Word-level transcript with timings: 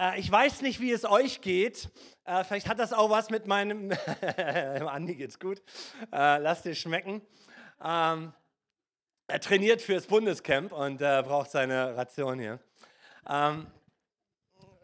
Äh, 0.00 0.18
ich 0.18 0.30
weiß 0.30 0.62
nicht, 0.62 0.80
wie 0.80 0.92
es 0.92 1.04
euch 1.04 1.42
geht. 1.42 1.90
Äh, 2.24 2.42
vielleicht 2.44 2.68
hat 2.68 2.78
das 2.78 2.92
auch 2.92 3.10
was 3.10 3.28
mit 3.28 3.46
meinem. 3.46 3.92
Andi 4.88 5.14
geht's 5.14 5.38
gut. 5.38 5.62
Äh, 6.10 6.38
lasst 6.38 6.64
es 6.66 6.78
schmecken. 6.78 7.20
Ähm, 7.84 8.32
er 9.26 9.40
trainiert 9.40 9.82
fürs 9.82 10.06
Bundescamp 10.06 10.72
und 10.72 10.98
braucht 10.98 11.52
seine 11.52 11.96
Ration 11.96 12.40
hier. 12.40 12.58
Ähm, 13.28 13.68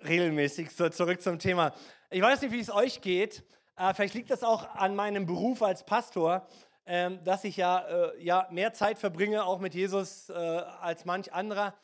regelmäßig. 0.04 0.70
So, 0.70 0.88
zurück 0.88 1.20
zum 1.20 1.40
Thema. 1.40 1.74
Ich 2.10 2.22
weiß 2.22 2.42
nicht, 2.42 2.52
wie 2.52 2.60
es 2.60 2.70
euch 2.70 3.00
geht. 3.00 3.42
Vielleicht 3.94 4.14
liegt 4.14 4.30
das 4.30 4.44
auch 4.44 4.74
an 4.76 4.94
meinem 4.94 5.26
Beruf 5.26 5.62
als 5.62 5.84
Pastor, 5.84 6.46
ähm, 6.86 7.22
dass 7.24 7.42
ich 7.44 7.56
ja, 7.56 8.12
ja 8.18 8.46
mehr 8.50 8.72
Zeit 8.72 8.98
verbringe, 8.98 9.44
auch 9.44 9.58
mit 9.58 9.74
Jesus, 9.74 10.30
als 10.30 11.04
manch 11.04 11.32
anderer. 11.32 11.74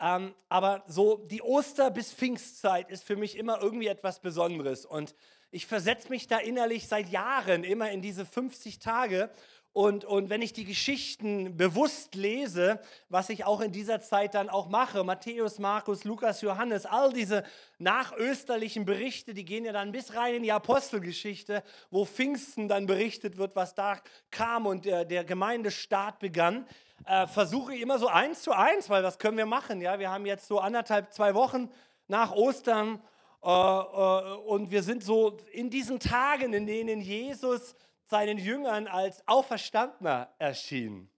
Ähm, 0.00 0.34
aber 0.48 0.84
so 0.86 1.16
die 1.16 1.42
Oster- 1.42 1.90
bis 1.90 2.12
Pfingstzeit 2.12 2.90
ist 2.90 3.04
für 3.04 3.16
mich 3.16 3.36
immer 3.36 3.60
irgendwie 3.60 3.88
etwas 3.88 4.20
Besonderes. 4.20 4.86
Und 4.86 5.14
ich 5.50 5.66
versetze 5.66 6.08
mich 6.10 6.28
da 6.28 6.38
innerlich 6.38 6.86
seit 6.86 7.08
Jahren 7.08 7.64
immer 7.64 7.90
in 7.90 8.02
diese 8.02 8.24
50 8.24 8.78
Tage. 8.78 9.30
Und, 9.72 10.04
und 10.04 10.30
wenn 10.30 10.42
ich 10.42 10.52
die 10.52 10.64
Geschichten 10.64 11.56
bewusst 11.56 12.14
lese, 12.14 12.80
was 13.08 13.28
ich 13.28 13.44
auch 13.44 13.60
in 13.60 13.70
dieser 13.70 14.00
Zeit 14.00 14.34
dann 14.34 14.48
auch 14.48 14.68
mache, 14.68 15.04
Matthäus, 15.04 15.58
Markus, 15.58 16.04
Lukas, 16.04 16.40
Johannes, 16.40 16.86
all 16.86 17.12
diese 17.12 17.44
nachösterlichen 17.78 18.84
Berichte, 18.84 19.34
die 19.34 19.44
gehen 19.44 19.64
ja 19.64 19.72
dann 19.72 19.92
bis 19.92 20.14
rein 20.14 20.36
in 20.36 20.42
die 20.42 20.52
Apostelgeschichte, 20.52 21.62
wo 21.90 22.04
Pfingsten 22.04 22.68
dann 22.68 22.86
berichtet 22.86 23.36
wird, 23.36 23.56
was 23.56 23.74
da 23.74 24.00
kam 24.30 24.66
und 24.66 24.84
der, 24.84 25.04
der 25.04 25.24
Gemeindestaat 25.24 26.18
begann 26.18 26.66
äh, 27.04 27.26
versuche 27.26 27.74
ich 27.74 27.80
immer 27.80 27.98
so 27.98 28.08
eins 28.08 28.42
zu 28.42 28.52
eins, 28.52 28.90
weil 28.90 29.02
was 29.02 29.18
können 29.18 29.36
wir 29.36 29.46
machen? 29.46 29.80
Ja, 29.80 29.98
wir 29.98 30.10
haben 30.10 30.26
jetzt 30.26 30.46
so 30.48 30.58
anderthalb, 30.58 31.12
zwei 31.12 31.34
Wochen 31.34 31.70
nach 32.06 32.32
Ostern 32.32 33.02
äh, 33.42 33.48
äh, 33.48 34.34
und 34.46 34.70
wir 34.70 34.82
sind 34.82 35.04
so 35.04 35.36
in 35.52 35.70
diesen 35.70 36.00
Tagen, 36.00 36.52
in 36.52 36.66
denen 36.66 37.00
Jesus 37.00 37.74
seinen 38.06 38.38
Jüngern 38.38 38.86
als 38.86 39.26
Auferstandener 39.26 40.32
erschien. 40.38 41.10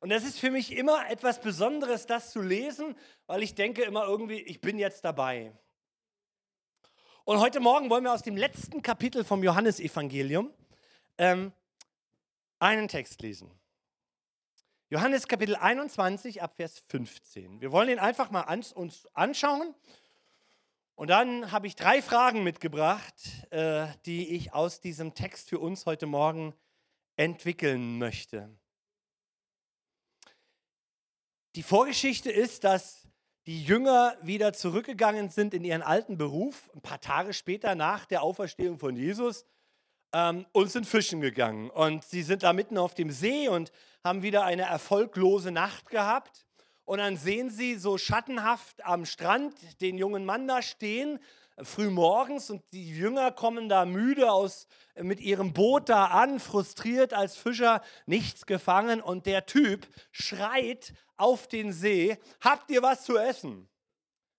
Und 0.00 0.10
das 0.10 0.24
ist 0.24 0.38
für 0.38 0.50
mich 0.50 0.76
immer 0.76 1.08
etwas 1.10 1.40
Besonderes, 1.40 2.06
das 2.06 2.30
zu 2.30 2.42
lesen, 2.42 2.94
weil 3.26 3.42
ich 3.42 3.54
denke 3.54 3.82
immer 3.82 4.04
irgendwie, 4.04 4.40
ich 4.40 4.60
bin 4.60 4.78
jetzt 4.78 5.04
dabei. 5.04 5.52
Und 7.24 7.40
heute 7.40 7.58
Morgen 7.58 7.90
wollen 7.90 8.04
wir 8.04 8.12
aus 8.12 8.22
dem 8.22 8.36
letzten 8.36 8.82
Kapitel 8.82 9.24
vom 9.24 9.42
Johannesevangelium 9.42 10.52
ähm, 11.18 11.52
einen 12.60 12.86
Text 12.86 13.20
lesen. 13.22 13.50
Johannes 14.88 15.26
Kapitel 15.26 15.56
21 15.56 16.42
ab 16.42 16.54
Vers 16.54 16.78
15. 16.86 17.60
Wir 17.60 17.72
wollen 17.72 17.88
ihn 17.88 17.98
einfach 17.98 18.30
mal 18.30 18.42
an, 18.42 18.64
uns 18.76 19.08
anschauen. 19.14 19.74
Und 20.94 21.10
dann 21.10 21.50
habe 21.50 21.66
ich 21.66 21.74
drei 21.74 22.00
Fragen 22.00 22.44
mitgebracht, 22.44 23.14
äh, 23.50 23.88
die 24.04 24.28
ich 24.36 24.54
aus 24.54 24.80
diesem 24.80 25.12
Text 25.14 25.48
für 25.48 25.58
uns 25.58 25.86
heute 25.86 26.06
Morgen 26.06 26.54
entwickeln 27.16 27.98
möchte. 27.98 28.48
Die 31.56 31.64
Vorgeschichte 31.64 32.30
ist, 32.30 32.62
dass 32.62 33.08
die 33.46 33.64
Jünger 33.64 34.16
wieder 34.22 34.52
zurückgegangen 34.52 35.30
sind 35.30 35.52
in 35.52 35.64
ihren 35.64 35.82
alten 35.82 36.16
Beruf, 36.16 36.70
ein 36.76 36.80
paar 36.80 37.00
Tage 37.00 37.32
später 37.32 37.74
nach 37.74 38.06
der 38.06 38.22
Auferstehung 38.22 38.78
von 38.78 38.94
Jesus 38.94 39.46
ähm, 40.12 40.46
und 40.52 40.70
sind 40.70 40.86
fischen 40.86 41.20
gegangen. 41.20 41.70
Und 41.70 42.04
sie 42.04 42.22
sind 42.22 42.44
da 42.44 42.52
mitten 42.52 42.78
auf 42.78 42.94
dem 42.94 43.10
See 43.10 43.48
und 43.48 43.72
haben 44.06 44.22
wieder 44.22 44.44
eine 44.44 44.62
erfolglose 44.62 45.50
Nacht 45.50 45.90
gehabt. 45.90 46.46
Und 46.84 46.98
dann 46.98 47.16
sehen 47.16 47.50
sie 47.50 47.74
so 47.74 47.98
schattenhaft 47.98 48.84
am 48.84 49.04
Strand 49.04 49.54
den 49.80 49.98
jungen 49.98 50.24
Mann 50.24 50.46
da 50.46 50.62
stehen, 50.62 51.18
früh 51.62 51.90
morgens 51.90 52.50
und 52.50 52.62
die 52.72 52.88
Jünger 52.88 53.32
kommen 53.32 53.68
da 53.68 53.84
müde 53.84 54.30
aus, 54.30 54.68
mit 54.94 55.20
ihrem 55.20 55.52
Boot 55.52 55.88
da 55.88 56.06
an, 56.06 56.38
frustriert 56.38 57.12
als 57.12 57.36
Fischer, 57.36 57.82
nichts 58.06 58.46
gefangen 58.46 59.00
und 59.00 59.26
der 59.26 59.46
Typ 59.46 59.88
schreit 60.12 60.92
auf 61.16 61.48
den 61.48 61.72
See, 61.72 62.18
habt 62.40 62.70
ihr 62.70 62.82
was 62.82 63.04
zu 63.04 63.16
essen? 63.16 63.68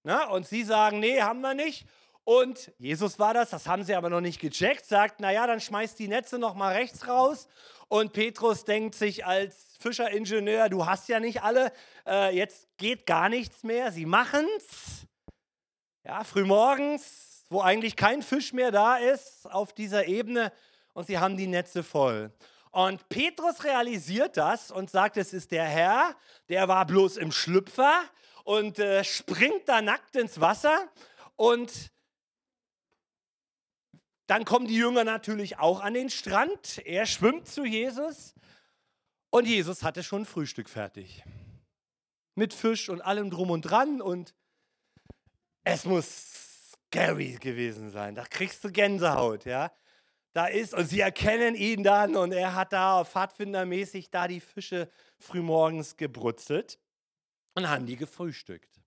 Na, 0.04 0.30
und 0.30 0.48
sie 0.48 0.64
sagen, 0.64 1.00
nee, 1.00 1.22
haben 1.22 1.42
wir 1.42 1.54
nicht. 1.54 1.86
Und 2.24 2.72
Jesus 2.78 3.20
war 3.20 3.34
das, 3.34 3.50
das 3.50 3.68
haben 3.68 3.84
sie 3.84 3.96
aber 3.96 4.10
noch 4.10 4.22
nicht 4.22 4.40
gecheckt, 4.40 4.86
sagt, 4.86 5.20
naja, 5.20 5.48
dann 5.48 5.60
schmeißt 5.60 5.98
die 5.98 6.08
Netze 6.08 6.38
noch 6.38 6.56
mal 6.56 6.74
rechts 6.74 7.08
raus. 7.08 7.48
Und 7.90 8.12
Petrus 8.14 8.66
denkt 8.66 8.96
sich 8.96 9.26
als 9.26 9.78
Fischeringenieur, 9.80 10.70
du 10.70 10.86
hast 10.86 11.08
ja 11.08 11.20
nicht 11.20 11.42
alle, 11.42 11.72
äh, 12.06 12.36
jetzt 12.36 12.68
geht 12.78 13.06
gar 13.06 13.30
nichts 13.30 13.64
mehr. 13.64 13.92
Sie 13.92 14.06
machen's. 14.06 15.06
Ja, 16.04 16.24
frühmorgens, 16.24 17.46
wo 17.50 17.62
eigentlich 17.62 17.96
kein 17.96 18.22
Fisch 18.22 18.54
mehr 18.54 18.72
da 18.72 18.98
ist 18.98 19.50
auf 19.52 19.74
dieser 19.74 20.08
Ebene 20.08 20.52
und 20.94 21.08
sie 21.08 21.18
haben 21.18 21.38
die 21.38 21.48
Netze 21.48 21.84
voll. 21.84 22.32
Und 22.72 23.08
Petrus 23.10 23.64
realisiert 23.64 24.38
das 24.38 24.72
und 24.72 24.90
sagt, 24.90 25.18
es 25.18 25.34
ist 25.34 25.52
der 25.52 25.66
Herr, 25.66 26.16
der 26.50 26.68
war 26.68 26.86
bloß 26.86 27.18
im 27.18 27.32
Schlüpfer 27.32 28.02
und 28.44 28.80
äh, 28.80 29.04
springt 29.04 29.68
da 29.68 29.82
nackt 29.82 30.16
ins 30.16 30.40
Wasser 30.40 30.88
und 31.36 31.92
dann 34.28 34.46
kommen 34.46 34.68
die 34.68 34.76
Jünger 34.76 35.06
natürlich 35.06 35.58
auch 35.58 35.80
an 35.80 35.94
den 35.94 36.10
Strand. 36.10 36.80
Er 36.86 37.06
schwimmt 37.06 37.48
zu 37.48 37.66
Jesus 37.66 38.36
und 39.30 39.48
Jesus 39.48 39.84
hatte 39.84 40.04
schon 40.04 40.26
Frühstück 40.26 40.70
fertig. 40.70 41.24
Mit 42.36 42.54
Fisch 42.54 42.90
und 42.90 43.02
allem 43.02 43.30
drum 43.30 43.50
und 43.50 43.62
dran 43.62 44.02
und 44.02 44.36
es 45.64 45.86
muss 45.86 46.72
scary 46.72 47.38
gewesen 47.40 47.90
sein. 47.90 48.16
Da 48.16 48.26
kriegst 48.26 48.64
du 48.64 48.72
Gänsehaut, 48.72 49.46
ja. 49.46 49.72
Da 50.34 50.46
ist, 50.46 50.74
und 50.74 50.88
sie 50.88 51.00
erkennen 51.00 51.56
ihn 51.56 51.84
dann 51.84 52.16
und 52.16 52.32
er 52.32 52.54
hat 52.54 52.72
da 52.72 53.04
pfadfindermäßig 53.04 54.12
da 54.12 54.28
die 54.28 54.40
Fische 54.40 54.90
frühmorgens 55.18 55.98
gebrutzelt 55.98 56.80
und 57.56 57.68
haben 57.68 57.88
die 57.88 57.96
gefrühstückt. 57.96 58.80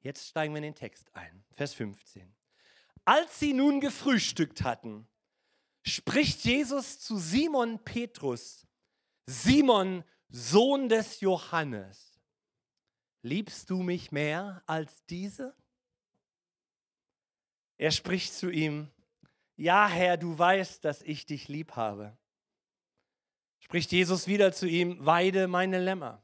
Jetzt 0.00 0.28
steigen 0.28 0.54
wir 0.54 0.58
in 0.58 0.62
den 0.62 0.74
Text 0.76 1.12
ein. 1.14 1.44
Vers 1.56 1.74
15. 1.74 2.37
Als 3.04 3.38
sie 3.38 3.52
nun 3.52 3.80
gefrühstückt 3.80 4.62
hatten, 4.62 5.08
spricht 5.84 6.44
Jesus 6.44 6.98
zu 6.98 7.18
Simon 7.18 7.82
Petrus, 7.84 8.66
Simon, 9.26 10.04
Sohn 10.28 10.88
des 10.88 11.20
Johannes, 11.20 12.20
liebst 13.22 13.70
du 13.70 13.82
mich 13.82 14.12
mehr 14.12 14.62
als 14.66 15.04
diese? 15.06 15.54
Er 17.78 17.92
spricht 17.92 18.34
zu 18.34 18.50
ihm, 18.50 18.90
ja 19.56 19.88
Herr, 19.88 20.16
du 20.16 20.38
weißt, 20.38 20.84
dass 20.84 21.02
ich 21.02 21.26
dich 21.26 21.48
lieb 21.48 21.76
habe. 21.76 22.16
Spricht 23.60 23.92
Jesus 23.92 24.26
wieder 24.26 24.52
zu 24.52 24.66
ihm, 24.66 25.04
weide 25.04 25.48
meine 25.48 25.78
Lämmer. 25.78 26.22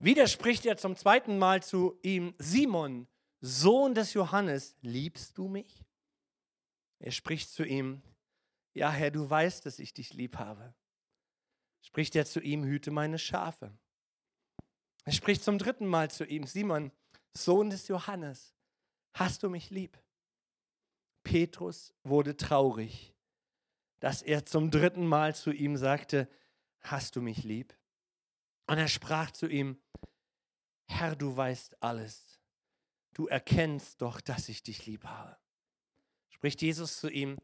Wieder 0.00 0.28
spricht 0.28 0.64
er 0.64 0.76
zum 0.76 0.96
zweiten 0.96 1.38
Mal 1.38 1.62
zu 1.62 1.98
ihm, 2.02 2.34
Simon, 2.38 3.08
Sohn 3.40 3.94
des 3.94 4.14
Johannes, 4.14 4.76
liebst 4.82 5.38
du 5.38 5.48
mich? 5.48 5.84
Er 6.98 7.12
spricht 7.12 7.50
zu 7.50 7.64
ihm, 7.64 8.02
ja 8.74 8.90
Herr, 8.90 9.10
du 9.10 9.28
weißt, 9.28 9.64
dass 9.64 9.78
ich 9.78 9.94
dich 9.94 10.12
lieb 10.14 10.36
habe. 10.36 10.74
Spricht 11.82 12.16
er 12.16 12.26
zu 12.26 12.40
ihm, 12.40 12.64
hüte 12.64 12.90
meine 12.90 13.18
Schafe. 13.18 13.76
Er 15.04 15.12
spricht 15.12 15.44
zum 15.44 15.58
dritten 15.58 15.86
Mal 15.86 16.10
zu 16.10 16.24
ihm, 16.24 16.46
Simon, 16.46 16.90
Sohn 17.32 17.70
des 17.70 17.86
Johannes, 17.88 18.54
hast 19.14 19.42
du 19.42 19.48
mich 19.48 19.70
lieb? 19.70 19.96
Petrus 21.22 21.94
wurde 22.02 22.36
traurig, 22.36 23.14
dass 24.00 24.22
er 24.22 24.46
zum 24.46 24.70
dritten 24.70 25.06
Mal 25.06 25.34
zu 25.34 25.52
ihm 25.52 25.76
sagte, 25.76 26.28
hast 26.80 27.14
du 27.14 27.22
mich 27.22 27.44
lieb? 27.44 27.76
Und 28.66 28.78
er 28.78 28.88
sprach 28.88 29.30
zu 29.30 29.46
ihm, 29.46 29.80
Herr, 30.86 31.14
du 31.14 31.36
weißt 31.36 31.82
alles 31.82 32.27
du 33.18 33.26
erkennst 33.26 34.00
doch, 34.00 34.20
dass 34.20 34.48
ich 34.48 34.62
dich 34.62 34.86
lieb 34.86 35.04
habe. 35.04 35.36
Spricht 36.28 36.62
Jesus 36.62 37.00
zu 37.00 37.10
ihm, 37.10 37.36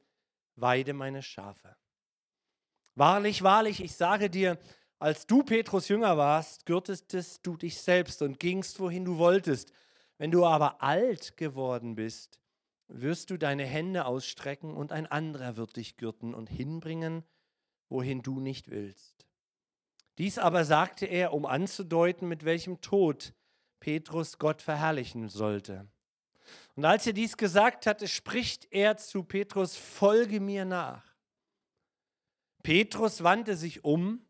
weide 0.55 0.93
meine 0.93 1.21
Schafe. 1.21 1.75
Wahrlich, 2.94 3.43
wahrlich, 3.43 3.82
ich 3.82 3.97
sage 3.97 4.31
dir, 4.31 4.56
als 5.00 5.26
du 5.26 5.43
Petrus 5.43 5.88
Jünger 5.88 6.17
warst, 6.17 6.65
gürtest 6.65 7.44
du 7.44 7.56
dich 7.56 7.81
selbst 7.81 8.23
und 8.23 8.38
gingst, 8.38 8.79
wohin 8.79 9.05
du 9.05 9.19
wolltest. 9.19 9.73
Wenn 10.17 10.31
du 10.31 10.47
aber 10.47 10.81
alt 10.81 11.37
geworden 11.37 11.97
bist, 11.97 12.38
wirst 12.87 13.31
du 13.31 13.37
deine 13.37 13.65
Hände 13.65 14.05
ausstrecken 14.06 14.77
und 14.77 14.93
ein 14.93 15.09
anderer 15.09 15.56
wird 15.56 15.75
dich 15.75 15.97
gürten 15.97 16.35
und 16.35 16.49
hinbringen, 16.49 17.25
wohin 17.88 18.23
du 18.23 18.38
nicht 18.38 18.70
willst. 18.70 19.27
Dies 20.19 20.38
aber 20.38 20.65
sagte 20.65 21.06
er, 21.06 21.32
um 21.32 21.44
anzudeuten, 21.44 22.29
mit 22.29 22.44
welchem 22.44 22.81
Tod 22.81 23.35
Petrus 23.84 24.38
Gott 24.38 24.62
verherrlichen 24.62 25.28
sollte. 25.28 25.86
Und 26.75 26.86
als 26.86 27.06
er 27.06 27.12
dies 27.12 27.36
gesagt 27.36 27.86
hatte, 27.86 28.08
spricht 28.08 28.66
er 28.70 28.96
zu 28.96 29.25
Petrus, 29.25 29.76
folge 29.76 30.40
mir 30.40 30.64
nach. 30.64 31.04
Petrus 32.62 33.22
wandte 33.22 33.56
sich 33.56 33.84
um 33.84 34.25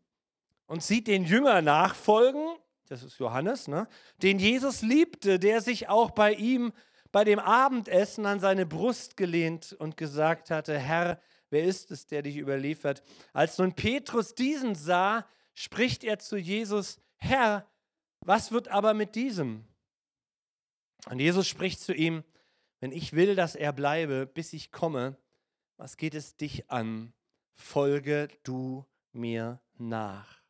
und 0.67 0.83
sieht 0.83 1.07
den 1.07 1.23
Jünger 1.23 1.61
nachfolgen 1.61 2.57
das 2.87 3.01
ist 3.01 3.17
Johannes, 3.17 3.67
ne? 3.67 3.87
den 4.21 4.37
Jesus 4.37 4.81
liebte, 4.81 5.39
der 5.39 5.61
sich 5.61 5.89
auch 5.89 6.11
bei 6.11 6.33
ihm 6.33 6.71
bei 7.11 7.23
dem 7.23 7.39
Abendessen 7.39 8.25
an 8.25 8.39
seine 8.39 8.65
Brust 8.65 9.17
gelehnt 9.17 9.73
und 9.79 9.97
gesagt 9.97 10.51
hatte, 10.51 10.77
Herr, 10.77 11.19
wer 11.49 11.63
ist 11.63 11.89
es, 11.91 12.05
der 12.07 12.21
dich 12.21 12.37
überliefert? 12.37 13.03
Als 13.33 13.57
nun 13.57 13.73
Petrus 13.73 14.35
diesen 14.35 14.75
sah, 14.75 15.25
spricht 15.53 16.03
er 16.03 16.19
zu 16.19 16.37
Jesus, 16.37 16.99
Herr, 17.15 17.65
was 18.25 18.51
wird 18.51 18.67
aber 18.67 18.93
mit 18.93 19.15
diesem? 19.15 19.65
Und 21.09 21.19
Jesus 21.19 21.47
spricht 21.47 21.79
zu 21.79 21.93
ihm, 21.93 22.23
wenn 22.79 22.91
ich 22.91 23.13
will, 23.13 23.35
dass 23.35 23.55
er 23.55 23.71
bleibe, 23.71 24.25
bis 24.25 24.53
ich 24.53 24.71
komme, 24.71 25.17
was 25.77 25.97
geht 25.97 26.15
es 26.15 26.35
dich 26.35 26.69
an? 26.69 27.13
Folge 27.53 28.27
du 28.43 28.85
mir 29.11 29.61
nach. 29.77 30.41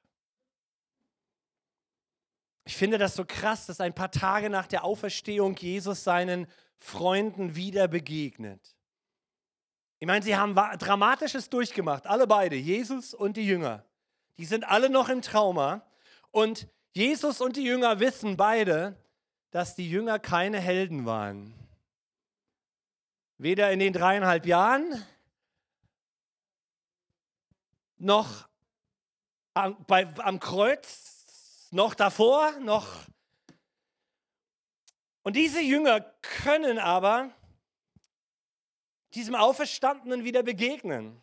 Ich 2.63 2.75
finde 2.75 2.98
das 2.98 3.16
so 3.16 3.25
krass, 3.25 3.68
dass 3.68 3.80
ein 3.80 3.94
paar 3.94 4.12
Tage 4.12 4.50
nach 4.50 4.66
der 4.66 4.83
Auferstehung 4.83 5.56
Jesus 5.56 6.04
seinen 6.04 6.48
Freunden 6.80 7.56
wieder 7.56 7.88
begegnet. 7.88 8.75
Ich 10.00 10.07
meine, 10.07 10.25
sie 10.25 10.36
haben 10.36 10.56
Dramatisches 10.56 11.50
durchgemacht, 11.50 12.07
alle 12.07 12.27
beide, 12.27 12.56
Jesus 12.56 13.13
und 13.13 13.38
die 13.38 13.45
Jünger. 13.45 13.86
Die 14.38 14.45
sind 14.45 14.63
alle 14.63 14.89
noch 14.89 15.10
im 15.10 15.22
Trauma. 15.22 15.86
Und 16.31 16.68
Jesus 16.95 17.42
und 17.42 17.57
die 17.57 17.63
Jünger 17.65 18.00
wissen 18.00 18.38
beide, 18.38 18.95
dass 19.51 19.75
die 19.75 19.89
Jünger 19.89 20.18
keine 20.18 20.62
Helden 20.62 21.06
waren. 21.06 21.53
Weder 23.38 23.69
in 23.74 23.80
den 23.80 23.92
dreieinhalb 23.92 24.45
Jahren 24.45 25.06
noch 27.97 28.47
am, 29.53 29.83
bei, 29.86 30.07
am 30.19 30.39
Kreuz, 30.39 31.68
noch 31.71 31.95
davor, 31.95 32.57
noch. 32.62 32.88
Und 35.24 35.36
diese 35.36 35.59
Jünger 35.59 36.00
können 36.21 36.80
aber 36.80 37.30
diesem 39.15 39.36
Auferstandenen 39.36 40.24
wieder 40.24 40.44
begegnen. 40.44 41.21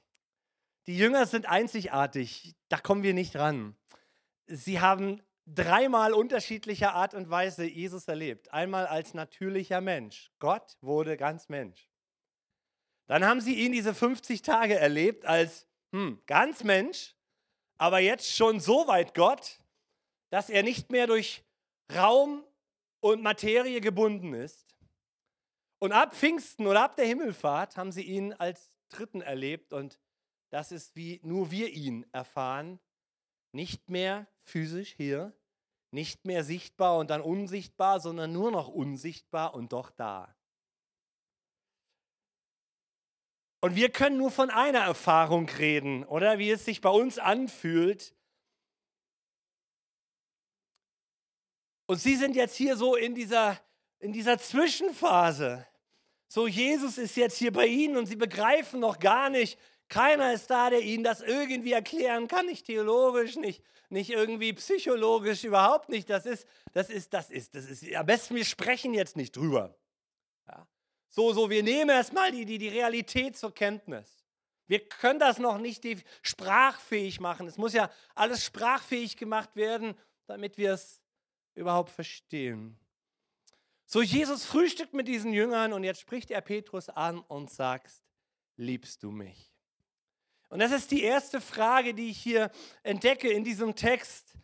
Die 0.87 0.99
Jünger 0.99 1.25
sind 1.25 1.47
einzigartig, 1.47 2.55
da 2.69 2.77
kommen 2.77 3.03
wir 3.03 3.15
nicht 3.15 3.37
ran. 3.37 3.75
Sie 4.47 4.79
haben 4.79 5.23
dreimal 5.47 6.13
unterschiedlicher 6.13 6.95
Art 6.95 7.15
und 7.15 7.31
Weise 7.31 7.65
Jesus 7.65 8.09
erlebt. 8.09 8.53
Einmal 8.53 8.87
als 8.87 9.15
natürlicher 9.15 9.81
Mensch. 9.81 10.31
Gott 10.39 10.77
wurde 10.81 11.17
ganz 11.17 11.49
Mensch. 11.49 11.89
Dann 13.07 13.25
haben 13.25 13.41
sie 13.41 13.55
ihn 13.55 13.73
diese 13.73 13.95
50 13.95 14.43
Tage 14.43 14.79
erlebt 14.79 15.27
als 15.27 15.67
hm, 15.93 16.23
ganz 16.27 16.65
Mensch, 16.65 17.15
aber 17.77 17.99
jetzt 17.99 18.35
schon 18.35 18.61
so 18.61 18.87
weit 18.87 19.15
Gott, 19.15 19.59
dass 20.31 20.49
er 20.49 20.63
nicht 20.63 20.91
mehr 20.91 21.07
durch 21.07 21.45
Raum 21.95 22.45
und 23.01 23.23
Materie 23.23 23.81
gebunden 23.81 24.33
ist. 24.33 24.75
Und 25.79 25.93
ab 25.93 26.15
Pfingsten 26.15 26.67
oder 26.67 26.85
ab 26.85 26.97
der 26.97 27.07
Himmelfahrt 27.07 27.77
haben 27.77 27.93
sie 27.93 28.03
ihn 28.03 28.33
als 28.33 28.73
Dritten 28.89 29.21
erlebt 29.21 29.73
und 29.73 29.99
das 30.51 30.71
ist 30.71 30.95
wie 30.95 31.21
nur 31.25 31.51
wir 31.51 31.71
ihn 31.71 32.07
erfahren. 32.13 32.79
Nicht 33.53 33.91
mehr 33.91 34.27
physisch 34.45 34.95
hier, 34.97 35.33
nicht 35.91 36.25
mehr 36.25 36.43
sichtbar 36.45 36.99
und 36.99 37.11
dann 37.11 37.21
unsichtbar, 37.21 38.01
sondern 38.01 38.33
nur 38.33 38.51
noch 38.51 38.69
unsichtbar 38.69 39.55
und 39.55 39.73
doch 39.73 39.91
da. 39.91 40.35
Und 43.61 43.77
wir 43.77 43.91
können 43.91 44.17
nur 44.17 44.33
von 44.33 44.51
einer 44.51 44.81
Erfahrung 44.81 45.49
reden, 45.49 46.05
oder 46.05 46.39
wie 46.39 46.51
es 46.51 46.65
sich 46.65 46.81
bei 46.81 46.91
uns 46.91 47.19
anfühlt. 47.19 48.13
Und 51.87 51.99
Sie 51.99 52.17
sind 52.17 52.35
jetzt 52.35 52.57
hier 52.57 52.77
so 52.77 52.97
in 52.97 53.15
dieser, 53.15 53.61
in 54.01 54.13
dieser 54.13 54.39
Zwischenphase. 54.39 55.65
So, 56.27 56.49
Jesus 56.49 56.99
ist 56.99 57.15
jetzt 57.17 57.37
hier 57.37 57.53
bei 57.53 57.67
Ihnen 57.67 57.97
und 57.97 58.07
Sie 58.07 58.17
begreifen 58.17 58.81
noch 58.81 58.99
gar 58.99 59.31
nicht, 59.31 59.59
keiner 59.93 60.33
ist 60.33 60.49
da, 60.49 60.71
der 60.71 60.81
Ihnen 60.81 61.05
das 61.05 61.21
irgendwie 61.21 61.73
erklären 61.73 62.27
kann, 62.27 62.47
nicht 62.47 62.65
theologisch, 62.65 63.37
nicht, 63.37 63.63
nicht 63.91 64.09
irgendwie 64.09 64.55
psychologisch, 64.55 65.45
überhaupt 65.45 65.91
nicht. 65.91 66.09
Das 66.09 66.25
ist, 66.25 66.49
das 66.73 66.89
ist, 66.89 67.13
das 67.13 67.31
ist, 67.31 67.55
das 67.55 67.67
ist, 67.67 67.95
am 67.95 68.07
besten 68.07 68.35
wir 68.35 68.47
sprechen 68.47 68.95
jetzt 68.95 69.17
nicht 69.17 69.37
drüber. 69.37 69.77
Ja. 70.49 70.67
So, 71.11 71.35
so, 71.35 71.51
wir 71.51 71.63
nehmen 71.63 71.91
erstmal 71.91 72.33
die, 72.33 72.47
die, 72.47 72.57
die 72.57 72.71
Realität 72.71 73.37
zur 73.37 73.55
Kenntnis. 73.55 74.25
Wir 74.67 74.81
können 74.89 75.21
das 75.21 75.39
noch 75.39 75.59
nicht 75.59 75.85
sprachfähig 76.23 77.21
machen. 77.21 77.47
Es 77.47 77.59
muss 77.59 77.75
ja 77.75 77.91
alles 78.15 78.43
sprachfähig 78.43 79.19
gemacht 79.19 79.55
werden, 79.57 79.95
damit 80.27 80.57
wir 80.57 80.73
es 80.73 81.03
überhaupt 81.55 81.91
verstehen. 81.91 82.79
So, 83.85 84.01
Jesus 84.01 84.47
frühstückt 84.47 84.95
mit 84.95 85.07
diesen 85.07 85.35
Jüngern 85.35 85.75
und 85.75 85.85
jetzt 85.85 86.01
spricht 86.01 86.31
er 86.31 86.41
Petrus 86.41 86.89
an 86.89 87.19
und 87.19 87.51
sagt, 87.51 87.93
liebst 88.57 89.03
du 89.03 89.11
mich? 89.11 89.52
Und 90.53 90.59
das 90.59 90.71
ist 90.71 90.91
die 90.91 91.03
erste 91.03 91.41
Frage, 91.41 91.95
die 91.95 92.11
ich 92.11 92.19
hier 92.19 92.51
entdecke 92.83 93.31
in 93.31 93.43
diesem 93.43 93.75
Text. 93.75 94.35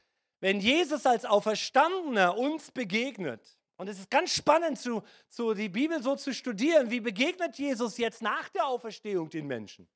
Wenn 0.40 0.58
Jesus 0.58 1.04
als 1.04 1.26
Auferstandener 1.26 2.38
uns 2.38 2.70
begegnet, 2.70 3.58
und 3.76 3.88
es 3.88 3.98
ist 3.98 4.10
ganz 4.10 4.32
spannend, 4.32 4.78
zu, 4.78 5.02
zu, 5.28 5.52
die 5.52 5.68
Bibel 5.68 6.02
so 6.02 6.16
zu 6.16 6.32
studieren. 6.32 6.90
Wie 6.90 7.00
begegnet 7.00 7.58
Jesus 7.58 7.98
jetzt 7.98 8.22
nach 8.22 8.48
der 8.48 8.66
Auferstehung 8.66 9.28
den 9.28 9.46
Menschen? 9.46 9.86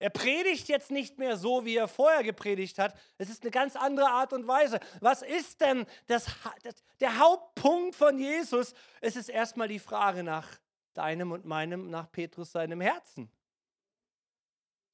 Er 0.00 0.10
predigt 0.10 0.66
jetzt 0.66 0.90
nicht 0.90 1.18
mehr 1.18 1.36
so, 1.36 1.64
wie 1.64 1.76
er 1.76 1.86
vorher 1.86 2.24
gepredigt 2.24 2.80
hat. 2.80 2.98
Es 3.16 3.30
ist 3.30 3.42
eine 3.42 3.52
ganz 3.52 3.76
andere 3.76 4.08
Art 4.08 4.32
und 4.32 4.48
Weise. 4.48 4.80
Was 5.00 5.22
ist 5.22 5.60
denn 5.60 5.86
das, 6.08 6.26
das, 6.64 6.74
der 6.98 7.16
Hauptpunkt 7.20 7.94
von 7.94 8.18
Jesus? 8.18 8.74
Es 9.00 9.14
ist 9.14 9.28
erstmal 9.28 9.68
die 9.68 9.78
Frage 9.78 10.24
nach 10.24 10.48
deinem 10.94 11.30
und 11.30 11.44
meinem, 11.44 11.90
nach 11.90 12.10
Petrus 12.10 12.50
seinem 12.50 12.80
Herzen. 12.80 13.30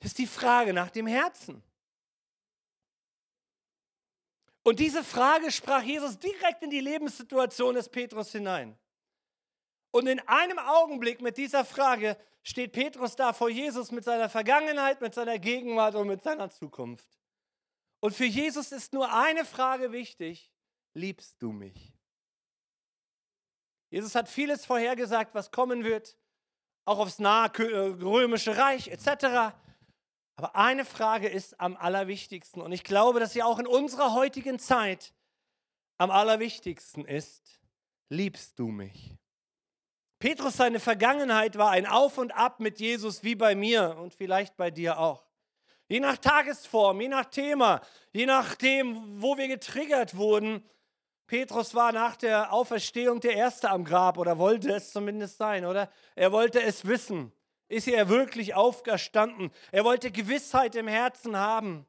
Es 0.00 0.08
ist 0.08 0.18
die 0.18 0.26
Frage 0.26 0.72
nach 0.72 0.90
dem 0.90 1.06
Herzen. 1.06 1.62
Und 4.62 4.78
diese 4.78 5.04
Frage 5.04 5.50
sprach 5.50 5.82
Jesus 5.82 6.18
direkt 6.18 6.62
in 6.62 6.70
die 6.70 6.80
Lebenssituation 6.80 7.74
des 7.74 7.88
Petrus 7.88 8.32
hinein. 8.32 8.78
Und 9.90 10.06
in 10.06 10.20
einem 10.20 10.58
Augenblick 10.58 11.20
mit 11.20 11.36
dieser 11.36 11.64
Frage 11.64 12.16
steht 12.42 12.72
Petrus 12.72 13.16
da 13.16 13.32
vor 13.32 13.50
Jesus 13.50 13.90
mit 13.90 14.04
seiner 14.04 14.28
Vergangenheit, 14.28 15.00
mit 15.00 15.14
seiner 15.14 15.38
Gegenwart 15.38 15.94
und 15.94 16.08
mit 16.08 16.22
seiner 16.22 16.50
Zukunft. 16.50 17.18
Und 18.00 18.14
für 18.14 18.24
Jesus 18.24 18.72
ist 18.72 18.92
nur 18.92 19.12
eine 19.12 19.44
Frage 19.44 19.92
wichtig, 19.92 20.50
liebst 20.94 21.40
du 21.42 21.52
mich? 21.52 21.92
Jesus 23.90 24.14
hat 24.14 24.28
vieles 24.28 24.64
vorhergesagt, 24.64 25.34
was 25.34 25.50
kommen 25.50 25.84
wird, 25.84 26.16
auch 26.84 26.98
aufs 26.98 27.18
nahe 27.18 27.50
äh, 27.58 28.02
römische 28.02 28.56
Reich 28.56 28.88
etc. 28.88 29.54
Aber 30.40 30.56
eine 30.56 30.86
Frage 30.86 31.28
ist 31.28 31.60
am 31.60 31.76
allerwichtigsten 31.76 32.62
und 32.62 32.72
ich 32.72 32.82
glaube, 32.82 33.20
dass 33.20 33.34
sie 33.34 33.42
auch 33.42 33.58
in 33.58 33.66
unserer 33.66 34.14
heutigen 34.14 34.58
Zeit 34.58 35.12
am 35.98 36.10
allerwichtigsten 36.10 37.04
ist. 37.04 37.60
Liebst 38.08 38.58
du 38.58 38.68
mich? 38.68 39.12
Petrus, 40.18 40.56
seine 40.56 40.80
Vergangenheit 40.80 41.58
war 41.58 41.72
ein 41.72 41.84
Auf 41.84 42.16
und 42.16 42.34
Ab 42.34 42.58
mit 42.58 42.80
Jesus 42.80 43.22
wie 43.22 43.34
bei 43.34 43.54
mir 43.54 43.98
und 43.98 44.14
vielleicht 44.14 44.56
bei 44.56 44.70
dir 44.70 44.98
auch. 44.98 45.26
Je 45.88 46.00
nach 46.00 46.16
Tagesform, 46.16 47.02
je 47.02 47.08
nach 47.08 47.26
Thema, 47.26 47.82
je 48.14 48.24
nachdem, 48.24 49.20
wo 49.20 49.36
wir 49.36 49.46
getriggert 49.46 50.16
wurden. 50.16 50.64
Petrus 51.26 51.74
war 51.74 51.92
nach 51.92 52.16
der 52.16 52.50
Auferstehung 52.50 53.20
der 53.20 53.34
Erste 53.34 53.68
am 53.68 53.84
Grab 53.84 54.16
oder 54.16 54.38
wollte 54.38 54.72
es 54.72 54.90
zumindest 54.90 55.36
sein, 55.36 55.66
oder? 55.66 55.90
Er 56.14 56.32
wollte 56.32 56.62
es 56.62 56.86
wissen. 56.86 57.30
Ist 57.70 57.86
er 57.86 58.08
wirklich 58.08 58.54
aufgestanden? 58.54 59.52
Er 59.70 59.84
wollte 59.84 60.10
Gewissheit 60.10 60.74
im 60.74 60.88
Herzen 60.88 61.36
haben. 61.36 61.86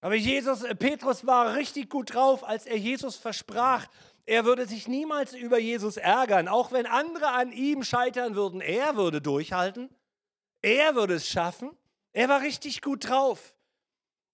Aber 0.00 0.14
Jesus, 0.14 0.62
äh, 0.62 0.76
Petrus 0.76 1.26
war 1.26 1.56
richtig 1.56 1.90
gut 1.90 2.14
drauf, 2.14 2.44
als 2.44 2.64
er 2.64 2.76
Jesus 2.76 3.16
versprach, 3.16 3.88
er 4.24 4.44
würde 4.44 4.66
sich 4.66 4.86
niemals 4.86 5.34
über 5.34 5.58
Jesus 5.58 5.96
ärgern, 5.96 6.46
auch 6.46 6.70
wenn 6.70 6.86
andere 6.86 7.28
an 7.30 7.50
ihm 7.50 7.82
scheitern 7.82 8.36
würden. 8.36 8.60
Er 8.60 8.96
würde 8.96 9.20
durchhalten. 9.20 9.90
Er 10.62 10.94
würde 10.94 11.14
es 11.14 11.28
schaffen. 11.28 11.76
Er 12.12 12.28
war 12.28 12.40
richtig 12.40 12.82
gut 12.82 13.08
drauf. 13.08 13.56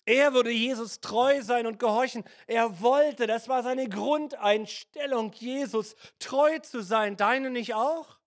Er 0.04 0.34
würde 0.34 0.50
Jesus 0.50 1.00
treu 1.00 1.40
sein 1.40 1.66
und 1.66 1.78
gehorchen. 1.78 2.22
Er 2.46 2.82
wollte, 2.82 3.26
das 3.26 3.48
war 3.48 3.62
seine 3.62 3.88
Grundeinstellung, 3.88 5.32
Jesus 5.32 5.96
treu 6.18 6.58
zu 6.58 6.82
sein. 6.82 7.16
Deine 7.16 7.50
nicht 7.50 7.74
auch? 7.74 8.19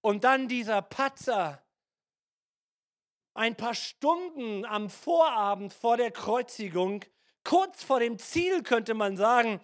Und 0.00 0.24
dann 0.24 0.48
dieser 0.48 0.82
Patzer, 0.82 1.62
ein 3.34 3.56
paar 3.56 3.74
Stunden 3.74 4.64
am 4.64 4.90
Vorabend 4.90 5.72
vor 5.72 5.96
der 5.96 6.10
Kreuzigung, 6.10 7.04
kurz 7.44 7.82
vor 7.82 8.00
dem 8.00 8.18
Ziel 8.18 8.62
könnte 8.62 8.94
man 8.94 9.16
sagen, 9.16 9.60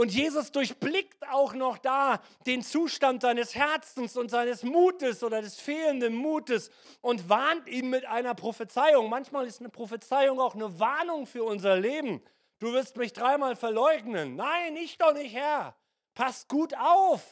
Und 0.00 0.14
Jesus 0.14 0.52
durchblickt 0.52 1.28
auch 1.28 1.54
noch 1.54 1.76
da 1.76 2.22
den 2.46 2.62
Zustand 2.62 3.20
seines 3.20 3.56
Herzens 3.56 4.16
und 4.16 4.30
seines 4.30 4.62
Mutes 4.62 5.24
oder 5.24 5.42
des 5.42 5.58
fehlenden 5.58 6.14
Mutes 6.14 6.70
und 7.00 7.28
warnt 7.28 7.66
ihn 7.66 7.90
mit 7.90 8.04
einer 8.04 8.36
Prophezeiung. 8.36 9.10
Manchmal 9.10 9.48
ist 9.48 9.58
eine 9.58 9.70
Prophezeiung 9.70 10.38
auch 10.38 10.54
eine 10.54 10.78
Warnung 10.78 11.26
für 11.26 11.42
unser 11.42 11.74
Leben. 11.80 12.22
Du 12.60 12.72
wirst 12.72 12.96
mich 12.96 13.12
dreimal 13.12 13.56
verleugnen. 13.56 14.36
Nein, 14.36 14.76
ich 14.76 14.98
doch 14.98 15.14
nicht, 15.14 15.34
Herr. 15.34 15.74
Pass 16.18 16.48
gut 16.48 16.76
auf. 16.76 17.22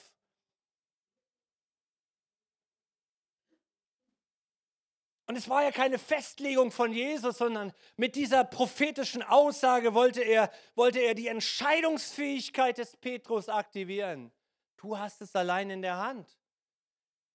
Und 5.26 5.34
es 5.34 5.48
war 5.48 5.64
ja 5.64 5.72
keine 5.72 5.98
Festlegung 5.98 6.70
von 6.70 6.92
Jesus, 6.92 7.38
sondern 7.38 7.72
mit 7.96 8.14
dieser 8.14 8.44
prophetischen 8.44 9.24
Aussage 9.24 9.92
wollte 9.92 10.22
er, 10.22 10.52
wollte 10.76 11.00
er 11.00 11.16
die 11.16 11.26
Entscheidungsfähigkeit 11.26 12.78
des 12.78 12.96
Petrus 12.96 13.48
aktivieren. 13.48 14.30
Du 14.76 14.96
hast 14.96 15.20
es 15.20 15.34
allein 15.34 15.70
in 15.70 15.82
der 15.82 15.96
Hand. 15.96 16.38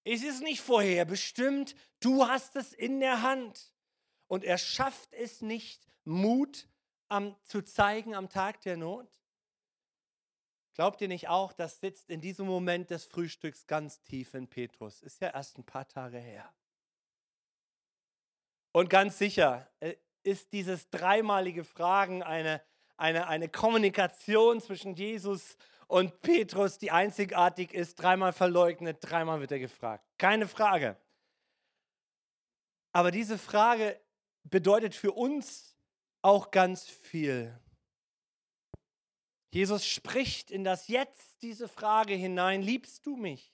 Es 0.04 0.22
ist 0.22 0.40
nicht 0.42 0.62
vorherbestimmt, 0.62 1.76
du 2.00 2.26
hast 2.26 2.56
es 2.56 2.72
in 2.72 2.98
der 2.98 3.20
Hand. 3.20 3.74
Und 4.26 4.42
er 4.42 4.56
schafft 4.56 5.12
es 5.12 5.42
nicht, 5.42 5.86
Mut 6.04 6.66
am, 7.08 7.36
zu 7.44 7.60
zeigen 7.60 8.14
am 8.14 8.30
Tag 8.30 8.62
der 8.62 8.78
Not. 8.78 9.21
Glaubt 10.74 11.00
ihr 11.02 11.08
nicht 11.08 11.28
auch, 11.28 11.52
das 11.52 11.80
sitzt 11.80 12.08
in 12.08 12.20
diesem 12.20 12.46
Moment 12.46 12.90
des 12.90 13.04
Frühstücks 13.04 13.66
ganz 13.66 14.02
tief 14.02 14.32
in 14.34 14.48
Petrus? 14.48 15.02
Ist 15.02 15.20
ja 15.20 15.28
erst 15.28 15.58
ein 15.58 15.64
paar 15.64 15.86
Tage 15.86 16.18
her. 16.18 16.50
Und 18.72 18.88
ganz 18.88 19.18
sicher 19.18 19.68
äh, 19.80 19.96
ist 20.22 20.52
dieses 20.52 20.88
dreimalige 20.88 21.64
Fragen 21.64 22.22
eine, 22.22 22.62
eine, 22.96 23.26
eine 23.26 23.48
Kommunikation 23.48 24.60
zwischen 24.62 24.94
Jesus 24.94 25.56
und 25.88 26.22
Petrus, 26.22 26.78
die 26.78 26.90
einzigartig 26.90 27.74
ist. 27.74 27.96
Dreimal 27.96 28.32
verleugnet, 28.32 28.98
dreimal 29.00 29.40
wird 29.40 29.52
er 29.52 29.58
gefragt. 29.58 30.04
Keine 30.16 30.48
Frage. 30.48 30.96
Aber 32.92 33.10
diese 33.10 33.36
Frage 33.36 34.00
bedeutet 34.44 34.94
für 34.94 35.12
uns 35.12 35.76
auch 36.22 36.50
ganz 36.50 36.88
viel. 36.88 37.58
Jesus 39.52 39.86
spricht 39.86 40.50
in 40.50 40.64
das 40.64 40.88
Jetzt 40.88 41.42
diese 41.42 41.68
Frage 41.68 42.14
hinein, 42.14 42.62
liebst 42.62 43.04
du 43.06 43.16
mich? 43.16 43.52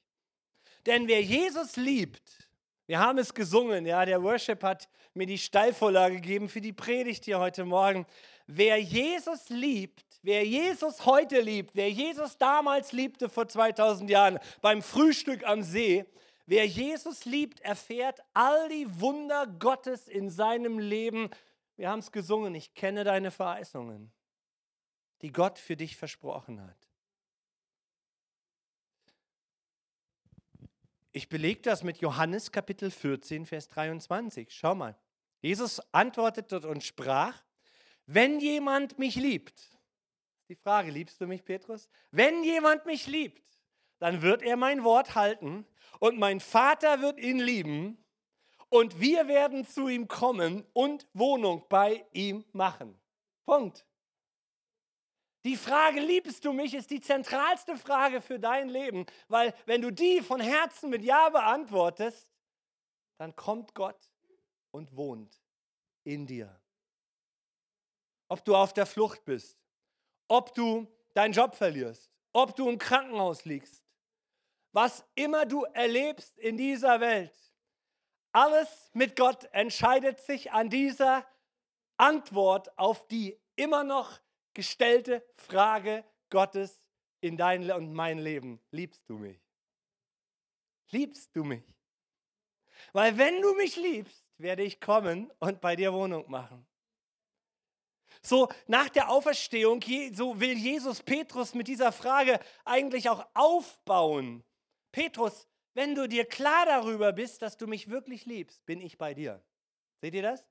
Denn 0.86 1.08
wer 1.08 1.20
Jesus 1.20 1.76
liebt, 1.76 2.48
wir 2.86 3.00
haben 3.00 3.18
es 3.18 3.34
gesungen, 3.34 3.84
ja, 3.84 4.04
der 4.06 4.22
Worship 4.22 4.62
hat 4.62 4.88
mir 5.12 5.26
die 5.26 5.36
Steilvorlage 5.36 6.14
gegeben 6.14 6.48
für 6.48 6.60
die 6.60 6.72
Predigt 6.72 7.24
hier 7.24 7.40
heute 7.40 7.64
Morgen. 7.64 8.06
Wer 8.46 8.78
Jesus 8.78 9.48
liebt, 9.48 10.06
wer 10.22 10.46
Jesus 10.46 11.04
heute 11.04 11.40
liebt, 11.40 11.72
wer 11.74 11.90
Jesus 11.90 12.38
damals 12.38 12.92
liebte 12.92 13.28
vor 13.28 13.48
2000 13.48 14.08
Jahren 14.08 14.38
beim 14.62 14.80
Frühstück 14.80 15.44
am 15.44 15.62
See, 15.62 16.04
wer 16.46 16.66
Jesus 16.66 17.24
liebt, 17.24 17.60
erfährt 17.60 18.20
all 18.32 18.68
die 18.68 18.86
Wunder 19.00 19.46
Gottes 19.46 20.06
in 20.06 20.30
seinem 20.30 20.78
Leben. 20.78 21.28
Wir 21.76 21.90
haben 21.90 21.98
es 21.98 22.12
gesungen, 22.12 22.54
ich 22.54 22.72
kenne 22.74 23.04
deine 23.04 23.32
Verheißungen, 23.32 24.12
die 25.22 25.32
Gott 25.32 25.58
für 25.58 25.76
dich 25.76 25.96
versprochen 25.96 26.62
hat. 26.62 26.88
Ich 31.12 31.28
belege 31.28 31.62
das 31.62 31.82
mit 31.82 31.98
Johannes 31.98 32.52
Kapitel 32.52 32.90
14, 32.90 33.46
Vers 33.46 33.68
23. 33.68 34.54
Schau 34.54 34.74
mal. 34.74 34.96
Jesus 35.40 35.80
antwortete 35.92 36.60
und 36.68 36.84
sprach, 36.84 37.42
wenn 38.06 38.40
jemand 38.40 38.98
mich 38.98 39.16
liebt, 39.16 39.78
die 40.48 40.54
Frage, 40.54 40.90
liebst 40.90 41.20
du 41.20 41.26
mich, 41.26 41.44
Petrus? 41.44 41.88
Wenn 42.10 42.42
jemand 42.42 42.86
mich 42.86 43.06
liebt, 43.06 43.42
dann 43.98 44.22
wird 44.22 44.42
er 44.42 44.56
mein 44.56 44.84
Wort 44.84 45.14
halten 45.14 45.66
und 45.98 46.18
mein 46.18 46.40
Vater 46.40 47.00
wird 47.00 47.18
ihn 47.18 47.38
lieben 47.38 47.98
und 48.68 49.00
wir 49.00 49.28
werden 49.28 49.66
zu 49.66 49.88
ihm 49.88 50.08
kommen 50.08 50.64
und 50.72 51.06
Wohnung 51.12 51.64
bei 51.68 52.06
ihm 52.12 52.44
machen. 52.52 52.98
Punkt. 53.44 53.87
Die 55.44 55.56
Frage, 55.56 56.00
liebst 56.00 56.44
du 56.44 56.52
mich, 56.52 56.74
ist 56.74 56.90
die 56.90 57.00
zentralste 57.00 57.76
Frage 57.76 58.20
für 58.20 58.38
dein 58.38 58.68
Leben, 58.68 59.06
weil 59.28 59.54
wenn 59.66 59.80
du 59.80 59.90
die 59.92 60.20
von 60.20 60.40
Herzen 60.40 60.90
mit 60.90 61.02
Ja 61.02 61.28
beantwortest, 61.28 62.28
dann 63.18 63.34
kommt 63.36 63.74
Gott 63.74 64.10
und 64.72 64.96
wohnt 64.96 65.40
in 66.04 66.26
dir. 66.26 66.60
Ob 68.28 68.44
du 68.44 68.54
auf 68.54 68.72
der 68.72 68.86
Flucht 68.86 69.24
bist, 69.24 69.58
ob 70.28 70.54
du 70.54 70.86
deinen 71.14 71.32
Job 71.32 71.54
verlierst, 71.54 72.10
ob 72.32 72.54
du 72.56 72.68
im 72.68 72.78
Krankenhaus 72.78 73.44
liegst, 73.44 73.84
was 74.72 75.04
immer 75.14 75.46
du 75.46 75.64
erlebst 75.64 76.38
in 76.38 76.56
dieser 76.56 77.00
Welt, 77.00 77.34
alles 78.32 78.90
mit 78.92 79.16
Gott 79.16 79.44
entscheidet 79.52 80.20
sich 80.20 80.52
an 80.52 80.68
dieser 80.68 81.26
Antwort 81.96 82.76
auf 82.78 83.08
die 83.08 83.40
immer 83.56 83.82
noch 83.82 84.20
gestellte 84.58 85.24
Frage 85.36 86.04
Gottes 86.30 86.82
in 87.20 87.36
dein 87.36 87.70
und 87.70 87.92
mein 87.92 88.18
Leben. 88.18 88.60
Liebst 88.72 89.08
du 89.08 89.16
mich? 89.16 89.40
Liebst 90.90 91.30
du 91.36 91.44
mich? 91.44 91.62
Weil 92.92 93.16
wenn 93.16 93.40
du 93.40 93.54
mich 93.54 93.76
liebst, 93.76 94.26
werde 94.36 94.64
ich 94.64 94.80
kommen 94.80 95.30
und 95.38 95.60
bei 95.60 95.76
dir 95.76 95.92
Wohnung 95.92 96.28
machen. 96.28 96.66
So 98.20 98.48
nach 98.66 98.88
der 98.88 99.10
Auferstehung, 99.10 99.80
so 100.12 100.40
will 100.40 100.58
Jesus 100.58 101.04
Petrus 101.04 101.54
mit 101.54 101.68
dieser 101.68 101.92
Frage 101.92 102.40
eigentlich 102.64 103.08
auch 103.08 103.24
aufbauen. 103.34 104.42
Petrus, 104.90 105.46
wenn 105.74 105.94
du 105.94 106.08
dir 106.08 106.24
klar 106.24 106.66
darüber 106.66 107.12
bist, 107.12 107.42
dass 107.42 107.56
du 107.56 107.68
mich 107.68 107.90
wirklich 107.90 108.26
liebst, 108.26 108.66
bin 108.66 108.80
ich 108.80 108.98
bei 108.98 109.14
dir. 109.14 109.40
Seht 110.00 110.14
ihr 110.14 110.22
das? 110.22 110.44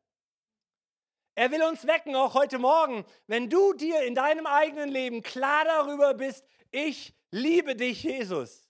Er 1.37 1.51
will 1.51 1.61
uns 1.61 1.85
wecken, 1.85 2.15
auch 2.15 2.33
heute 2.33 2.57
Morgen. 2.57 3.05
Wenn 3.27 3.47
du 3.47 3.73
dir 3.73 4.01
in 4.01 4.15
deinem 4.15 4.47
eigenen 4.47 4.89
Leben 4.89 5.21
klar 5.21 5.65
darüber 5.65 6.15
bist, 6.15 6.43
ich 6.71 7.13
liebe 7.29 7.75
dich, 7.75 8.01
Jesus, 8.01 8.67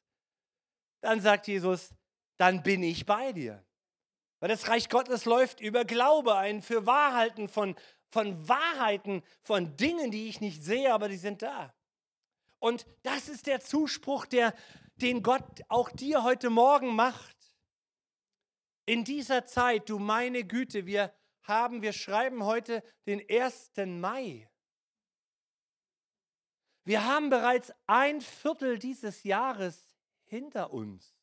dann 1.00 1.22
sagt 1.22 1.48
Jesus, 1.48 1.92
dann 2.36 2.64
bin 2.64 2.84
ich 2.84 3.06
bei 3.06 3.32
dir. 3.32 3.66
Weil 4.42 4.50
das 4.50 4.68
Reich 4.68 4.90
Gottes 4.90 5.24
läuft 5.24 5.62
über 5.62 5.86
Glaube 5.86 6.36
ein, 6.36 6.62
für 6.62 6.86
Wahrheiten 6.86 7.48
von, 7.48 7.74
von 8.10 8.50
Wahrheiten, 8.50 9.24
von 9.40 9.78
Dingen, 9.78 10.12
die 10.12 10.28
ich 10.28 10.42
nicht 10.42 10.62
sehe, 10.62 10.94
aber 10.94 11.08
die 11.08 11.16
sind 11.16 11.44
da. 11.44 11.74
Und 12.60 12.86
das 13.02 13.30
ist 13.30 13.48
der 13.48 13.62
Zuspruch, 13.62 14.26
der, 14.26 14.54
den 14.96 15.24
Gott 15.24 15.62
auch 15.70 15.90
dir 15.90 16.22
heute 16.24 16.50
Morgen 16.50 16.94
macht. 16.94 17.38
In 18.86 19.06
dieser 19.06 19.46
Zeit, 19.46 19.88
du 19.90 20.00
meine 20.00 20.44
Güte, 20.44 20.86
wir 20.86 21.14
haben, 21.48 21.82
wir 21.82 21.94
schreiben 21.94 22.44
heute 22.44 22.84
den 23.06 23.24
1. 23.30 23.72
Mai. 23.86 24.50
Wir 26.84 27.06
haben 27.06 27.30
bereits 27.30 27.74
ein 27.86 28.22
Viertel 28.22 28.80
dieses 28.80 29.24
Jahres 29.24 29.98
hinter 30.26 30.72
uns. 30.72 31.18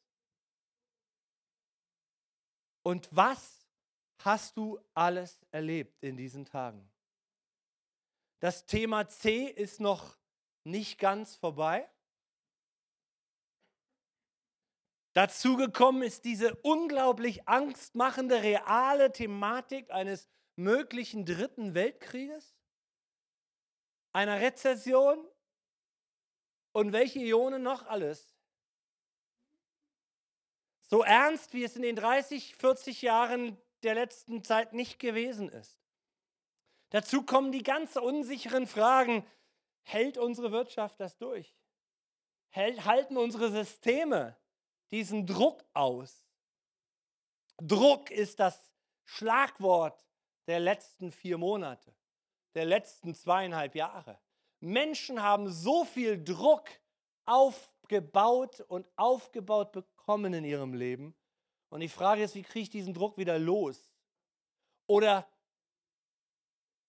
Und 2.83 3.09
was 3.17 3.67
hast 4.19 4.57
du 4.57 4.79
alles 4.93 5.47
erlebt 5.51 6.03
in 6.03 6.17
diesen 6.17 6.45
Tagen? 6.45 6.91
Das 8.41 8.67
Thema 8.67 9.09
C 9.09 9.47
ist 9.47 9.81
noch 9.81 10.19
nicht 10.65 10.99
ganz 10.99 11.35
vorbei. 11.37 11.89
Dazu 15.15 15.57
gekommen 15.57 16.03
ist 16.03 16.25
diese 16.25 16.57
unglaublich 16.57 17.49
angstmachende 17.49 18.43
reale 18.43 19.13
Thematik 19.13 19.93
eines 19.93 20.29
möglichen 20.57 21.25
dritten 21.25 21.75
Weltkrieges, 21.75 22.57
einer 24.13 24.41
Rezession 24.41 25.25
und 26.73 26.93
welche 26.93 27.21
Ionen 27.21 27.63
noch 27.63 27.87
alles. 27.87 28.35
So 30.83 31.05
ernst, 31.05 31.55
wie 31.55 31.63
es 31.63 31.77
in 31.77 31.83
den 31.83 31.95
30, 31.95 32.57
40 32.57 33.03
Jahren 33.03 33.57
der 33.85 33.95
letzten 33.95 34.43
Zeit 34.43 34.73
nicht 34.73 34.99
gewesen 34.99 35.49
ist. 35.49 35.79
Dazu 36.91 37.23
kommen 37.23 37.53
die 37.53 37.63
ganz 37.63 37.95
unsicheren 37.95 38.67
Fragen, 38.67 39.25
hält 39.83 40.19
unsere 40.19 40.51
Wirtschaft 40.51 40.99
das 40.99 41.17
durch? 41.17 41.55
halten 42.57 43.17
unsere 43.17 43.51
Systeme 43.51 44.37
diesen 44.91 45.27
Druck 45.27 45.65
aus. 45.73 46.25
Druck 47.59 48.11
ist 48.11 48.41
das 48.41 48.71
Schlagwort 49.05 50.05
der 50.47 50.61
letzten 50.61 51.13
vier 51.13 51.39
Monate, 51.39 51.95
der 52.55 52.65
letzten 52.65 53.15
zweieinhalb 53.15 53.75
Jahre. 53.75 54.19
Menschen 54.61 55.23
haben 55.23 55.51
so 55.51 55.85
viel 55.85 56.23
Druck 56.23 56.69
aufgebaut 57.27 58.61
und 58.61 58.89
aufgebaut 58.97 59.73
bekommen 59.73 60.35
in 60.35 60.45
ihrem 60.45 60.75
Leben. 60.75 61.15
Und 61.69 61.81
die 61.81 61.89
Frage 61.89 62.23
ist, 62.23 62.35
wie 62.35 62.43
kriege 62.43 62.63
ich 62.63 62.71
diesen 62.71 62.95
Druck 62.95 63.19
wieder 63.19 63.39
los? 63.39 63.91
Oder 64.87 65.29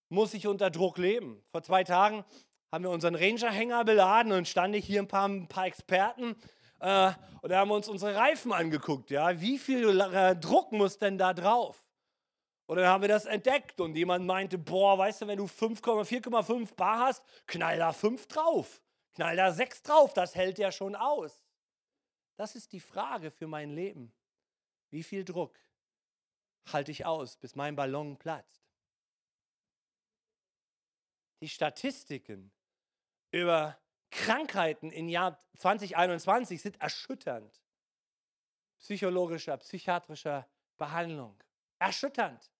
muss 0.08 0.34
ich 0.34 0.46
unter 0.46 0.70
Druck 0.70 0.98
leben? 0.98 1.42
Vor 1.50 1.62
zwei 1.62 1.84
Tagen 1.84 2.24
haben 2.70 2.84
wir 2.84 2.90
unseren 2.90 3.14
Ranger-Hänger 3.14 3.84
beladen 3.84 4.32
und 4.32 4.48
standen 4.48 4.80
hier 4.80 5.00
ein 5.00 5.08
paar, 5.08 5.28
ein 5.28 5.48
paar 5.48 5.66
Experten 5.66 6.36
äh, 6.80 7.12
und 7.42 7.50
da 7.50 7.58
haben 7.58 7.68
wir 7.68 7.74
uns 7.74 7.88
unsere 7.88 8.14
Reifen 8.14 8.52
angeguckt. 8.52 9.10
Ja? 9.10 9.40
Wie 9.40 9.58
viel 9.58 10.00
äh, 10.00 10.36
Druck 10.36 10.72
muss 10.72 10.98
denn 10.98 11.18
da 11.18 11.32
drauf? 11.32 11.86
Und 12.66 12.78
dann 12.78 12.86
haben 12.86 13.02
wir 13.02 13.08
das 13.08 13.26
entdeckt 13.26 13.80
und 13.80 13.94
jemand 13.94 14.26
meinte, 14.26 14.58
boah, 14.58 14.98
weißt 14.98 15.22
du, 15.22 15.26
wenn 15.28 15.38
du 15.38 15.44
4,5 15.44 16.74
Bar 16.74 16.98
hast, 17.06 17.22
knall 17.46 17.78
da 17.78 17.92
5 17.92 18.26
drauf, 18.26 18.82
knall 19.14 19.36
da 19.36 19.52
6 19.52 19.82
drauf, 19.82 20.12
das 20.12 20.34
hält 20.34 20.58
ja 20.58 20.72
schon 20.72 20.96
aus. 20.96 21.40
Das 22.36 22.56
ist 22.56 22.72
die 22.72 22.80
Frage 22.80 23.30
für 23.30 23.46
mein 23.46 23.70
Leben. 23.70 24.12
Wie 24.90 25.04
viel 25.04 25.24
Druck 25.24 25.58
halte 26.72 26.90
ich 26.90 27.06
aus, 27.06 27.36
bis 27.36 27.54
mein 27.54 27.76
Ballon 27.76 28.16
platzt? 28.18 28.66
Die 31.40 31.48
Statistiken 31.48 32.50
über 33.30 33.78
Krankheiten 34.10 34.90
im 34.90 35.08
Jahr 35.08 35.38
2021 35.56 36.60
sind 36.62 36.80
erschütternd. 36.80 37.62
Psychologischer, 38.78 39.56
psychiatrischer 39.58 40.48
Behandlung. 40.76 41.42
Erschütternd. 41.78 42.50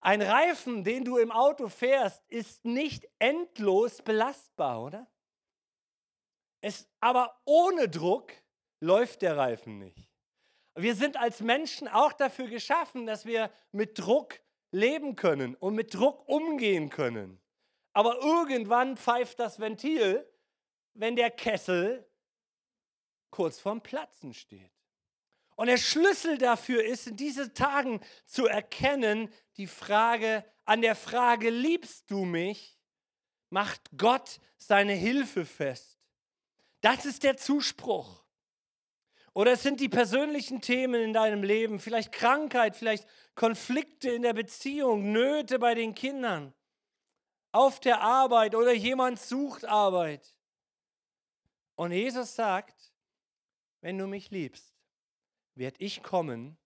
Ein 0.00 0.20
Reifen, 0.20 0.84
den 0.84 1.04
du 1.04 1.16
im 1.16 1.32
Auto 1.32 1.68
fährst, 1.68 2.22
ist 2.28 2.64
nicht 2.64 3.08
endlos 3.18 4.02
belastbar, 4.02 4.82
oder? 4.82 5.06
Es, 6.60 6.86
aber 7.00 7.40
ohne 7.44 7.88
Druck 7.88 8.32
läuft 8.80 9.22
der 9.22 9.36
Reifen 9.36 9.78
nicht. 9.78 10.10
Wir 10.74 10.94
sind 10.94 11.16
als 11.16 11.40
Menschen 11.40 11.88
auch 11.88 12.12
dafür 12.12 12.48
geschaffen, 12.48 13.06
dass 13.06 13.24
wir 13.24 13.50
mit 13.72 13.98
Druck 13.98 14.40
leben 14.70 15.14
können 15.14 15.54
und 15.54 15.74
mit 15.74 15.94
Druck 15.94 16.28
umgehen 16.28 16.90
können. 16.90 17.40
Aber 17.94 18.20
irgendwann 18.20 18.96
pfeift 18.96 19.38
das 19.38 19.58
Ventil, 19.58 20.28
wenn 20.92 21.16
der 21.16 21.30
Kessel 21.30 22.06
kurz 23.30 23.58
vorm 23.58 23.80
Platzen 23.82 24.34
steht. 24.34 24.70
Und 25.56 25.68
der 25.68 25.78
Schlüssel 25.78 26.36
dafür 26.36 26.84
ist, 26.84 27.06
in 27.06 27.16
diesen 27.16 27.54
Tagen 27.54 28.00
zu 28.26 28.46
erkennen, 28.46 29.32
die 29.56 29.68
Frage, 29.68 30.44
an 30.64 30.82
der 30.82 30.96
Frage, 30.96 31.50
liebst 31.50 32.10
du 32.10 32.24
mich, 32.24 32.76
macht 33.50 33.82
Gott 33.96 34.40
seine 34.56 34.94
Hilfe 34.94 35.44
fest. 35.44 35.98
Das 36.80 37.06
ist 37.06 37.22
der 37.22 37.36
Zuspruch. 37.36 38.24
Oder 39.32 39.52
es 39.52 39.62
sind 39.62 39.80
die 39.80 39.88
persönlichen 39.88 40.60
Themen 40.60 41.00
in 41.00 41.12
deinem 41.12 41.42
Leben, 41.42 41.78
vielleicht 41.78 42.12
Krankheit, 42.12 42.76
vielleicht 42.76 43.06
Konflikte 43.34 44.10
in 44.10 44.22
der 44.22 44.32
Beziehung, 44.32 45.12
Nöte 45.12 45.58
bei 45.58 45.74
den 45.74 45.94
Kindern, 45.94 46.52
auf 47.54 47.78
der 47.78 48.00
Arbeit 48.00 48.54
oder 48.54 48.72
jemand 48.72 49.20
sucht 49.20 49.64
Arbeit. 49.64 50.36
Und 51.76 51.92
Jesus 51.92 52.34
sagt, 52.34 52.92
wenn 53.80 53.96
du 53.96 54.06
mich 54.06 54.30
liebst, 54.30 54.74
werde 55.54 55.76
ich 55.78 56.02
kommen, 56.02 56.56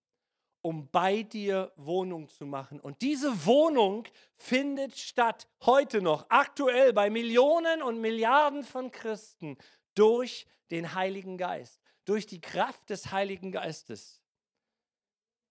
um 0.63 0.89
bei 0.89 1.23
dir 1.23 1.73
Wohnung 1.77 2.29
zu 2.29 2.47
machen. 2.47 2.81
Und 2.81 3.03
diese 3.03 3.45
Wohnung 3.45 4.09
findet 4.37 4.97
statt 4.97 5.47
heute 5.63 6.01
noch, 6.01 6.27
aktuell 6.31 6.95
bei 6.95 7.11
Millionen 7.11 7.83
und 7.83 8.01
Milliarden 8.01 8.63
von 8.65 8.91
Christen 8.91 9.59
durch 9.95 10.47
den 10.71 10.95
Heiligen 10.95 11.37
Geist, 11.37 11.83
durch 12.07 12.27
die 12.27 12.41
Kraft 12.41 12.89
des 12.89 13.13
Heiligen 13.13 13.53
Geistes. 13.53 14.23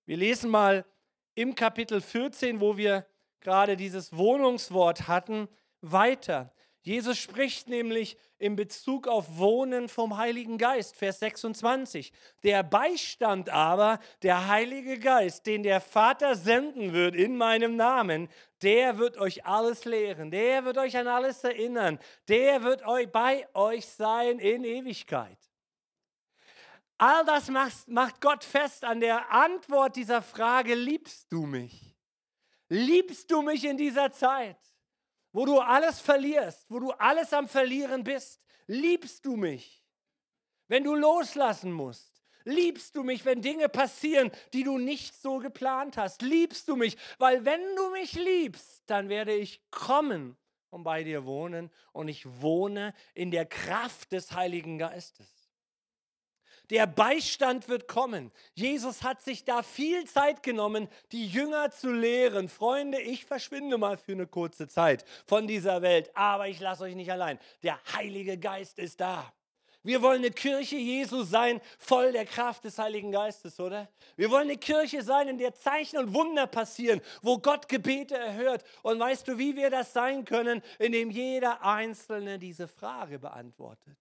Wir 0.05 0.17
lesen 0.17 0.49
mal 0.49 0.83
im 1.35 1.53
Kapitel 1.53 2.01
14, 2.01 2.59
wo 2.59 2.75
wir 2.75 3.07
gerade 3.41 3.77
dieses 3.77 4.15
Wohnungswort 4.15 5.07
hatten, 5.07 5.47
weiter. 5.81 6.51
Jesus 6.81 7.17
spricht 7.17 7.67
nämlich 7.67 8.17
in 8.39 8.55
Bezug 8.55 9.07
auf 9.07 9.37
Wohnen 9.37 9.89
vom 9.89 10.15
Heiligen 10.17 10.57
Geist, 10.57 10.95
Vers 10.95 11.19
26. 11.19 12.13
Der 12.43 12.63
Beistand 12.63 13.49
aber, 13.49 13.99
der 14.21 14.47
Heilige 14.47 14.97
Geist, 14.97 15.47
den 15.47 15.63
der 15.63 15.81
Vater 15.81 16.35
senden 16.35 16.93
wird 16.93 17.13
in 17.13 17.35
meinem 17.35 17.75
Namen, 17.75 18.29
der 18.61 18.97
wird 18.99 19.17
euch 19.17 19.45
alles 19.45 19.83
lehren, 19.83 20.31
der 20.31 20.63
wird 20.63 20.77
euch 20.77 20.95
an 20.95 21.07
alles 21.07 21.43
erinnern, 21.43 21.99
der 22.29 22.63
wird 22.63 22.85
euch 22.85 23.11
bei 23.11 23.47
euch 23.53 23.85
sein 23.85 24.39
in 24.39 24.63
Ewigkeit. 24.63 25.37
All 26.97 27.25
das 27.25 27.49
macht 27.87 28.21
Gott 28.21 28.43
fest 28.43 28.83
an 28.83 29.01
der 29.01 29.31
Antwort 29.31 29.95
dieser 29.95 30.21
Frage, 30.21 30.73
liebst 30.73 31.31
du 31.31 31.45
mich? 31.45 31.86
Liebst 32.69 33.31
du 33.31 33.41
mich 33.41 33.63
in 33.63 33.77
dieser 33.77 34.11
Zeit? 34.11 34.57
wo 35.37 35.45
du 35.45 35.59
alles 35.59 35.99
verlierst, 35.99 36.65
wo 36.67 36.79
du 36.79 36.89
alles 36.93 37.31
am 37.31 37.47
Verlieren 37.47 38.03
bist, 38.03 38.41
liebst 38.65 39.23
du 39.23 39.35
mich. 39.35 39.85
Wenn 40.67 40.83
du 40.83 40.95
loslassen 40.95 41.71
musst, 41.71 42.23
liebst 42.43 42.95
du 42.95 43.03
mich, 43.03 43.23
wenn 43.23 43.43
Dinge 43.43 43.69
passieren, 43.69 44.31
die 44.53 44.63
du 44.63 44.79
nicht 44.79 45.13
so 45.21 45.37
geplant 45.37 45.95
hast, 45.95 46.23
liebst 46.23 46.67
du 46.67 46.75
mich, 46.75 46.97
weil 47.19 47.45
wenn 47.45 47.61
du 47.75 47.91
mich 47.91 48.13
liebst, 48.13 48.81
dann 48.87 49.09
werde 49.09 49.35
ich 49.35 49.61
kommen 49.69 50.35
und 50.71 50.83
bei 50.83 51.03
dir 51.03 51.23
wohnen 51.25 51.69
und 51.93 52.07
ich 52.07 52.25
wohne 52.41 52.95
in 53.13 53.29
der 53.29 53.45
Kraft 53.45 54.11
des 54.13 54.31
Heiligen 54.31 54.79
Geistes. 54.79 55.36
Der 56.69 56.85
Beistand 56.85 57.69
wird 57.69 57.87
kommen. 57.87 58.31
Jesus 58.53 59.01
hat 59.01 59.21
sich 59.21 59.45
da 59.45 59.63
viel 59.63 60.05
Zeit 60.05 60.43
genommen, 60.43 60.89
die 61.13 61.27
Jünger 61.27 61.71
zu 61.71 61.91
lehren. 61.91 62.49
Freunde, 62.49 62.99
ich 62.99 63.25
verschwinde 63.25 63.77
mal 63.77 63.97
für 63.97 64.11
eine 64.11 64.27
kurze 64.27 64.67
Zeit 64.67 65.05
von 65.25 65.47
dieser 65.47 65.81
Welt, 65.81 66.11
aber 66.13 66.49
ich 66.49 66.59
lasse 66.59 66.83
euch 66.83 66.95
nicht 66.95 67.11
allein. 67.11 67.39
Der 67.63 67.79
Heilige 67.93 68.37
Geist 68.37 68.79
ist 68.79 68.99
da. 68.99 69.31
Wir 69.83 70.01
wollen 70.01 70.17
eine 70.17 70.31
Kirche 70.31 70.75
Jesu 70.75 71.23
sein, 71.23 71.61
voll 71.79 72.11
der 72.11 72.25
Kraft 72.25 72.65
des 72.65 72.77
Heiligen 72.77 73.13
Geistes, 73.13 73.57
oder? 73.57 73.89
Wir 74.17 74.29
wollen 74.29 74.49
eine 74.49 74.57
Kirche 74.57 75.01
sein, 75.01 75.29
in 75.29 75.37
der 75.37 75.53
Zeichen 75.53 75.97
und 75.97 76.13
Wunder 76.13 76.45
passieren, 76.45 76.99
wo 77.21 77.37
Gott 77.37 77.69
Gebete 77.69 78.17
erhört. 78.17 78.65
Und 78.81 78.99
weißt 78.99 79.25
du, 79.29 79.37
wie 79.37 79.55
wir 79.55 79.69
das 79.69 79.93
sein 79.93 80.25
können? 80.25 80.61
Indem 80.77 81.09
jeder 81.09 81.63
Einzelne 81.63 82.37
diese 82.37 82.67
Frage 82.67 83.19
beantwortet. 83.19 83.97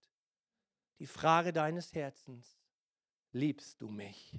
Die 0.99 1.07
Frage 1.07 1.53
deines 1.53 1.95
Herzens 1.95 2.56
liebst 3.33 3.81
du 3.81 3.89
mich? 3.89 4.39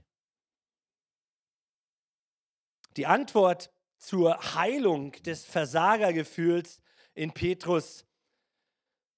Die 2.95 3.05
Antwort 3.05 3.71
zur 3.97 4.55
Heilung 4.55 5.11
des 5.23 5.45
Versagergefühls 5.45 6.81
in 7.13 7.31
Petrus 7.31 8.05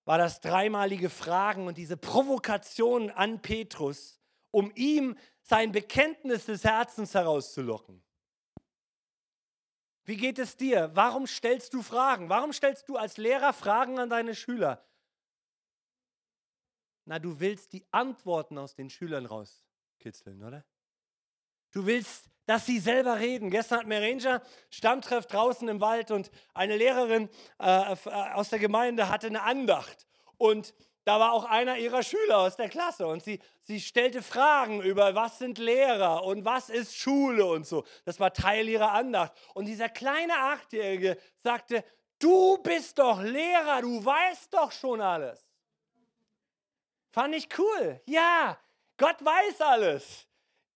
war 0.05 0.17
das 0.17 0.41
dreimalige 0.41 1.09
Fragen 1.09 1.67
und 1.67 1.77
diese 1.77 1.95
Provokation 1.95 3.11
an 3.11 3.41
Petrus, 3.41 4.19
um 4.51 4.71
ihm 4.75 5.17
sein 5.41 5.71
Bekenntnis 5.71 6.45
des 6.45 6.63
Herzens 6.63 7.13
herauszulocken. 7.13 8.03
Wie 10.03 10.17
geht 10.17 10.39
es 10.39 10.57
dir? 10.57 10.89
Warum 10.95 11.27
stellst 11.27 11.73
du 11.75 11.83
Fragen? 11.83 12.29
Warum 12.29 12.51
stellst 12.51 12.89
du 12.89 12.97
als 12.97 13.17
Lehrer 13.17 13.53
Fragen 13.53 13.99
an 13.99 14.09
deine 14.09 14.33
Schüler? 14.33 14.83
Na, 17.09 17.17
du 17.17 17.39
willst 17.39 17.73
die 17.73 17.83
Antworten 17.89 18.59
aus 18.59 18.75
den 18.75 18.91
Schülern 18.91 19.25
raus 19.25 19.65
kitzeln, 19.97 20.43
oder? 20.43 20.63
Du 21.71 21.87
willst, 21.87 22.29
dass 22.45 22.67
sie 22.67 22.77
selber 22.77 23.17
reden. 23.17 23.49
Gestern 23.49 23.79
hatten 23.79 23.89
wir 23.89 23.99
Ranger 23.99 24.43
Stammtreff 24.69 25.25
draußen 25.25 25.67
im 25.69 25.81
Wald 25.81 26.11
und 26.11 26.29
eine 26.53 26.77
Lehrerin 26.77 27.27
äh, 27.59 27.93
äh, 27.93 28.09
aus 28.35 28.49
der 28.49 28.59
Gemeinde 28.59 29.09
hatte 29.09 29.25
eine 29.25 29.41
Andacht. 29.41 30.05
Und 30.37 30.75
da 31.03 31.19
war 31.19 31.33
auch 31.33 31.45
einer 31.45 31.79
ihrer 31.79 32.03
Schüler 32.03 32.37
aus 32.37 32.57
der 32.57 32.69
Klasse 32.69 33.07
und 33.07 33.23
sie, 33.23 33.39
sie 33.63 33.81
stellte 33.81 34.21
Fragen 34.21 34.79
über, 34.83 35.15
was 35.15 35.39
sind 35.39 35.57
Lehrer 35.57 36.23
und 36.23 36.45
was 36.45 36.69
ist 36.69 36.95
Schule 36.95 37.43
und 37.43 37.65
so. 37.65 37.85
Das 38.05 38.19
war 38.19 38.33
Teil 38.33 38.69
ihrer 38.69 38.91
Andacht. 38.91 39.33
Und 39.55 39.65
dieser 39.65 39.89
kleine 39.89 40.37
Achtjährige 40.37 41.17
sagte, 41.37 41.83
du 42.19 42.59
bist 42.59 42.99
doch 42.99 43.19
Lehrer, 43.19 43.81
du 43.81 44.05
weißt 44.05 44.53
doch 44.53 44.71
schon 44.71 45.01
alles. 45.01 45.48
Fand 47.11 47.35
ich 47.35 47.47
cool. 47.57 48.01
Ja, 48.05 48.59
Gott 48.97 49.23
weiß 49.23 49.61
alles. 49.61 50.27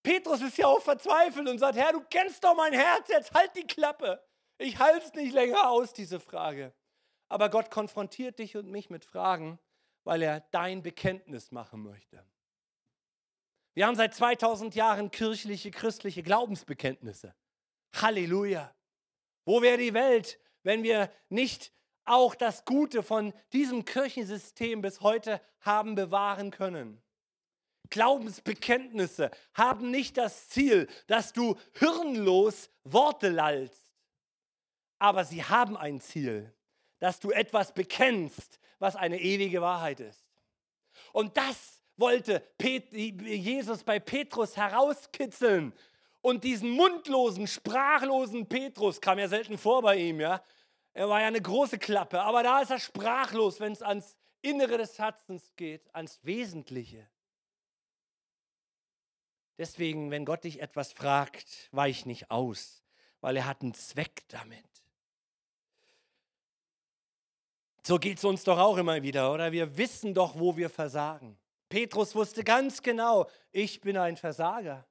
Petrus 0.02 0.42
ist 0.42 0.58
ja 0.58 0.68
auch 0.68 0.82
verzweifelt 0.82 1.48
und 1.48 1.60
sagt, 1.60 1.78
Herr, 1.78 1.94
du 1.94 2.02
kennst 2.10 2.44
doch 2.44 2.56
mein 2.56 2.74
Herz, 2.74 3.08
jetzt 3.08 3.34
halt 3.34 3.56
die 3.56 3.66
Klappe. 3.68 4.22
Ich 4.58 4.78
halte 4.80 5.06
es 5.06 5.14
nicht 5.14 5.34
länger 5.34 5.70
aus, 5.70 5.94
diese 5.94 6.20
Frage. 6.20 6.74
Aber 7.30 7.50
Gott 7.50 7.72
konfrontiert 7.72 8.40
dich 8.40 8.58
und 8.58 8.70
mich 8.70 8.90
mit 8.90 9.06
Fragen, 9.06 9.60
weil 10.04 10.22
er 10.22 10.42
dein 10.52 10.84
Bekenntnis 10.84 11.52
machen 11.52 11.84
möchte. 11.84 12.26
Wir 13.74 13.88
haben 13.88 13.96
seit 13.96 14.14
2000 14.14 14.76
Jahren 14.76 15.10
kirchliche, 15.10 15.72
christliche 15.72 16.22
Glaubensbekenntnisse. 16.22 17.34
Halleluja. 17.96 18.74
Wo 19.46 19.62
wäre 19.62 19.78
die 19.78 19.94
Welt, 19.94 20.40
wenn 20.64 20.84
wir 20.84 21.12
nicht 21.30 21.72
auch 22.06 22.36
das 22.36 22.66
Gute 22.66 23.04
von 23.04 23.34
diesem 23.54 23.86
Kirchensystem 23.86 24.82
bis 24.82 25.02
heute 25.02 25.42
haben 25.62 25.96
bewahren 25.96 26.52
können? 26.52 27.02
Glaubensbekenntnisse 27.90 29.30
haben 29.54 29.92
nicht 29.92 30.18
das 30.18 30.50
Ziel, 30.50 30.88
dass 31.08 31.34
du 31.34 31.56
hirnlos 31.74 32.70
Worte 32.84 33.30
lallst, 33.30 33.92
aber 35.00 35.26
sie 35.26 35.44
haben 35.44 35.78
ein 35.78 36.00
Ziel, 36.00 36.54
dass 37.00 37.20
du 37.20 37.32
etwas 37.32 37.74
bekennst, 37.74 38.60
was 38.80 38.96
eine 38.96 39.20
ewige 39.20 39.62
Wahrheit 39.62 40.00
ist. 40.00 40.26
Und 41.12 41.38
das 41.38 41.82
wollte 41.98 42.44
Jesus 42.60 43.84
bei 43.84 44.00
Petrus 44.00 44.58
herauskitzeln. 44.58 45.74
Und 46.22 46.44
diesen 46.44 46.70
mundlosen, 46.70 47.48
sprachlosen 47.48 48.48
Petrus 48.48 49.02
kam 49.02 49.20
ja 49.20 49.28
selten 49.28 49.58
vor 49.58 49.82
bei 49.82 49.98
ihm, 49.98 50.22
ja. 50.22 50.42
Er 50.94 51.10
war 51.10 51.22
ja 51.22 51.28
eine 51.28 51.42
große 51.42 51.80
Klappe, 51.80 52.22
aber 52.22 52.44
da 52.44 52.62
ist 52.62 52.70
er 52.70 52.80
sprachlos, 52.80 53.60
wenn 53.60 53.74
es 53.74 53.82
ans 53.82 54.16
Innere 54.42 54.78
des 54.78 55.00
Herzens 55.00 55.52
geht, 55.56 55.94
ans 55.96 56.20
Wesentliche. 56.24 57.10
Deswegen, 59.58 60.12
wenn 60.12 60.26
Gott 60.26 60.44
dich 60.44 60.62
etwas 60.62 60.94
fragt, 60.94 61.70
weich 61.72 62.06
nicht 62.06 62.30
aus, 62.32 62.84
weil 63.22 63.38
er 63.38 63.46
hat 63.46 63.62
einen 63.62 63.74
Zweck 63.74 64.24
damit. 64.28 64.66
So 67.86 67.98
geht 68.00 68.18
es 68.18 68.24
uns 68.24 68.44
doch 68.44 68.58
auch 68.58 68.78
immer 68.78 69.02
wieder, 69.02 69.34
oder? 69.34 69.52
Wir 69.52 69.78
wissen 69.78 70.14
doch, 70.14 70.40
wo 70.40 70.56
wir 70.56 70.70
versagen. 70.70 71.38
Petrus 71.70 72.16
wusste 72.16 72.44
ganz 72.44 72.82
genau, 72.82 73.30
ich 73.52 73.82
bin 73.82 73.98
ein 73.98 74.16
Versager. 74.16 74.86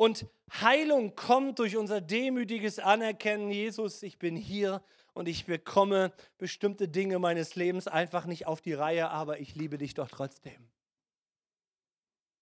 Und 0.00 0.24
Heilung 0.50 1.14
kommt 1.14 1.58
durch 1.58 1.76
unser 1.76 2.00
demütiges 2.00 2.78
Anerkennen, 2.78 3.50
Jesus, 3.50 4.02
ich 4.02 4.18
bin 4.18 4.34
hier 4.34 4.82
und 5.12 5.28
ich 5.28 5.44
bekomme 5.44 6.14
bestimmte 6.38 6.88
Dinge 6.88 7.18
meines 7.18 7.54
Lebens 7.54 7.86
einfach 7.86 8.24
nicht 8.24 8.46
auf 8.46 8.62
die 8.62 8.72
Reihe, 8.72 9.10
aber 9.10 9.40
ich 9.40 9.56
liebe 9.56 9.76
dich 9.76 9.92
doch 9.92 10.08
trotzdem. 10.08 10.70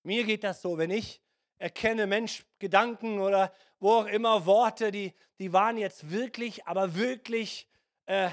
Mir 0.05 0.23
geht 0.23 0.45
das 0.45 0.63
so, 0.63 0.79
wenn 0.79 0.93
ich 0.93 1.21
erkenne, 1.57 2.07
Mensch, 2.07 2.47
Gedanken 2.61 3.19
oder 3.19 3.53
wo 3.81 3.91
auch 3.95 4.07
immer 4.07 4.47
Worte, 4.47 4.93
die, 4.93 5.13
die 5.41 5.53
waren 5.53 5.79
jetzt 5.79 6.13
wirklich, 6.13 6.65
aber 6.65 6.95
wirklich 6.95 7.69
äh, 8.07 8.31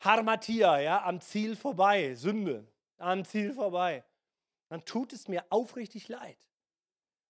Harmatia, 0.00 0.80
ja, 0.80 1.02
am 1.02 1.22
Ziel 1.22 1.56
vorbei, 1.56 2.14
Sünde, 2.14 2.70
am 2.98 3.24
Ziel 3.24 3.54
vorbei. 3.54 4.04
Dann 4.68 4.84
tut 4.84 5.14
es 5.14 5.28
mir 5.28 5.46
aufrichtig 5.48 6.08
leid. 6.08 6.36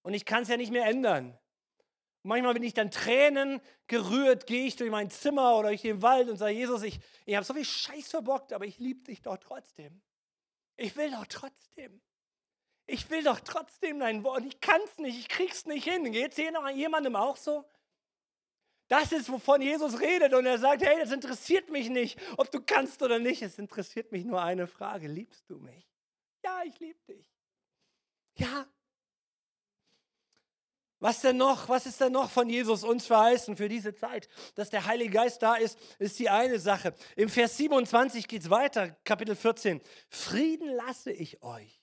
Und 0.07 0.15
ich 0.15 0.25
kann 0.25 0.45
es 0.45 0.49
ja 0.49 0.57
nicht 0.57 0.71
mehr 0.71 0.87
ändern. 0.87 1.37
Manchmal 2.23 2.55
bin 2.55 2.63
ich 2.63 2.75
dann 2.75 2.93
Tränen 2.93 3.61
gerührt, 3.89 4.47
gehe 4.47 4.65
ich 4.65 4.77
durch 4.77 4.89
mein 4.89 5.11
Zimmer 5.11 5.57
oder 5.57 5.71
durch 5.71 5.83
den 5.83 6.01
Wald 6.01 6.29
und 6.29 6.37
sage, 6.37 6.53
Jesus, 6.53 6.85
ich, 6.85 7.01
ich 7.25 7.35
habe 7.35 7.45
so 7.45 7.55
viel 7.55 7.65
Scheiß 7.65 8.11
verbockt, 8.11 8.53
aber 8.53 8.67
ich 8.67 8.79
liebe 8.79 9.03
dich 9.03 9.21
doch 9.21 9.37
trotzdem. 9.37 10.01
Ich 10.77 10.95
will 10.95 11.11
doch 11.11 11.27
trotzdem. 11.27 12.01
Ich 12.87 13.11
will 13.11 13.25
doch 13.25 13.41
trotzdem 13.41 13.99
dein 13.99 14.23
Wort. 14.23 14.45
Ich 14.45 14.61
kann 14.61 14.81
es 14.85 14.97
nicht, 14.99 15.19
ich 15.19 15.29
krieg's 15.29 15.67
nicht 15.67 15.83
hin. 15.83 16.13
Geht 16.13 16.39
es 16.39 16.39
jemandem 16.39 17.17
auch 17.17 17.37
so? 17.37 17.65
Das 18.87 19.11
ist, 19.11 19.29
wovon 19.29 19.61
Jesus 19.61 19.99
redet 19.99 20.35
und 20.35 20.47
er 20.47 20.59
sagt, 20.59 20.83
hey, 20.83 21.01
das 21.01 21.11
interessiert 21.11 21.69
mich 21.69 21.91
nicht, 21.91 22.17
ob 22.37 22.53
du 22.53 22.61
kannst 22.61 23.03
oder 23.03 23.19
nicht. 23.19 23.43
Es 23.43 23.59
interessiert 23.59 24.13
mich 24.13 24.25
nur 24.25 24.41
eine 24.41 24.69
Frage. 24.69 25.09
Liebst 25.09 25.51
du 25.51 25.59
mich? 25.59 25.85
Ja, 26.45 26.63
ich 26.65 26.79
liebe 26.79 27.01
dich. 27.09 27.29
Ja, 28.37 28.69
was 31.07 31.21
denn 31.21 31.37
noch? 31.37 31.69
Was 31.69 31.87
ist 31.87 32.01
denn 32.01 32.11
noch 32.11 32.29
von 32.29 32.51
Jesus 32.51 32.83
uns 32.83 33.07
verheißen 33.07 33.57
für 33.57 33.69
diese 33.69 33.95
Zeit? 33.95 34.29
Dass 34.57 34.71
der 34.71 34.87
Heilige 34.87 35.11
Geist 35.11 35.41
da 35.41 35.55
ist, 35.55 35.79
ist 36.01 36.19
die 36.19 36.29
eine 36.29 36.59
Sache. 36.59 36.95
Im 37.15 37.29
Vers 37.29 37.57
27 37.59 38.27
geht 38.27 38.43
es 38.43 38.51
weiter, 38.51 38.91
Kapitel 39.05 39.37
14. 39.37 39.81
Frieden 40.09 40.69
lasse 40.75 41.13
ich 41.13 41.45
euch. 41.45 41.81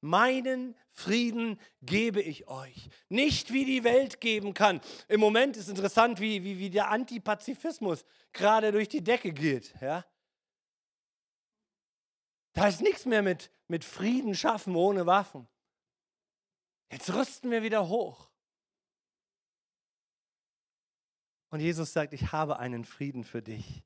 Meinen 0.00 0.76
Frieden 0.90 1.60
gebe 1.82 2.20
ich 2.20 2.48
euch. 2.48 2.90
Nicht 3.08 3.52
wie 3.52 3.64
die 3.64 3.84
Welt 3.84 4.20
geben 4.20 4.54
kann. 4.54 4.80
Im 5.06 5.20
Moment 5.20 5.56
ist 5.56 5.68
interessant, 5.68 6.18
wie, 6.18 6.42
wie, 6.42 6.58
wie 6.58 6.70
der 6.70 6.90
Antipazifismus 6.90 8.04
gerade 8.32 8.72
durch 8.72 8.88
die 8.88 9.04
Decke 9.04 9.32
geht. 9.32 9.72
Ja? 9.80 10.04
Da 12.54 12.66
ist 12.66 12.80
nichts 12.80 13.06
mehr 13.06 13.22
mit, 13.22 13.52
mit 13.68 13.84
Frieden 13.84 14.34
schaffen 14.34 14.74
ohne 14.74 15.06
Waffen. 15.06 15.46
Jetzt 16.90 17.14
rüsten 17.14 17.52
wir 17.52 17.62
wieder 17.62 17.88
hoch. 17.88 18.33
Und 21.54 21.60
Jesus 21.60 21.92
sagt, 21.92 22.12
ich 22.12 22.32
habe 22.32 22.58
einen 22.58 22.84
Frieden 22.84 23.22
für 23.22 23.40
dich, 23.40 23.84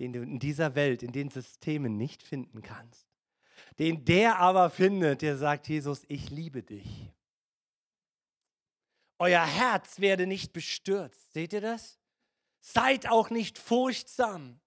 den 0.00 0.12
du 0.12 0.22
in 0.22 0.40
dieser 0.40 0.74
Welt, 0.74 1.04
in 1.04 1.12
den 1.12 1.30
Systemen 1.30 1.96
nicht 1.96 2.20
finden 2.20 2.62
kannst. 2.62 3.06
Den 3.78 4.04
der 4.04 4.40
aber 4.40 4.70
findet, 4.70 5.22
der 5.22 5.36
sagt, 5.36 5.68
Jesus, 5.68 6.02
ich 6.08 6.30
liebe 6.30 6.64
dich. 6.64 7.12
Euer 9.20 9.46
Herz 9.46 10.00
werde 10.00 10.26
nicht 10.26 10.52
bestürzt. 10.52 11.32
Seht 11.32 11.52
ihr 11.52 11.60
das? 11.60 12.00
Seid 12.58 13.08
auch 13.08 13.30
nicht 13.30 13.56
furchtsam. 13.56 14.58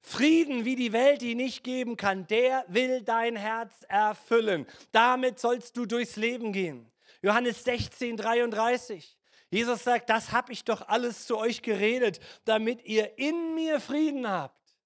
Frieden, 0.00 0.64
wie 0.64 0.74
die 0.74 0.92
Welt 0.92 1.22
ihn 1.22 1.36
nicht 1.36 1.62
geben 1.62 1.96
kann, 1.96 2.26
der 2.26 2.64
will 2.66 3.02
dein 3.02 3.36
Herz 3.36 3.84
erfüllen. 3.86 4.66
Damit 4.90 5.38
sollst 5.38 5.76
du 5.76 5.86
durchs 5.86 6.16
Leben 6.16 6.52
gehen. 6.52 6.90
Johannes 7.22 7.62
16, 7.62 8.16
33. 8.16 9.16
Jesus 9.54 9.84
sagt, 9.84 10.10
das 10.10 10.32
habe 10.32 10.52
ich 10.52 10.64
doch 10.64 10.88
alles 10.88 11.28
zu 11.28 11.38
euch 11.38 11.62
geredet, 11.62 12.18
damit 12.44 12.84
ihr 12.86 13.16
in 13.20 13.54
mir 13.54 13.80
Frieden 13.80 14.28
habt. 14.28 14.76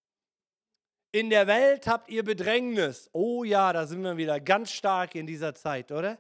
In 1.11 1.31
der 1.31 1.47
Welt 1.47 1.87
habt 1.87 2.11
ihr 2.11 2.23
Bedrängnis. 2.23 3.09
Oh 3.15 3.45
ja, 3.45 3.73
da 3.73 3.87
sind 3.87 4.03
wir 4.03 4.19
wieder 4.19 4.39
ganz 4.41 4.71
stark 4.71 5.15
in 5.15 5.27
dieser 5.27 5.55
Zeit, 5.55 5.91
oder? 5.91 6.19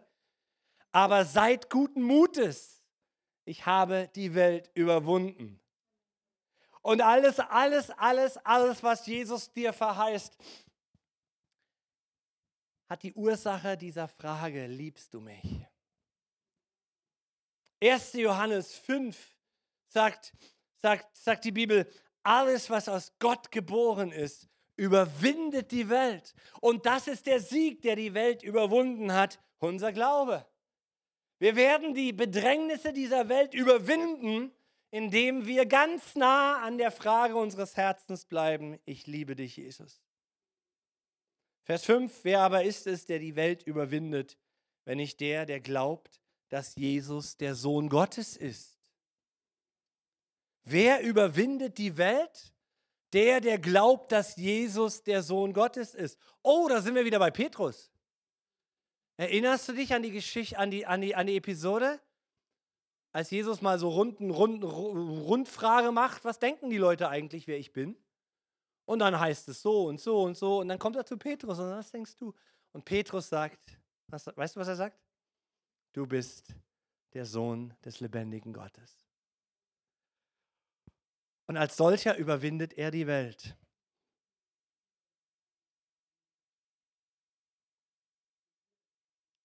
Aber 0.92 1.26
seid 1.26 1.68
guten 1.68 2.00
Mutes. 2.00 2.82
Ich 3.44 3.66
habe 3.66 4.08
die 4.14 4.34
Welt 4.34 4.70
überwunden. 4.72 5.60
Und 6.80 7.02
alles, 7.02 7.40
alles, 7.40 7.90
alles, 7.90 8.38
alles, 8.38 8.82
was 8.82 9.04
Jesus 9.04 9.52
dir 9.52 9.74
verheißt, 9.74 10.34
hat 12.88 13.02
die 13.02 13.12
Ursache 13.12 13.76
dieser 13.76 14.08
Frage, 14.08 14.66
liebst 14.68 15.12
du 15.12 15.20
mich? 15.20 15.66
1. 17.80 18.14
Johannes 18.14 18.74
5 18.74 19.16
sagt, 19.88 20.32
sagt, 20.76 21.16
sagt 21.16 21.44
die 21.44 21.52
Bibel, 21.52 21.90
alles, 22.22 22.70
was 22.70 22.88
aus 22.88 23.12
Gott 23.18 23.50
geboren 23.50 24.12
ist, 24.12 24.48
überwindet 24.76 25.70
die 25.70 25.88
Welt. 25.88 26.34
Und 26.60 26.86
das 26.86 27.08
ist 27.08 27.26
der 27.26 27.40
Sieg, 27.40 27.82
der 27.82 27.96
die 27.96 28.14
Welt 28.14 28.42
überwunden 28.42 29.12
hat, 29.12 29.40
unser 29.58 29.92
Glaube. 29.92 30.46
Wir 31.38 31.56
werden 31.56 31.94
die 31.94 32.12
Bedrängnisse 32.12 32.92
dieser 32.92 33.28
Welt 33.28 33.54
überwinden, 33.54 34.52
indem 34.90 35.46
wir 35.46 35.66
ganz 35.66 36.14
nah 36.14 36.62
an 36.62 36.78
der 36.78 36.90
Frage 36.90 37.36
unseres 37.36 37.76
Herzens 37.76 38.24
bleiben, 38.24 38.78
ich 38.84 39.06
liebe 39.06 39.36
dich, 39.36 39.56
Jesus. 39.56 40.02
Vers 41.64 41.84
5, 41.84 42.20
wer 42.22 42.40
aber 42.40 42.64
ist 42.64 42.86
es, 42.86 43.04
der 43.04 43.18
die 43.18 43.36
Welt 43.36 43.62
überwindet, 43.62 44.38
wenn 44.84 44.96
nicht 44.96 45.20
der, 45.20 45.44
der 45.44 45.60
glaubt, 45.60 46.22
dass 46.48 46.74
Jesus 46.76 47.36
der 47.36 47.54
Sohn 47.54 47.88
Gottes 47.88 48.36
ist. 48.36 48.78
Wer 50.64 51.02
überwindet 51.02 51.78
die 51.78 51.96
Welt? 51.96 52.52
Der, 53.14 53.40
der 53.40 53.58
glaubt, 53.58 54.12
dass 54.12 54.36
Jesus 54.36 55.02
der 55.02 55.22
Sohn 55.22 55.54
Gottes 55.54 55.94
ist. 55.94 56.18
Oh, 56.42 56.68
da 56.68 56.82
sind 56.82 56.94
wir 56.94 57.06
wieder 57.06 57.18
bei 57.18 57.30
Petrus. 57.30 57.90
Erinnerst 59.16 59.68
du 59.68 59.72
dich 59.72 59.94
an 59.94 60.02
die 60.02 60.10
Geschichte, 60.10 60.58
an 60.58 60.70
die, 60.70 60.84
an 60.84 61.00
die, 61.00 61.14
an 61.14 61.26
die 61.26 61.36
Episode? 61.36 62.00
Als 63.12 63.30
Jesus 63.30 63.62
mal 63.62 63.78
so 63.78 63.88
Runden, 63.88 64.30
Runden, 64.30 64.62
Rundfrage 64.62 65.90
macht, 65.90 66.24
was 66.24 66.38
denken 66.38 66.68
die 66.68 66.76
Leute 66.76 67.08
eigentlich, 67.08 67.46
wer 67.46 67.58
ich 67.58 67.72
bin? 67.72 67.96
Und 68.84 69.00
dann 69.00 69.18
heißt 69.18 69.48
es 69.48 69.62
so 69.62 69.86
und 69.86 70.00
so 70.00 70.22
und 70.22 70.36
so. 70.36 70.60
Und 70.60 70.68
dann 70.68 70.78
kommt 70.78 70.96
er 70.96 71.06
zu 71.06 71.16
Petrus 71.16 71.58
und 71.58 71.70
was 71.70 71.90
denkst 71.90 72.16
du? 72.16 72.34
Und 72.72 72.84
Petrus 72.84 73.28
sagt, 73.28 73.80
was, 74.08 74.26
weißt 74.26 74.56
du, 74.56 74.60
was 74.60 74.68
er 74.68 74.76
sagt? 74.76 74.98
Du 75.92 76.06
bist 76.06 76.54
der 77.14 77.24
Sohn 77.24 77.74
des 77.84 78.00
lebendigen 78.00 78.52
Gottes. 78.52 79.06
Und 81.46 81.56
als 81.56 81.76
solcher 81.76 82.16
überwindet 82.16 82.74
er 82.74 82.90
die 82.90 83.06
Welt. 83.06 83.56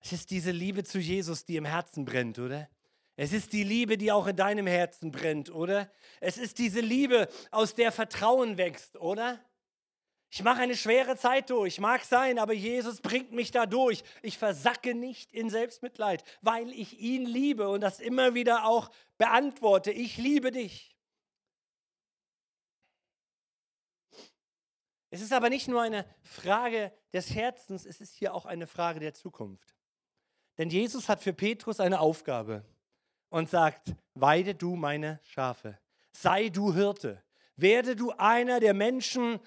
Es 0.01 0.11
ist 0.11 0.31
diese 0.31 0.51
Liebe 0.51 0.83
zu 0.83 0.99
Jesus, 0.99 1.45
die 1.45 1.55
im 1.55 1.63
Herzen 1.63 2.03
brennt, 2.03 2.37
oder? 2.37 2.69
Es 3.15 3.31
ist 3.31 3.53
die 3.53 3.63
Liebe, 3.63 3.97
die 3.97 4.11
auch 4.11 4.27
in 4.27 4.35
deinem 4.35 4.67
Herzen 4.67 5.11
brennt, 5.11 5.49
oder? 5.49 5.89
Es 6.19 6.37
ist 6.37 6.57
diese 6.57 6.81
Liebe, 6.81 7.29
aus 7.51 7.73
der 7.73 7.91
Vertrauen 7.93 8.57
wächst, 8.57 8.97
oder? 8.97 9.39
Ich 10.35 10.41
mache 10.41 10.61
eine 10.61 10.75
schwere 10.75 11.15
Zeit 11.15 11.51
durch, 11.51 11.79
mag 11.79 12.03
sein, 12.03 12.39
aber 12.39 12.53
Jesus 12.53 13.01
bringt 13.01 13.33
mich 13.33 13.51
da 13.51 13.67
durch. 13.67 14.03
Ich 14.23 14.39
versacke 14.39 14.95
nicht 14.95 15.31
in 15.31 15.51
Selbstmitleid, 15.51 16.23
weil 16.41 16.71
ich 16.71 16.99
ihn 16.99 17.27
liebe 17.27 17.69
und 17.69 17.81
das 17.81 17.99
immer 17.99 18.33
wieder 18.33 18.65
auch 18.65 18.89
beantworte. 19.19 19.91
Ich 19.91 20.17
liebe 20.17 20.49
dich. 20.49 20.97
Es 25.11 25.21
ist 25.21 25.33
aber 25.33 25.51
nicht 25.51 25.67
nur 25.67 25.83
eine 25.83 26.03
Frage 26.23 26.91
des 27.13 27.35
Herzens, 27.35 27.85
es 27.85 28.01
ist 28.01 28.15
hier 28.15 28.33
auch 28.33 28.47
eine 28.47 28.65
Frage 28.65 28.99
der 28.99 29.13
Zukunft. 29.13 29.75
Denn 30.57 30.71
Jesus 30.71 31.09
hat 31.09 31.21
für 31.21 31.33
Petrus 31.33 31.79
eine 31.79 31.99
Aufgabe 31.99 32.65
und 33.29 33.51
sagt, 33.51 33.93
weide 34.15 34.55
du 34.55 34.75
meine 34.75 35.19
Schafe, 35.25 35.77
sei 36.11 36.49
du 36.49 36.73
Hirte, 36.73 37.21
werde 37.55 37.95
du 37.95 38.09
einer 38.13 38.59
der 38.59 38.73
Menschen 38.73 39.39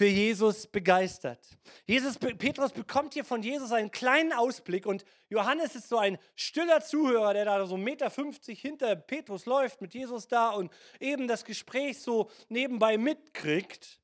für 0.00 0.06
Jesus 0.06 0.66
begeistert. 0.66 1.46
Jesus, 1.84 2.16
Petrus 2.16 2.72
bekommt 2.72 3.12
hier 3.12 3.22
von 3.22 3.42
Jesus 3.42 3.70
einen 3.70 3.90
kleinen 3.90 4.32
Ausblick 4.32 4.86
und 4.86 5.04
Johannes 5.28 5.74
ist 5.74 5.90
so 5.90 5.98
ein 5.98 6.16
stiller 6.34 6.80
Zuhörer, 6.80 7.34
der 7.34 7.44
da 7.44 7.66
so 7.66 7.74
1,50 7.74 7.78
Meter 7.82 8.52
hinter 8.54 8.96
Petrus 8.96 9.44
läuft, 9.44 9.82
mit 9.82 9.92
Jesus 9.92 10.26
da 10.26 10.52
und 10.52 10.72
eben 11.00 11.28
das 11.28 11.44
Gespräch 11.44 12.00
so 12.00 12.30
nebenbei 12.48 12.96
mitkriegt. 12.96 14.00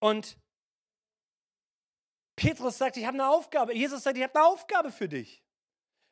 Und 0.00 0.38
Petrus 2.34 2.76
sagt, 2.76 2.96
ich 2.96 3.06
habe 3.06 3.14
eine 3.14 3.28
Aufgabe. 3.28 3.76
Jesus 3.76 4.02
sagt, 4.02 4.16
ich 4.16 4.24
habe 4.24 4.34
eine 4.34 4.44
Aufgabe 4.48 4.90
für 4.90 5.08
dich. 5.08 5.44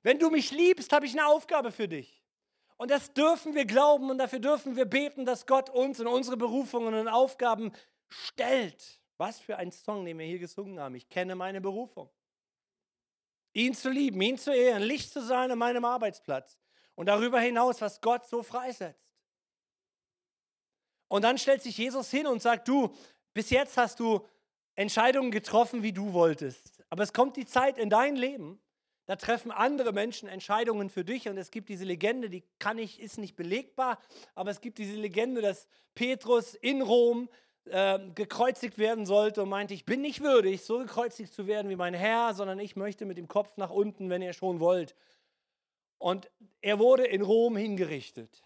Wenn 0.05 0.21
du 0.21 0.31
mich 0.31 0.53
liebst, 0.53 0.93
habe 0.93 1.05
ich 1.05 1.19
eine 1.19 1.27
Aufgabe 1.27 1.73
für 1.73 1.89
dich. 1.89 2.23
Und 2.77 2.93
das 2.93 3.13
dürfen 3.13 3.57
wir 3.57 3.65
glauben 3.65 4.09
und 4.09 4.19
dafür 4.19 4.39
dürfen 4.39 4.77
wir 4.77 4.87
beten, 4.87 5.25
dass 5.25 5.47
Gott 5.47 5.69
uns 5.69 5.99
in 5.99 6.07
unsere 6.07 6.37
Berufungen 6.37 6.95
und 6.95 7.09
Aufgaben 7.09 7.73
stellt. 8.13 9.01
Was 9.19 9.39
für 9.39 9.57
ein 9.57 9.73
Song, 9.73 10.05
den 10.05 10.19
wir 10.19 10.27
hier 10.27 10.39
gesungen 10.39 10.81
haben. 10.81 10.95
Ich 10.95 11.09
kenne 11.09 11.35
meine 11.35 11.61
Berufung. 11.61 12.11
Ihn 13.53 13.75
zu 13.75 13.91
lieben, 13.91 14.21
ihn 14.21 14.39
zu 14.39 14.55
ehren, 14.55 14.83
Licht 14.83 15.13
zu 15.13 15.23
sein 15.23 15.51
an 15.51 15.59
meinem 15.59 15.85
Arbeitsplatz. 15.85 16.59
Und 16.95 17.07
darüber 17.07 17.41
hinaus, 17.41 17.81
was 17.81 18.01
Gott 18.01 18.27
so 18.27 18.43
freisetzt. 18.43 19.03
Und 21.09 21.23
dann 21.23 21.37
stellt 21.39 21.63
sich 21.63 21.77
Jesus 21.77 22.11
hin 22.11 22.27
und 22.27 22.41
sagt, 22.41 22.69
du, 22.69 22.95
bis 23.35 23.51
jetzt 23.51 23.77
hast 23.77 24.01
du 24.01 24.27
Entscheidungen 24.75 25.31
getroffen, 25.31 25.83
wie 25.83 25.93
du 25.93 26.13
wolltest. 26.13 26.83
Aber 26.89 27.03
es 27.03 27.13
kommt 27.13 27.37
die 27.37 27.47
Zeit 27.47 27.79
in 27.79 27.91
dein 27.91 28.17
Leben, 28.17 28.61
da 29.07 29.17
treffen 29.17 29.51
andere 29.51 29.93
Menschen 29.93 30.29
Entscheidungen 30.29 30.89
für 30.89 31.05
dich 31.05 31.29
und 31.29 31.37
es 31.37 31.51
gibt 31.51 31.69
diese 31.69 31.85
Legende, 31.85 32.31
die 32.31 32.45
kann 32.59 32.79
ich, 32.79 33.01
ist 33.01 33.19
nicht 33.19 33.37
belegbar, 33.37 33.99
aber 34.35 34.51
es 34.51 34.61
gibt 34.61 34.79
diese 34.79 34.95
Legende, 34.95 35.43
dass 35.43 35.67
Petrus 35.95 36.55
in 36.55 36.81
Rom 36.83 37.29
äh, 37.67 37.99
gekreuzigt 38.15 38.79
werden 38.79 39.07
sollte 39.07 39.43
und 39.43 39.49
meinte, 39.49 39.75
ich 39.75 39.85
bin 39.85 40.01
nicht 40.01 40.21
würdig, 40.21 40.63
so 40.63 40.79
gekreuzigt 40.79 41.33
zu 41.33 41.47
werden 41.47 41.71
wie 41.71 41.77
mein 41.77 41.95
Herr, 41.95 42.35
sondern 42.35 42.59
ich 42.59 42.77
möchte 42.77 43.05
mit 43.05 43.19
dem 43.19 43.29
Kopf 43.29 43.57
nach 43.57 43.71
unten, 43.71 44.11
wenn 44.11 44.23
ihr 44.23 44.33
schon 44.33 44.61
wollt. 44.61 44.95
Und 45.99 46.31
er 46.61 46.79
wurde 46.79 47.05
in 47.07 47.23
Rom 47.23 47.57
hingerichtet. 47.57 48.43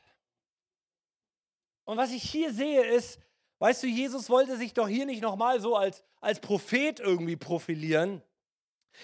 Und 1.85 1.97
was 1.97 2.13
ich 2.13 2.23
hier 2.23 2.53
sehe 2.53 2.85
ist, 2.85 3.19
weißt 3.61 3.85
du, 3.85 3.87
Jesus 3.87 4.29
wollte 4.29 4.57
sich 4.57 4.75
doch 4.75 4.89
hier 4.89 5.07
nicht 5.07 5.23
nochmal 5.23 5.61
so 5.61 5.77
als, 5.77 6.03
als 6.21 6.41
Prophet 6.41 7.01
irgendwie 7.01 7.37
profilieren. 7.37 8.23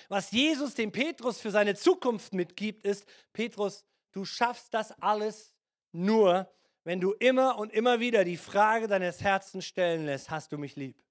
Was 0.09 0.31
Jesus 0.31 0.75
dem 0.75 0.93
Petrus 0.93 1.41
für 1.41 1.51
seine 1.51 1.75
Zukunft 1.75 2.35
mitgibt, 2.35 2.85
ist, 2.85 3.07
Petrus, 3.33 3.85
du 4.13 4.25
schaffst 4.25 4.75
das 4.75 4.93
alles 5.01 5.55
nur, 5.93 6.51
wenn 6.85 7.01
du 7.01 7.13
immer 7.13 7.59
und 7.59 7.73
immer 7.73 8.01
wieder 8.01 8.25
die 8.25 8.37
Frage 8.37 8.89
deines 8.89 9.21
Herzens 9.21 9.65
stellen 9.67 10.07
lässt, 10.07 10.31
hast 10.31 10.53
du 10.53 10.59
mich 10.59 10.77
lieb? 10.77 11.03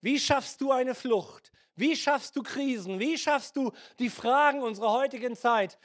Wie 0.00 0.20
schaffst 0.20 0.60
du 0.60 0.70
eine 0.70 0.94
Flucht? 0.94 1.50
Wie 1.76 1.96
schaffst 1.96 2.36
du 2.36 2.42
Krisen? 2.42 3.00
Wie 3.00 3.16
schaffst 3.16 3.56
du 3.56 3.72
die 3.98 4.10
Fragen 4.10 4.62
unserer 4.62 4.92
heutigen 4.92 5.34
Zeit, 5.34 5.78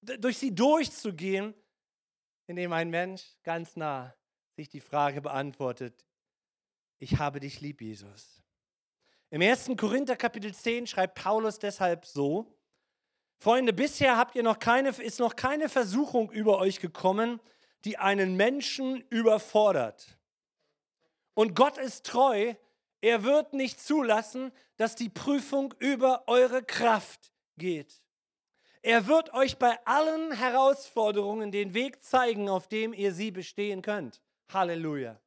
durch 0.00 0.38
sie 0.38 0.54
durchzugehen, 0.54 1.54
indem 2.46 2.72
ein 2.72 2.90
Mensch 2.90 3.24
ganz 3.42 3.76
nah 3.76 4.14
sich 4.56 4.68
die 4.68 4.80
Frage 4.80 5.22
beantwortet, 5.22 6.06
ich 6.98 7.18
habe 7.18 7.40
dich 7.40 7.60
lieb, 7.60 7.80
Jesus. 7.80 8.42
Im 9.30 9.40
1. 9.40 9.70
Korinther 9.76 10.16
Kapitel 10.16 10.54
10 10.54 10.86
schreibt 10.86 11.14
Paulus 11.14 11.58
deshalb 11.58 12.04
so, 12.04 12.54
Freunde, 13.42 13.72
bisher 13.72 14.16
habt 14.16 14.36
ihr 14.36 14.44
noch 14.44 14.60
keine, 14.60 14.90
ist 14.90 15.18
noch 15.18 15.34
keine 15.34 15.68
Versuchung 15.68 16.30
über 16.30 16.60
euch 16.60 16.78
gekommen, 16.78 17.40
die 17.84 17.98
einen 17.98 18.36
Menschen 18.36 19.00
überfordert. 19.10 20.16
Und 21.34 21.56
Gott 21.56 21.76
ist 21.76 22.06
treu, 22.06 22.54
er 23.00 23.24
wird 23.24 23.52
nicht 23.52 23.80
zulassen, 23.80 24.52
dass 24.76 24.94
die 24.94 25.08
Prüfung 25.08 25.74
über 25.80 26.22
eure 26.28 26.62
Kraft 26.62 27.32
geht. 27.56 28.00
Er 28.80 29.08
wird 29.08 29.34
euch 29.34 29.58
bei 29.58 29.76
allen 29.86 30.30
Herausforderungen 30.30 31.50
den 31.50 31.74
Weg 31.74 32.04
zeigen, 32.04 32.48
auf 32.48 32.68
dem 32.68 32.92
ihr 32.92 33.12
sie 33.12 33.32
bestehen 33.32 33.82
könnt. 33.82 34.22
Halleluja. 34.52 35.20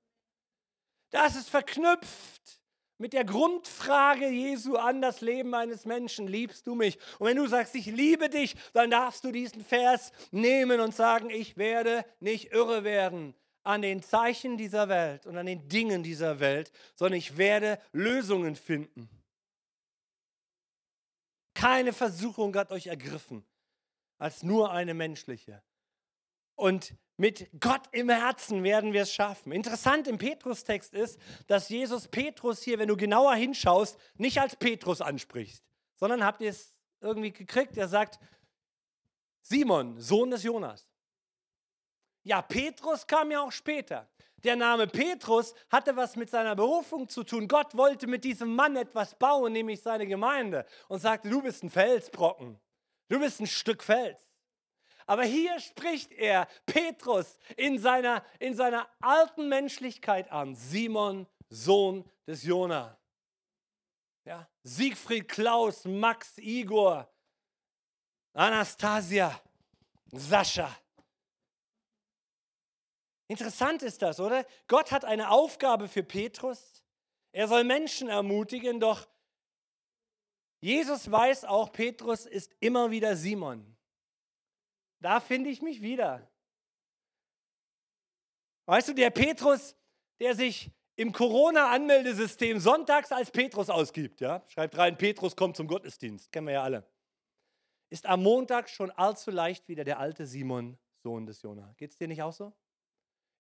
Das 1.10 1.36
ist 1.36 1.50
verknüpft 1.50 2.62
mit 2.98 3.14
der 3.14 3.26
Grundfrage 3.26 4.30
Jesu 4.30 4.76
an 4.76 5.02
das 5.02 5.22
Leben 5.22 5.54
eines 5.54 5.86
Menschen, 5.86 6.28
liebst 6.28 6.66
du 6.68 6.76
mich? 6.76 6.98
Und 7.20 7.28
wenn 7.28 7.38
du 7.38 7.48
sagst, 7.48 7.76
ich 7.76 7.88
liebe 7.88 8.30
dich, 8.30 8.56
dann 8.74 8.92
darfst 8.92 9.24
du 9.24 9.32
diesen 9.32 9.64
Vers 9.64 10.12
nehmen 10.32 10.80
und 10.80 10.96
sagen, 10.96 11.30
ich 11.30 11.58
werde 11.58 12.06
nicht 12.20 12.52
irre 12.52 12.84
werden 12.84 13.36
an 13.64 13.82
den 13.82 14.02
Zeichen 14.04 14.58
dieser 14.58 14.88
Welt 14.90 15.26
und 15.26 15.38
an 15.38 15.48
den 15.48 15.68
Dingen 15.68 16.04
dieser 16.04 16.40
Welt, 16.40 16.72
sondern 16.96 17.18
ich 17.18 17.38
werde 17.38 17.80
Lösungen 17.92 18.56
finden. 18.56 19.10
Keine 21.56 21.94
Versuchung 21.94 22.56
hat 22.56 22.72
euch 22.72 22.88
ergriffen, 22.88 23.44
als 24.20 24.44
nur 24.44 24.72
eine 24.72 24.94
menschliche. 24.94 25.64
Und 26.56 26.94
mit 27.18 27.50
Gott 27.60 27.84
im 27.92 28.10
Herzen 28.10 28.64
werden 28.64 28.94
wir 28.94 29.04
es 29.04 29.14
schaffen. 29.14 29.52
Interessant 29.52 30.08
im 30.08 30.18
Petrus-Text 30.18 30.94
ist, 30.94 31.20
dass 31.48 31.70
Jesus 31.70 32.08
Petrus 32.08 32.62
hier, 32.62 32.80
wenn 32.80 32.88
du 32.88 32.98
genauer 32.98 33.36
hinschaust, 33.36 33.98
nicht 34.16 34.40
als 34.40 34.56
Petrus 34.56 35.02
anspricht, 35.02 35.64
sondern 35.96 36.26
habt 36.26 36.42
ihr 36.42 36.50
es 36.50 36.74
irgendwie 37.02 37.32
gekriegt? 37.32 37.78
Er 37.78 37.88
sagt, 37.88 38.20
Simon, 39.42 40.00
Sohn 40.00 40.32
des 40.32 40.44
Jonas. 40.44 40.88
Ja, 42.24 42.42
Petrus 42.42 43.06
kam 43.06 43.32
ja 43.32 43.42
auch 43.42 43.52
später. 43.52 44.10
Der 44.44 44.56
Name 44.56 44.88
Petrus 44.88 45.54
hatte 45.70 45.96
was 45.96 46.16
mit 46.16 46.30
seiner 46.30 46.56
Berufung 46.56 47.08
zu 47.08 47.24
tun. 47.24 47.48
Gott 47.48 47.76
wollte 47.76 48.08
mit 48.08 48.24
diesem 48.24 48.56
Mann 48.56 48.76
etwas 48.76 49.16
bauen, 49.16 49.54
nämlich 49.54 49.82
seine 49.82 50.06
Gemeinde, 50.06 50.66
und 50.88 51.00
sagte, 51.00 51.30
du 51.30 51.42
bist 51.42 51.64
ein 51.64 51.70
Felsbrocken. 51.70 52.60
Du 53.08 53.20
bist 53.20 53.40
ein 53.40 53.48
Stück 53.48 53.84
Fels. 53.84 54.25
Aber 55.06 55.24
hier 55.24 55.60
spricht 55.60 56.12
er 56.12 56.48
Petrus 56.66 57.38
in 57.58 57.78
seiner, 57.78 58.24
in 58.40 58.56
seiner 58.56 58.90
alten 59.00 59.50
Menschlichkeit 59.50 60.32
an. 60.32 60.56
Simon, 60.56 61.28
Sohn 61.50 62.10
des 62.26 62.44
Jona. 62.44 62.98
Ja, 64.26 64.48
Siegfried, 64.64 65.28
Klaus, 65.28 65.86
Max, 65.86 66.38
Igor, 66.38 67.08
Anastasia, 68.34 69.40
Sascha. 70.12 70.76
Interessant 73.28 73.84
ist 73.84 74.02
das, 74.02 74.20
oder? 74.20 74.46
Gott 74.68 74.92
hat 74.92 75.06
eine 75.06 75.30
Aufgabe 75.30 75.88
für 75.88 76.04
Petrus. 76.04 76.84
Er 77.32 77.48
soll 77.48 77.64
Menschen 77.64 78.10
ermutigen, 78.10 78.80
doch 78.80 79.08
Jesus 80.62 81.12
weiß 81.12 81.46
auch, 81.46 81.72
Petrus 81.72 82.26
ist 82.26 82.56
immer 82.60 82.90
wieder 82.90 83.16
Simon. 83.16 83.75
Da 85.00 85.20
finde 85.20 85.50
ich 85.50 85.62
mich 85.62 85.82
wieder. 85.82 86.28
Weißt 88.66 88.90
du, 88.90 88.94
der 88.94 89.12
Petrus, 89.12 89.76
der 90.20 90.36
sich 90.36 90.72
im 90.96 91.12
Corona-Anmeldesystem 91.12 92.60
sonntags 92.60 93.12
als 93.12 93.30
Petrus 93.30 93.70
ausgibt, 93.70 94.22
ja, 94.22 94.44
schreibt 94.48 94.78
rein, 94.78 94.98
Petrus 94.98 95.36
kommt 95.36 95.58
zum 95.58 95.68
Gottesdienst, 95.68 96.32
kennen 96.32 96.48
wir 96.48 96.54
ja 96.54 96.64
alle, 96.64 96.90
ist 97.90 98.06
am 98.06 98.24
Montag 98.24 98.70
schon 98.70 98.92
allzu 98.92 99.30
leicht 99.30 99.68
wieder 99.68 99.84
der 99.84 100.00
alte 100.00 100.26
Simon, 100.26 100.78
Sohn 101.04 101.26
des 101.26 101.42
Jona. 101.42 101.74
Geht 101.78 101.92
es 101.92 101.98
dir 101.98 102.08
nicht 102.08 102.24
auch 102.24 102.34
so? 102.34 102.54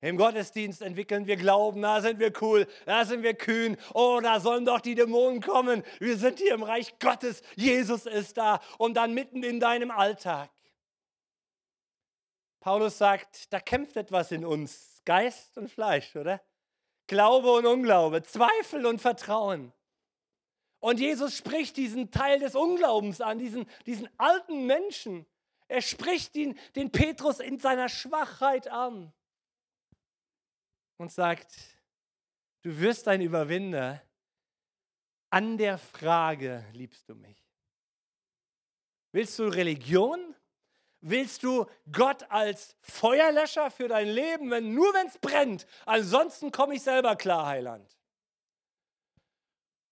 Im 0.01 0.17
Gottesdienst 0.17 0.81
entwickeln 0.83 1.25
wir 1.25 1.37
Glauben, 1.37 1.81
da 1.81 2.01
sind 2.01 2.19
wir 2.19 2.31
cool, 2.41 2.67
da 2.85 3.05
sind 3.05 3.23
wir 3.23 3.33
kühn. 3.33 3.75
Oh, 3.93 4.19
da 4.21 4.39
sollen 4.39 4.65
doch 4.65 4.81
die 4.81 4.93
Dämonen 4.93 5.41
kommen. 5.41 5.81
Wir 5.99 6.17
sind 6.17 6.37
hier 6.37 6.53
im 6.53 6.61
Reich 6.61 6.99
Gottes. 6.99 7.41
Jesus 7.55 8.05
ist 8.05 8.37
da. 8.37 8.59
Und 8.77 8.95
dann 8.95 9.15
mitten 9.15 9.41
in 9.41 9.59
deinem 9.59 9.89
Alltag 9.89 10.51
Paulus 12.65 12.97
sagt, 12.97 13.53
da 13.53 13.59
kämpft 13.59 13.95
etwas 13.95 14.31
in 14.31 14.43
uns, 14.43 14.99
Geist 15.05 15.55
und 15.59 15.69
Fleisch, 15.69 16.15
oder? 16.15 16.43
Glaube 17.05 17.51
und 17.51 17.67
Unglaube, 17.67 18.23
Zweifel 18.23 18.87
und 18.87 18.99
Vertrauen. 18.99 19.71
Und 20.79 20.99
Jesus 20.99 21.37
spricht 21.37 21.77
diesen 21.77 22.09
Teil 22.09 22.39
des 22.39 22.55
Unglaubens 22.55 23.21
an, 23.21 23.37
diesen, 23.37 23.69
diesen 23.85 24.09
alten 24.17 24.65
Menschen. 24.65 25.27
Er 25.67 25.83
spricht 25.83 26.35
ihn, 26.35 26.57
den 26.75 26.91
Petrus 26.91 27.39
in 27.39 27.59
seiner 27.59 27.87
Schwachheit 27.87 28.67
an 28.67 29.13
und 30.97 31.11
sagt, 31.11 31.53
du 32.63 32.79
wirst 32.79 33.07
ein 33.07 33.21
Überwinder 33.21 34.01
an 35.29 35.59
der 35.59 35.77
Frage, 35.77 36.65
liebst 36.73 37.07
du 37.09 37.13
mich? 37.13 37.45
Willst 39.11 39.37
du 39.37 39.43
Religion 39.43 40.35
Willst 41.07 41.43
du 41.43 41.67
Gott 41.91 42.25
als 42.31 42.75
Feuerlöscher 42.81 43.69
für 43.69 43.87
dein 43.87 44.07
Leben, 44.07 44.49
wenn, 44.49 44.73
nur 44.73 44.91
wenn 44.95 45.05
es 45.05 45.19
brennt? 45.19 45.67
Ansonsten 45.85 46.51
komme 46.51 46.73
ich 46.73 46.81
selber 46.81 47.15
klar, 47.15 47.45
Heiland. 47.45 47.95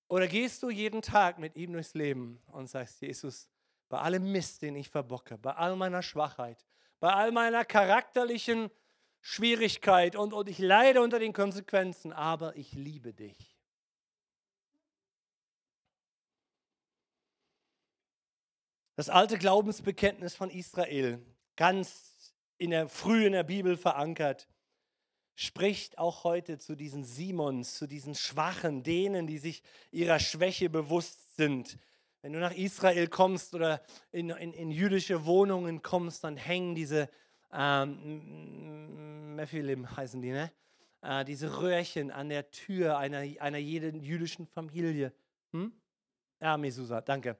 Oder 0.08 0.28
gehst 0.28 0.64
du 0.64 0.72
jeden 0.72 1.04
Tag 1.04 1.38
mit 1.38 1.56
ihm 1.56 1.74
durchs 1.74 1.94
Leben 1.94 2.42
und 2.48 2.68
sagst, 2.68 3.00
Jesus, 3.02 3.48
bei 3.90 4.00
allem 4.00 4.32
Mist, 4.32 4.64
den 4.64 4.76
ich 4.76 4.90
verbocke, 4.90 5.38
bei 5.38 5.52
all 5.52 5.76
meiner 5.76 6.02
Schwachheit, 6.02 6.66
bei 7.00 7.14
all 7.14 7.32
meiner 7.32 7.64
charakterlichen 7.64 8.72
Schwierigkeit 9.22 10.16
und, 10.16 10.34
und 10.34 10.50
ich 10.50 10.58
leide 10.58 11.04
unter 11.04 11.20
den 11.20 11.32
Konsequenzen, 11.32 12.12
aber 12.12 12.56
ich 12.56 12.74
liebe 12.74 13.14
dich. 13.14 13.53
Das 18.96 19.10
alte 19.10 19.38
Glaubensbekenntnis 19.38 20.36
von 20.36 20.50
Israel, 20.52 21.20
ganz 21.56 22.34
in 22.58 22.70
der, 22.70 22.88
früh 22.88 23.26
in 23.26 23.34
der 23.34 23.44
Bibel 23.44 23.76
verankert, 23.76 24.48
spricht 25.36 25.98
auch 25.98 26.24
heute 26.24 26.60
zu 26.60 26.76
diesen 26.76 27.04
Simons, 27.04 27.76
zu 27.76 27.88
diesen 27.88 28.14
Schwachen, 28.14 28.84
denen, 28.84 29.26
die 29.26 29.40
sich 29.40 29.64
ihrer 29.92 30.20
Schwäche 30.20 30.70
bewusst 30.70 31.36
sind. 31.36 31.80
Wenn 32.22 32.34
du 32.34 32.40
nach 32.40 32.54
Israel 32.54 33.08
kommst 33.08 33.56
oder 33.56 33.82
in, 34.12 34.30
in, 34.30 34.54
in 34.54 34.70
jüdische 34.70 35.26
Wohnungen 35.26 35.82
kommst, 35.82 36.24
dann 36.24 36.38
hängen 36.38 36.76
diese 36.76 37.10
ähm, 37.52 39.36
Mephilim 39.36 39.96
heißen 39.96 40.22
die, 40.22 40.32
ne? 40.32 40.52
Äh, 41.02 41.26
diese 41.26 41.62
Röhrchen 41.62 42.12
an 42.12 42.30
der 42.30 42.50
Tür 42.52 42.98
einer, 42.98 43.26
einer 43.42 43.58
jeden 43.58 44.02
jüdischen 44.02 44.48
Familie. 44.48 45.14
Hm? 45.52 45.74
Ja, 46.40 46.58
Mesusa, 46.58 47.02
danke. 47.02 47.38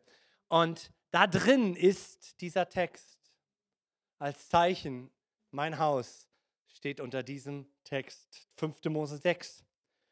Und 0.50 0.92
da 1.14 1.28
drin 1.28 1.76
ist 1.76 2.42
dieser 2.42 2.68
Text 2.70 3.20
als 4.18 4.50
Zeichen, 4.50 5.12
mein 5.52 5.78
Haus 5.78 6.28
steht 6.66 7.00
unter 7.00 7.22
diesem 7.22 7.68
Text, 7.84 8.50
5. 8.58 8.86
Mose 8.86 9.18
6. 9.18 9.64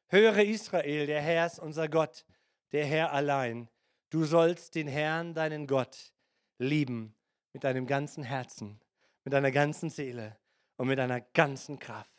Höre 0.10 0.38
Israel, 0.44 1.08
der 1.08 1.20
Herr 1.20 1.48
ist 1.48 1.58
unser 1.58 1.90
Gott, 1.90 2.24
der 2.72 2.86
Herr 2.86 3.14
allein. 3.14 3.68
Du 4.12 4.26
sollst 4.26 4.76
den 4.76 4.88
Herrn, 4.88 5.34
deinen 5.34 5.66
Gott, 5.66 6.14
lieben 6.60 7.16
mit 7.52 7.64
deinem 7.64 7.88
ganzen 7.88 8.24
Herzen, 8.24 8.80
mit 9.24 9.34
deiner 9.34 9.52
ganzen 9.52 9.90
Seele 9.90 10.38
und 10.78 10.88
mit 10.88 11.00
deiner 11.00 11.22
ganzen 11.22 11.80
Kraft. 11.80 12.11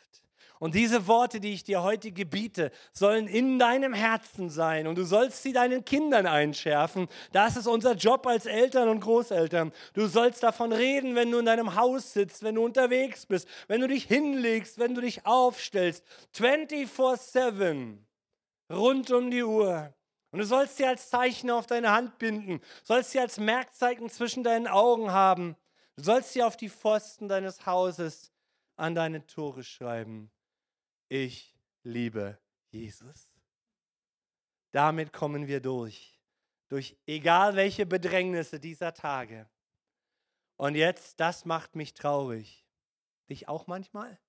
Und 0.63 0.75
diese 0.75 1.07
Worte, 1.07 1.41
die 1.41 1.51
ich 1.51 1.65
dir 1.65 1.83
heute 1.83 2.13
gebiete, 2.13 2.71
sollen 2.93 3.27
in 3.27 3.59
deinem 3.59 3.93
Herzen 3.93 4.49
sein 4.49 4.87
und 4.87 4.97
du 4.97 5.03
sollst 5.03 5.43
sie 5.43 5.51
deinen 5.51 5.83
Kindern 5.83 6.25
einschärfen. 6.25 7.09
Das 7.33 7.57
ist 7.57 7.67
unser 7.67 7.95
Job 7.95 8.25
als 8.25 8.45
Eltern 8.45 8.87
und 8.87 9.01
Großeltern. 9.01 9.73
Du 9.93 10.07
sollst 10.07 10.41
davon 10.41 10.71
reden, 10.71 11.15
wenn 11.15 11.29
du 11.29 11.39
in 11.39 11.47
deinem 11.47 11.75
Haus 11.75 12.13
sitzt, 12.13 12.43
wenn 12.43 12.55
du 12.55 12.63
unterwegs 12.63 13.25
bist, 13.25 13.45
wenn 13.67 13.81
du 13.81 13.89
dich 13.89 14.05
hinlegst, 14.05 14.79
wenn 14.79 14.95
du 14.95 15.01
dich 15.01 15.25
aufstellst. 15.25 16.05
24-7, 16.33 17.97
rund 18.71 19.11
um 19.11 19.31
die 19.31 19.43
Uhr. 19.43 19.93
Und 20.31 20.39
du 20.39 20.45
sollst 20.45 20.77
sie 20.77 20.85
als 20.85 21.09
Zeichen 21.09 21.51
auf 21.51 21.67
deine 21.67 21.91
Hand 21.91 22.19
binden, 22.19 22.61
sollst 22.85 23.11
sie 23.11 23.19
als 23.19 23.37
Merkzeichen 23.37 24.09
zwischen 24.09 24.45
deinen 24.45 24.67
Augen 24.67 25.11
haben. 25.11 25.57
Du 25.97 26.03
sollst 26.03 26.31
sie 26.31 26.41
auf 26.41 26.55
die 26.55 26.69
Pfosten 26.69 27.27
deines 27.27 27.65
Hauses 27.65 28.31
an 28.77 28.95
deine 28.95 29.27
Tore 29.27 29.65
schreiben 29.65 30.31
ich 31.13 31.53
liebe 31.83 32.39
Jesus. 32.71 33.29
Damit 34.71 35.13
kommen 35.13 35.47
wir 35.47 35.61
durch, 35.61 36.19
durch 36.69 36.97
egal 37.05 37.55
welche 37.55 37.85
Bedrängnisse 37.85 38.59
dieser 38.59 38.95
Tage. 38.95 39.47
Und 40.57 40.73
jetzt, 40.73 41.19
das 41.19 41.45
macht 41.45 41.75
mich 41.75 41.93
traurig. 41.93 42.65
Dich 43.29 43.47
auch 43.47 43.67
manchmal? 43.67 44.19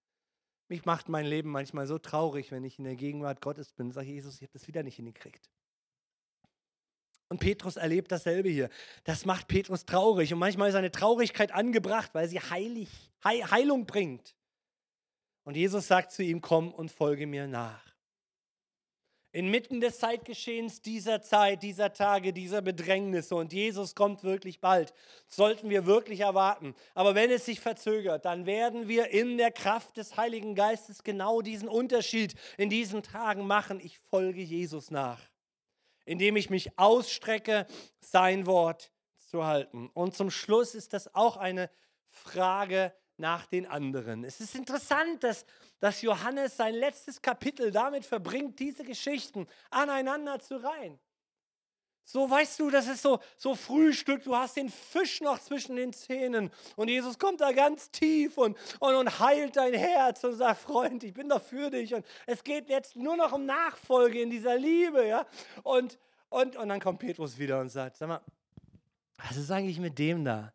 Mich 0.68 0.84
macht 0.84 1.08
mein 1.08 1.24
Leben 1.24 1.50
manchmal 1.50 1.86
so 1.86 1.98
traurig, 1.98 2.50
wenn 2.50 2.64
ich 2.64 2.78
in 2.78 2.84
der 2.84 2.96
Gegenwart 2.96 3.40
Gottes 3.40 3.72
bin 3.72 3.86
und 3.86 3.92
sage, 3.92 4.08
Jesus, 4.08 4.36
ich 4.36 4.42
habe 4.42 4.52
das 4.52 4.68
wieder 4.68 4.82
nicht 4.82 4.96
hingekriegt. 4.96 5.50
Und 7.28 7.38
Petrus 7.38 7.76
erlebt 7.76 8.12
dasselbe 8.12 8.50
hier. 8.50 8.68
Das 9.04 9.24
macht 9.24 9.48
Petrus 9.48 9.86
traurig. 9.86 10.34
Und 10.34 10.38
manchmal 10.38 10.68
ist 10.68 10.74
seine 10.74 10.90
Traurigkeit 10.90 11.52
angebracht, 11.52 12.10
weil 12.12 12.28
sie 12.28 12.40
heilig, 12.40 12.90
Heilung 13.24 13.86
bringt. 13.86 14.36
Und 15.44 15.56
Jesus 15.56 15.86
sagt 15.86 16.10
zu 16.12 16.22
ihm, 16.22 16.40
komm 16.40 16.72
und 16.72 16.90
folge 16.90 17.26
mir 17.26 17.46
nach. 17.46 17.94
Inmitten 19.34 19.80
des 19.80 19.98
Zeitgeschehens 19.98 20.80
dieser 20.80 21.20
Zeit, 21.20 21.64
dieser 21.64 21.92
Tage, 21.92 22.32
dieser 22.32 22.62
Bedrängnisse 22.62 23.34
und 23.34 23.52
Jesus 23.52 23.96
kommt 23.96 24.22
wirklich 24.22 24.60
bald, 24.60 24.94
sollten 25.26 25.70
wir 25.70 25.86
wirklich 25.86 26.20
erwarten. 26.20 26.72
Aber 26.94 27.16
wenn 27.16 27.32
es 27.32 27.44
sich 27.44 27.58
verzögert, 27.58 28.24
dann 28.26 28.46
werden 28.46 28.86
wir 28.86 29.10
in 29.10 29.36
der 29.36 29.50
Kraft 29.50 29.96
des 29.96 30.16
Heiligen 30.16 30.54
Geistes 30.54 31.02
genau 31.02 31.42
diesen 31.42 31.68
Unterschied 31.68 32.36
in 32.58 32.70
diesen 32.70 33.02
Tagen 33.02 33.44
machen. 33.44 33.80
Ich 33.80 33.98
folge 33.98 34.40
Jesus 34.40 34.92
nach, 34.92 35.20
indem 36.04 36.36
ich 36.36 36.48
mich 36.48 36.78
ausstrecke, 36.78 37.66
sein 37.98 38.46
Wort 38.46 38.92
zu 39.18 39.44
halten. 39.44 39.90
Und 39.94 40.14
zum 40.14 40.30
Schluss 40.30 40.76
ist 40.76 40.92
das 40.92 41.12
auch 41.12 41.36
eine 41.36 41.70
Frage 42.08 42.94
nach 43.16 43.46
den 43.46 43.66
anderen. 43.66 44.24
Es 44.24 44.40
ist 44.40 44.54
interessant, 44.54 45.22
dass, 45.22 45.44
dass 45.80 46.02
Johannes 46.02 46.56
sein 46.56 46.74
letztes 46.74 47.22
Kapitel 47.22 47.70
damit 47.70 48.04
verbringt, 48.04 48.58
diese 48.58 48.84
Geschichten 48.84 49.46
aneinander 49.70 50.40
zu 50.40 50.56
reihen. 50.56 50.98
So 52.06 52.28
weißt 52.28 52.60
du, 52.60 52.70
das 52.70 52.86
ist 52.86 53.00
so, 53.00 53.18
so 53.38 53.54
Frühstück, 53.54 54.24
du 54.24 54.36
hast 54.36 54.58
den 54.58 54.68
Fisch 54.68 55.22
noch 55.22 55.38
zwischen 55.38 55.76
den 55.76 55.94
Zähnen 55.94 56.50
und 56.76 56.88
Jesus 56.88 57.18
kommt 57.18 57.40
da 57.40 57.52
ganz 57.52 57.90
tief 57.90 58.36
und, 58.36 58.58
und, 58.78 58.94
und 58.94 59.20
heilt 59.20 59.56
dein 59.56 59.72
Herz 59.72 60.22
und 60.22 60.34
sagt, 60.34 60.60
Freund, 60.60 61.02
ich 61.02 61.14
bin 61.14 61.30
doch 61.30 61.40
für 61.40 61.70
dich 61.70 61.94
und 61.94 62.04
es 62.26 62.44
geht 62.44 62.68
jetzt 62.68 62.94
nur 62.94 63.16
noch 63.16 63.32
um 63.32 63.46
Nachfolge 63.46 64.20
in 64.20 64.28
dieser 64.28 64.58
Liebe. 64.58 65.06
Ja? 65.06 65.26
Und, 65.62 65.98
und, 66.28 66.56
und 66.56 66.68
dann 66.68 66.80
kommt 66.80 66.98
Petrus 66.98 67.38
wieder 67.38 67.58
und 67.60 67.70
sagt, 67.70 67.96
sag 67.96 68.08
mal, 68.08 68.20
was 69.16 69.38
ist 69.38 69.50
eigentlich 69.50 69.80
mit 69.80 69.98
dem 69.98 70.26
da? 70.26 70.52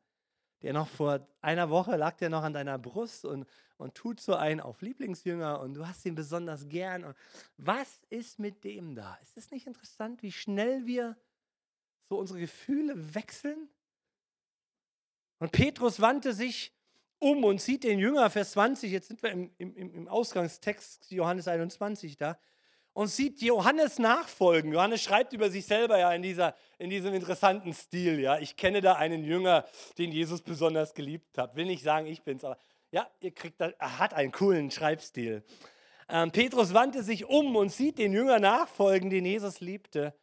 Der 0.61 0.73
noch 0.73 0.87
vor 0.87 1.27
einer 1.41 1.69
Woche 1.69 1.95
lag 1.95 2.17
der 2.17 2.29
noch 2.29 2.43
an 2.43 2.53
deiner 2.53 2.77
Brust 2.77 3.25
und, 3.25 3.45
und 3.77 3.95
tut 3.95 4.19
so 4.19 4.35
einen 4.35 4.59
auf 4.59 4.81
Lieblingsjünger 4.81 5.59
und 5.59 5.73
du 5.73 5.87
hast 5.87 6.05
ihn 6.05 6.15
besonders 6.15 6.67
gern. 6.67 7.03
Und 7.03 7.15
was 7.57 8.01
ist 8.09 8.39
mit 8.39 8.63
dem 8.63 8.95
da? 8.95 9.17
Ist 9.21 9.37
es 9.37 9.51
nicht 9.51 9.67
interessant, 9.67 10.21
wie 10.21 10.31
schnell 10.31 10.85
wir 10.85 11.17
so 12.09 12.17
unsere 12.17 12.39
Gefühle 12.39 13.15
wechseln? 13.15 13.69
Und 15.39 15.51
Petrus 15.51 16.01
wandte 16.01 16.33
sich 16.33 16.73
um 17.19 17.43
und 17.43 17.61
sieht 17.61 17.83
den 17.83 17.99
Jünger, 17.99 18.29
Vers 18.29 18.51
20, 18.51 18.91
jetzt 18.91 19.07
sind 19.07 19.23
wir 19.23 19.31
im, 19.31 19.51
im, 19.57 19.75
im 19.75 20.07
Ausgangstext 20.07 21.11
Johannes 21.11 21.47
21 21.47 22.17
da, 22.17 22.37
und 22.93 23.07
sieht 23.07 23.41
Johannes 23.41 23.99
nachfolgen. 23.99 24.73
Johannes 24.73 25.01
schreibt 25.01 25.33
über 25.33 25.49
sich 25.49 25.65
selber 25.65 25.97
ja 25.97 26.11
in, 26.11 26.21
dieser, 26.21 26.55
in 26.77 26.89
diesem 26.89 27.13
interessanten 27.13 27.73
Stil. 27.73 28.19
Ja. 28.19 28.39
Ich 28.39 28.55
kenne 28.55 28.81
da 28.81 28.93
einen 28.95 29.23
Jünger, 29.23 29.65
den 29.97 30.11
Jesus 30.11 30.41
besonders 30.41 30.93
geliebt 30.93 31.37
hat. 31.37 31.55
Will 31.55 31.65
nicht 31.65 31.83
sagen, 31.83 32.07
ich 32.07 32.23
bin's, 32.23 32.43
aber 32.43 32.57
ja, 32.91 33.07
ihr 33.21 33.31
kriegt 33.31 33.61
er 33.61 33.99
hat 33.99 34.13
einen 34.13 34.31
coolen 34.31 34.71
Schreibstil. 34.71 35.43
Ähm, 36.09 36.31
Petrus 36.31 36.73
wandte 36.73 37.03
sich 37.03 37.25
um 37.25 37.55
und 37.55 37.69
sieht 37.71 37.99
den 37.99 38.13
Jünger 38.13 38.39
nachfolgen, 38.39 39.09
den 39.09 39.25
Jesus 39.25 39.59
liebte, 39.59 40.15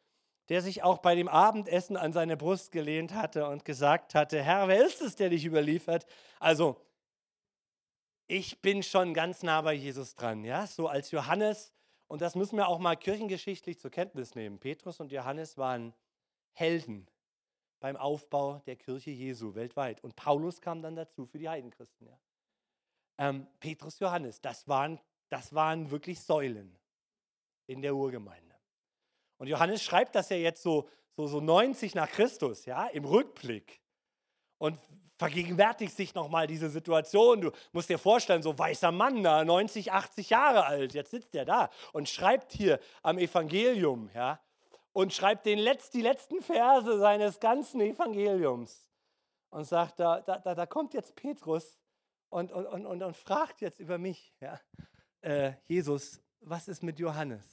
der 0.48 0.62
sich 0.62 0.82
auch 0.82 0.98
bei 0.98 1.14
dem 1.14 1.28
Abendessen 1.28 1.96
an 1.96 2.12
seine 2.12 2.36
Brust 2.36 2.72
gelehnt 2.72 3.14
hatte 3.14 3.46
und 3.46 3.64
gesagt 3.64 4.14
hatte, 4.14 4.42
Herr, 4.42 4.66
wer 4.66 4.84
ist 4.84 5.00
es, 5.00 5.14
der 5.14 5.30
dich 5.30 5.44
überliefert? 5.44 6.06
Also, 6.40 6.80
ich 8.26 8.60
bin 8.60 8.82
schon 8.82 9.14
ganz 9.14 9.44
nah 9.44 9.60
bei 9.60 9.74
Jesus 9.74 10.16
dran, 10.16 10.44
ja, 10.44 10.66
so 10.66 10.88
als 10.88 11.12
Johannes 11.12 11.72
und 12.08 12.20
das 12.20 12.34
müssen 12.34 12.56
wir 12.56 12.68
auch 12.68 12.78
mal 12.78 12.96
kirchengeschichtlich 12.96 13.78
zur 13.78 13.90
Kenntnis 13.90 14.34
nehmen. 14.34 14.58
Petrus 14.58 15.00
und 15.00 15.10
Johannes 15.10 15.56
waren 15.58 15.92
Helden 16.52 17.08
beim 17.80 17.96
Aufbau 17.96 18.60
der 18.66 18.76
Kirche 18.76 19.10
Jesu 19.10 19.54
weltweit. 19.54 20.02
Und 20.02 20.16
Paulus 20.16 20.60
kam 20.60 20.82
dann 20.82 20.96
dazu 20.96 21.26
für 21.26 21.38
die 21.38 21.48
Heidenchristen. 21.48 22.06
Ja. 22.06 22.18
Ähm, 23.18 23.46
Petrus, 23.60 23.98
Johannes, 23.98 24.40
das 24.40 24.68
waren, 24.68 25.00
das 25.28 25.54
waren 25.54 25.90
wirklich 25.90 26.20
Säulen 26.20 26.78
in 27.66 27.82
der 27.82 27.94
Urgemeinde. 27.94 28.54
Und 29.38 29.48
Johannes 29.48 29.82
schreibt 29.82 30.14
das 30.14 30.28
ja 30.30 30.36
jetzt 30.36 30.62
so, 30.62 30.88
so, 31.16 31.26
so 31.26 31.40
90 31.40 31.94
nach 31.94 32.08
Christus, 32.08 32.64
ja, 32.66 32.86
im 32.86 33.04
Rückblick. 33.04 33.80
Und 34.58 34.78
vergegenwärtigt 35.16 35.96
sich 35.96 36.14
nochmal 36.14 36.46
diese 36.46 36.68
Situation. 36.68 37.40
Du 37.40 37.52
musst 37.72 37.88
dir 37.88 37.98
vorstellen, 37.98 38.42
so 38.42 38.58
weißer 38.58 38.92
Mann 38.92 39.22
da, 39.22 39.44
90, 39.44 39.92
80 39.92 40.30
Jahre 40.30 40.66
alt, 40.66 40.94
jetzt 40.94 41.10
sitzt 41.10 41.34
er 41.34 41.44
da 41.44 41.70
und 41.92 42.08
schreibt 42.08 42.52
hier 42.52 42.78
am 43.02 43.18
Evangelium, 43.18 44.10
ja, 44.14 44.40
und 44.92 45.12
schreibt 45.12 45.46
den 45.46 45.58
Letz-, 45.58 45.90
die 45.90 46.02
letzten 46.02 46.42
Verse 46.42 46.98
seines 46.98 47.40
ganzen 47.40 47.80
Evangeliums 47.80 48.90
und 49.50 49.64
sagt, 49.64 50.00
da, 50.00 50.20
da, 50.20 50.38
da 50.38 50.66
kommt 50.66 50.94
jetzt 50.94 51.14
Petrus 51.16 51.78
und, 52.28 52.52
und, 52.52 52.66
und, 52.66 53.02
und, 53.02 53.16
fragt 53.16 53.60
jetzt 53.60 53.80
über 53.80 53.98
mich, 53.98 54.34
ja, 54.40 54.60
äh, 55.20 55.52
Jesus, 55.66 56.20
was 56.40 56.68
ist 56.68 56.82
mit 56.82 56.98
Johannes? 56.98 57.44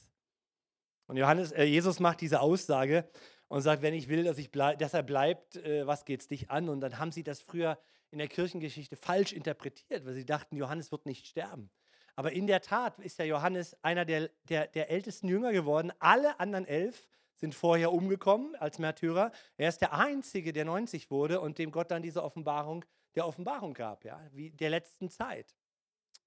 Und 1.06 1.16
Johannes, 1.16 1.52
äh, 1.52 1.64
Jesus 1.64 2.00
macht 2.00 2.20
diese 2.20 2.40
Aussage 2.40 3.08
und 3.48 3.62
sagt, 3.62 3.82
wenn 3.82 3.94
ich 3.94 4.08
will, 4.08 4.24
dass, 4.24 4.38
ich 4.38 4.50
bleib, 4.50 4.78
dass 4.78 4.94
er 4.94 5.02
bleibt, 5.02 5.56
äh, 5.56 5.86
was 5.86 6.04
geht 6.04 6.20
es 6.20 6.28
dich 6.28 6.50
an? 6.50 6.68
Und 6.68 6.80
dann 6.80 6.98
haben 6.98 7.12
sie 7.12 7.22
das 7.22 7.40
früher 7.40 7.78
in 8.10 8.18
der 8.18 8.28
Kirchengeschichte 8.28 8.96
falsch 8.96 9.32
interpretiert, 9.32 10.04
weil 10.04 10.14
sie 10.14 10.24
dachten, 10.24 10.56
Johannes 10.56 10.92
wird 10.92 11.06
nicht 11.06 11.26
sterben. 11.26 11.70
Aber 12.16 12.32
in 12.32 12.46
der 12.46 12.60
Tat 12.60 12.98
ist 13.00 13.18
ja 13.18 13.24
Johannes 13.24 13.76
einer 13.82 14.04
der, 14.04 14.30
der, 14.44 14.68
der 14.68 14.90
ältesten 14.90 15.28
Jünger 15.28 15.52
geworden. 15.52 15.92
Alle 15.98 16.38
anderen 16.38 16.64
elf 16.64 17.08
sind 17.34 17.54
vorher 17.54 17.92
umgekommen 17.92 18.54
als 18.56 18.78
Märtyrer. 18.78 19.32
Er 19.56 19.68
ist 19.68 19.80
der 19.80 19.92
Einzige, 19.92 20.52
der 20.52 20.64
90 20.64 21.10
wurde 21.10 21.40
und 21.40 21.58
dem 21.58 21.72
Gott 21.72 21.90
dann 21.90 22.02
diese 22.02 22.22
Offenbarung 22.22 22.84
der 23.14 23.26
Offenbarung 23.26 23.74
gab, 23.74 24.04
ja, 24.04 24.20
wie 24.32 24.50
der 24.50 24.70
letzten 24.70 25.08
Zeit. 25.08 25.54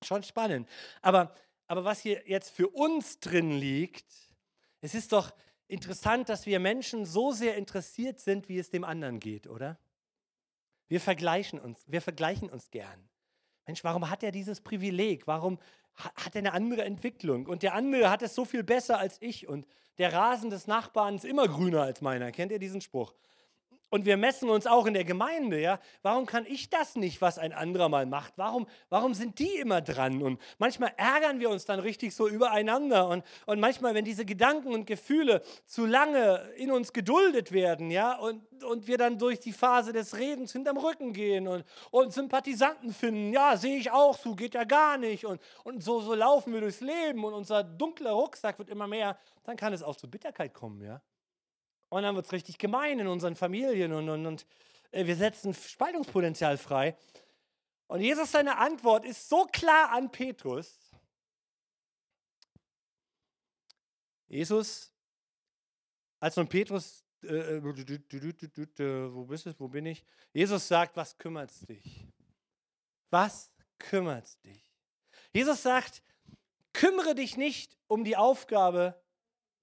Schon 0.03 0.23
spannend. 0.23 0.69
Aber, 1.01 1.33
aber 1.67 1.83
was 1.83 1.99
hier 1.99 2.23
jetzt 2.27 2.49
für 2.49 2.69
uns 2.69 3.19
drin 3.19 3.51
liegt, 3.51 4.05
es 4.81 4.95
ist 4.95 5.11
doch 5.11 5.33
interessant, 5.67 6.29
dass 6.29 6.45
wir 6.45 6.59
Menschen 6.59 7.05
so 7.05 7.31
sehr 7.31 7.55
interessiert 7.55 8.19
sind, 8.19 8.49
wie 8.49 8.59
es 8.59 8.69
dem 8.69 8.83
anderen 8.83 9.19
geht, 9.19 9.47
oder? 9.47 9.77
Wir 10.87 11.01
vergleichen 11.01 11.59
uns, 11.59 11.83
wir 11.87 12.01
vergleichen 12.01 12.49
uns 12.49 12.71
gern. 12.71 13.09
Mensch, 13.65 13.83
warum 13.83 14.09
hat 14.09 14.23
er 14.23 14.31
dieses 14.31 14.61
Privileg? 14.61 15.27
Warum 15.27 15.59
hat 15.95 16.35
er 16.35 16.39
eine 16.39 16.53
andere 16.53 16.85
Entwicklung? 16.85 17.47
Und 17.47 17.63
der 17.63 17.73
andere 17.73 18.09
hat 18.09 18.21
es 18.21 18.33
so 18.33 18.45
viel 18.45 18.63
besser 18.63 18.97
als 18.97 19.17
ich. 19.21 19.47
Und 19.47 19.67
der 19.97 20.13
Rasen 20.13 20.49
des 20.49 20.67
Nachbarn 20.67 21.15
ist 21.15 21.25
immer 21.25 21.47
grüner 21.47 21.81
als 21.81 22.01
meiner. 22.01 22.31
Kennt 22.31 22.51
ihr 22.51 22.59
diesen 22.59 22.79
Spruch? 22.79 23.13
Und 23.89 24.05
wir 24.05 24.17
messen 24.17 24.49
uns 24.49 24.67
auch 24.67 24.85
in 24.85 24.93
der 24.93 25.05
Gemeinde, 25.05 25.61
ja. 25.61 25.79
Warum 26.01 26.25
kann 26.25 26.45
ich 26.45 26.69
das 26.69 26.95
nicht, 26.95 27.21
was 27.21 27.39
ein 27.39 27.53
anderer 27.53 27.87
mal 27.87 28.05
macht? 28.05 28.33
Warum, 28.35 28.67
warum 28.89 29.13
sind 29.13 29.39
die 29.39 29.55
immer 29.55 29.81
dran? 29.81 30.21
Und 30.21 30.41
manchmal 30.57 30.91
ärgern 30.97 31.39
wir 31.39 31.49
uns 31.49 31.63
dann 31.65 31.79
richtig 31.79 32.13
so 32.13 32.27
übereinander. 32.27 33.07
Und, 33.07 33.23
und 33.45 33.61
manchmal, 33.61 33.93
wenn 33.93 34.03
diese 34.03 34.25
Gedanken 34.25 34.73
und 34.73 34.87
Gefühle 34.87 35.41
zu 35.65 35.85
lange 35.85 36.39
in 36.57 36.71
uns 36.71 36.91
geduldet 36.91 37.53
werden, 37.53 37.89
ja, 37.89 38.17
und, 38.17 38.41
und 38.63 38.87
wir 38.87 38.97
dann 38.97 39.17
durch 39.17 39.39
die 39.39 39.53
Phase 39.53 39.93
des 39.93 40.17
Redens 40.17 40.51
hinterm 40.51 40.77
Rücken 40.77 41.13
gehen 41.13 41.47
und, 41.47 41.63
und 41.91 42.11
Sympathisanten 42.11 42.93
finden, 42.93 43.31
ja, 43.31 43.55
sehe 43.55 43.77
ich 43.77 43.91
auch 43.91 44.17
so, 44.17 44.35
geht 44.35 44.53
ja 44.53 44.65
gar 44.65 44.97
nicht. 44.97 45.25
Und, 45.25 45.41
und 45.63 45.81
so, 45.81 46.01
so 46.01 46.13
laufen 46.13 46.53
wir 46.53 46.59
durchs 46.59 46.81
Leben 46.81 47.23
und 47.23 47.33
unser 47.33 47.63
dunkler 47.63 48.11
Rucksack 48.11 48.59
wird 48.59 48.69
immer 48.69 48.87
mehr, 48.87 49.17
dann 49.43 49.55
kann 49.55 49.71
es 49.71 49.81
auch 49.81 49.95
zu 49.95 50.09
Bitterkeit 50.09 50.53
kommen, 50.53 50.81
ja. 50.83 51.01
Und 51.89 52.03
dann 52.03 52.15
wird 52.15 52.25
es 52.25 52.31
richtig 52.31 52.57
gemein 52.57 52.99
in 52.99 53.07
unseren 53.07 53.35
Familien 53.35 53.93
und, 53.93 54.09
und, 54.09 54.25
und 54.25 54.45
äh, 54.91 55.05
wir 55.05 55.15
setzen 55.15 55.53
Spaltungspotenzial 55.53 56.57
frei. 56.57 56.97
Und 57.87 58.01
Jesus, 58.01 58.31
seine 58.31 58.57
Antwort 58.57 59.05
ist 59.05 59.29
so 59.29 59.45
klar 59.45 59.91
an 59.91 60.11
Petrus. 60.11 60.77
Jesus, 64.27 64.93
als 66.19 66.35
nun 66.35 66.49
Petrus, 66.49 67.05
äh, 67.23 67.57
äh 67.57 67.63
wo 67.63 69.25
bist 69.25 69.45
du, 69.45 69.53
wo 69.59 69.67
bin 69.69 69.85
ich? 69.85 70.03
Jesus 70.33 70.67
sagt, 70.67 70.97
was 70.97 71.17
kümmert 71.17 71.51
es 71.51 71.61
dich? 71.61 72.07
Was 73.09 73.49
kümmert 73.79 74.25
es 74.25 74.39
dich? 74.41 74.73
Jesus 75.31 75.63
sagt, 75.63 76.03
kümmere 76.73 77.15
dich 77.15 77.37
nicht 77.37 77.77
um 77.87 78.03
die 78.03 78.17
Aufgabe 78.17 79.01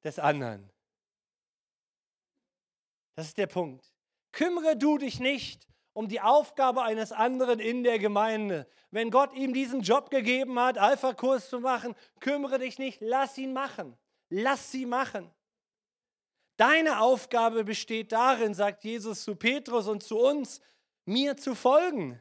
des 0.02 0.18
anderen. 0.18 0.70
Das 3.14 3.26
ist 3.26 3.38
der 3.38 3.46
Punkt. 3.46 3.84
Kümmere 4.32 4.76
du 4.76 4.98
dich 4.98 5.20
nicht 5.20 5.68
um 5.92 6.08
die 6.08 6.20
Aufgabe 6.20 6.82
eines 6.82 7.12
anderen 7.12 7.60
in 7.60 7.84
der 7.84 7.98
Gemeinde. 7.98 8.66
Wenn 8.90 9.10
Gott 9.10 9.32
ihm 9.34 9.54
diesen 9.54 9.80
Job 9.80 10.10
gegeben 10.10 10.58
hat, 10.58 10.76
Alpha-Kurs 10.76 11.48
zu 11.48 11.60
machen, 11.60 11.94
kümmere 12.20 12.58
dich 12.58 12.78
nicht, 12.78 13.00
lass 13.00 13.38
ihn 13.38 13.52
machen. 13.52 13.96
Lass 14.28 14.72
sie 14.72 14.86
machen. 14.86 15.30
Deine 16.56 17.00
Aufgabe 17.00 17.64
besteht 17.64 18.12
darin, 18.12 18.54
sagt 18.54 18.84
Jesus 18.84 19.22
zu 19.22 19.36
Petrus 19.36 19.86
und 19.88 20.02
zu 20.02 20.18
uns, 20.18 20.60
mir 21.04 21.36
zu 21.36 21.54
folgen. 21.54 22.20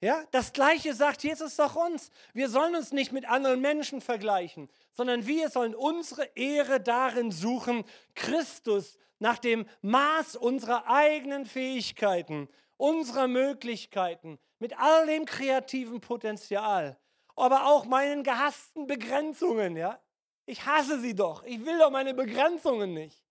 Ja, 0.00 0.24
das 0.32 0.52
Gleiche 0.52 0.92
sagt 0.92 1.22
Jesus 1.22 1.56
doch 1.56 1.76
uns. 1.76 2.10
Wir 2.32 2.48
sollen 2.48 2.76
uns 2.76 2.92
nicht 2.92 3.10
mit 3.10 3.26
anderen 3.26 3.60
Menschen 3.60 4.00
vergleichen, 4.00 4.68
sondern 4.92 5.26
wir 5.26 5.48
sollen 5.48 5.74
unsere 5.74 6.24
Ehre 6.34 6.80
darin 6.80 7.32
suchen, 7.32 7.84
Christus 8.14 8.98
nach 9.18 9.38
dem 9.38 9.66
Maß 9.82 10.36
unserer 10.36 10.88
eigenen 10.88 11.46
Fähigkeiten, 11.46 12.48
unserer 12.76 13.28
Möglichkeiten, 13.28 14.38
mit 14.58 14.78
all 14.78 15.06
dem 15.06 15.24
kreativen 15.24 16.00
Potenzial, 16.00 16.98
aber 17.36 17.66
auch 17.66 17.84
meinen 17.84 18.22
gehassten 18.22 18.86
Begrenzungen, 18.86 19.76
ja? 19.76 20.00
Ich 20.46 20.66
hasse 20.66 21.00
sie 21.00 21.14
doch. 21.14 21.42
Ich 21.44 21.64
will 21.64 21.78
doch 21.78 21.90
meine 21.90 22.14
Begrenzungen 22.14 22.92
nicht. 22.92 23.24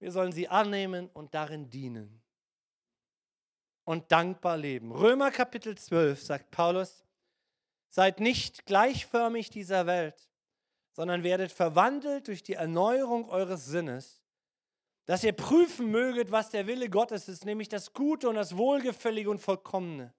Wir 0.00 0.10
sollen 0.10 0.32
sie 0.32 0.48
annehmen 0.48 1.08
und 1.08 1.34
darin 1.34 1.70
dienen 1.70 2.22
und 3.84 4.10
dankbar 4.10 4.56
leben. 4.56 4.92
Römer 4.92 5.30
Kapitel 5.30 5.76
12 5.76 6.22
sagt 6.22 6.50
Paulus, 6.50 7.04
seid 7.88 8.20
nicht 8.20 8.66
gleichförmig 8.66 9.50
dieser 9.50 9.86
Welt, 9.86 10.28
sondern 10.94 11.24
werdet 11.24 11.52
verwandelt 11.52 12.28
durch 12.28 12.42
die 12.42 12.54
Erneuerung 12.54 13.28
eures 13.28 13.66
Sinnes, 13.66 14.22
dass 15.06 15.24
ihr 15.24 15.32
prüfen 15.32 15.90
möget, 15.90 16.30
was 16.30 16.50
der 16.50 16.66
Wille 16.66 16.88
Gottes 16.88 17.28
ist, 17.28 17.44
nämlich 17.44 17.68
das 17.68 17.92
Gute 17.92 18.28
und 18.28 18.36
das 18.36 18.56
Wohlgefällige 18.56 19.28
und 19.28 19.40
Vollkommene. 19.40 20.14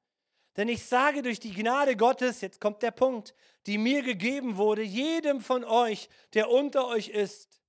Denn 0.58 0.70
ich 0.70 0.86
sage 0.86 1.22
durch 1.22 1.40
die 1.40 1.54
Gnade 1.54 1.96
Gottes, 1.96 2.42
jetzt 2.42 2.62
kommt 2.62 2.84
der 2.84 2.92
Punkt, 2.92 3.34
die 3.66 3.78
mir 3.78 4.04
gegeben 4.04 4.58
wurde, 4.58 4.84
jedem 4.84 5.42
von 5.42 5.64
euch, 5.64 6.10
der 6.34 6.52
unter 6.52 6.88
euch 6.88 7.10
ist, 7.10 7.62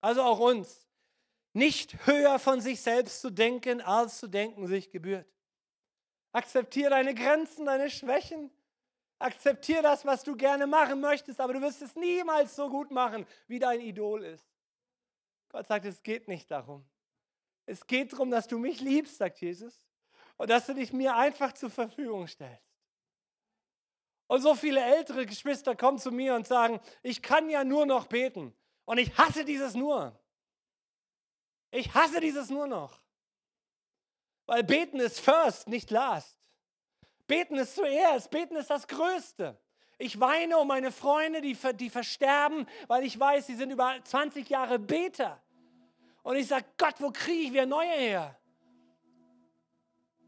also 0.00 0.22
auch 0.22 0.38
uns, 0.38 0.88
nicht 1.52 2.06
höher 2.06 2.38
von 2.38 2.60
sich 2.60 2.80
selbst 2.80 3.20
zu 3.20 3.30
denken, 3.30 3.80
als 3.80 4.18
zu 4.18 4.28
denken 4.28 4.66
sich 4.66 4.90
gebührt. 4.90 5.26
Akzeptiere 6.32 6.90
deine 6.90 7.14
Grenzen, 7.14 7.66
deine 7.66 7.90
Schwächen. 7.90 8.50
Akzeptiere 9.22 9.82
das, 9.82 10.04
was 10.04 10.22
du 10.22 10.36
gerne 10.36 10.66
machen 10.66 11.00
möchtest, 11.00 11.40
aber 11.40 11.54
du 11.54 11.60
wirst 11.60 11.82
es 11.82 11.96
niemals 11.96 12.56
so 12.56 12.68
gut 12.68 12.90
machen, 12.90 13.26
wie 13.46 13.58
dein 13.58 13.80
Idol 13.80 14.24
ist. 14.24 14.44
Gott 15.48 15.66
sagt, 15.66 15.84
es 15.84 16.02
geht 16.02 16.28
nicht 16.28 16.50
darum. 16.50 16.84
Es 17.66 17.86
geht 17.86 18.12
darum, 18.12 18.30
dass 18.30 18.48
du 18.48 18.58
mich 18.58 18.80
liebst, 18.80 19.18
sagt 19.18 19.40
Jesus, 19.40 19.86
und 20.36 20.50
dass 20.50 20.66
du 20.66 20.74
dich 20.74 20.92
mir 20.92 21.14
einfach 21.14 21.52
zur 21.52 21.70
Verfügung 21.70 22.26
stellst. 22.26 22.72
Und 24.26 24.40
so 24.40 24.54
viele 24.54 24.80
ältere 24.80 25.26
Geschwister 25.26 25.76
kommen 25.76 25.98
zu 25.98 26.10
mir 26.10 26.34
und 26.34 26.46
sagen, 26.46 26.80
ich 27.02 27.20
kann 27.22 27.50
ja 27.50 27.64
nur 27.64 27.86
noch 27.86 28.06
beten. 28.06 28.56
Und 28.86 28.98
ich 28.98 29.16
hasse 29.18 29.44
dieses 29.44 29.74
nur. 29.74 30.18
Ich 31.70 31.94
hasse 31.94 32.20
dieses 32.20 32.50
nur 32.50 32.66
noch. 32.66 32.98
Weil 34.46 34.64
beten 34.64 35.00
ist 35.00 35.20
first, 35.20 35.68
nicht 35.68 35.90
last. 35.90 36.41
Beten 37.26 37.56
ist 37.56 37.74
zuerst, 37.74 38.30
beten 38.30 38.56
ist 38.56 38.70
das 38.70 38.86
Größte. 38.86 39.58
Ich 39.98 40.18
weine 40.18 40.58
um 40.58 40.66
meine 40.66 40.90
Freunde, 40.90 41.40
die, 41.40 41.56
die 41.74 41.90
versterben, 41.90 42.66
weil 42.88 43.04
ich 43.04 43.18
weiß, 43.18 43.46
sie 43.46 43.54
sind 43.54 43.70
über 43.70 43.94
20 44.02 44.48
Jahre 44.48 44.78
Beter. 44.78 45.40
Und 46.22 46.36
ich 46.36 46.48
sage, 46.48 46.66
Gott, 46.76 46.94
wo 46.98 47.10
kriege 47.10 47.44
ich 47.44 47.52
wieder 47.52 47.66
neue 47.66 47.90
her? 47.90 48.38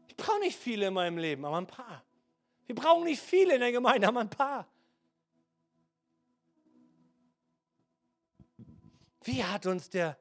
Ich 0.07 0.15
brauche 0.15 0.39
nicht 0.39 0.57
viele 0.57 0.87
in 0.87 0.93
meinem 0.93 1.17
Leben, 1.17 1.43
aber 1.43 1.57
ein 1.57 1.67
paar. 1.67 2.03
Wir 2.65 2.75
brauchen 2.75 3.03
nicht 3.03 3.21
viele 3.21 3.55
in 3.55 3.59
der 3.59 3.71
Gemeinde, 3.71 4.07
aber 4.07 4.21
ein 4.21 4.29
paar. 4.29 4.67
Wie 9.23 9.43
hat 9.43 9.65
uns 9.65 9.89
der 9.89 10.17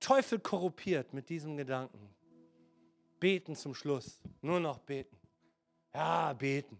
Teufel 0.00 0.40
korruptiert 0.40 1.12
mit 1.14 1.28
diesem 1.28 1.56
Gedanken? 1.56 2.14
Beten 3.18 3.54
zum 3.54 3.74
Schluss. 3.74 4.20
Nur 4.42 4.60
noch 4.60 4.78
beten. 4.78 5.19
Ja, 5.94 6.32
beten. 6.32 6.78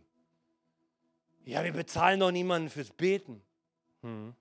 Ja, 1.44 1.64
wir 1.64 1.72
bezahlen 1.72 2.20
doch 2.20 2.30
niemanden 2.30 2.70
fürs 2.70 2.90
Beten. 2.90 3.42
Hm. 4.02 4.34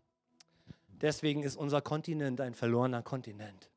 Deswegen 1.01 1.43
ist 1.43 1.55
unser 1.55 1.82
Kontinent 1.82 2.41
ein 2.41 2.53
verlorener 2.53 3.01
Kontinent. 3.01 3.70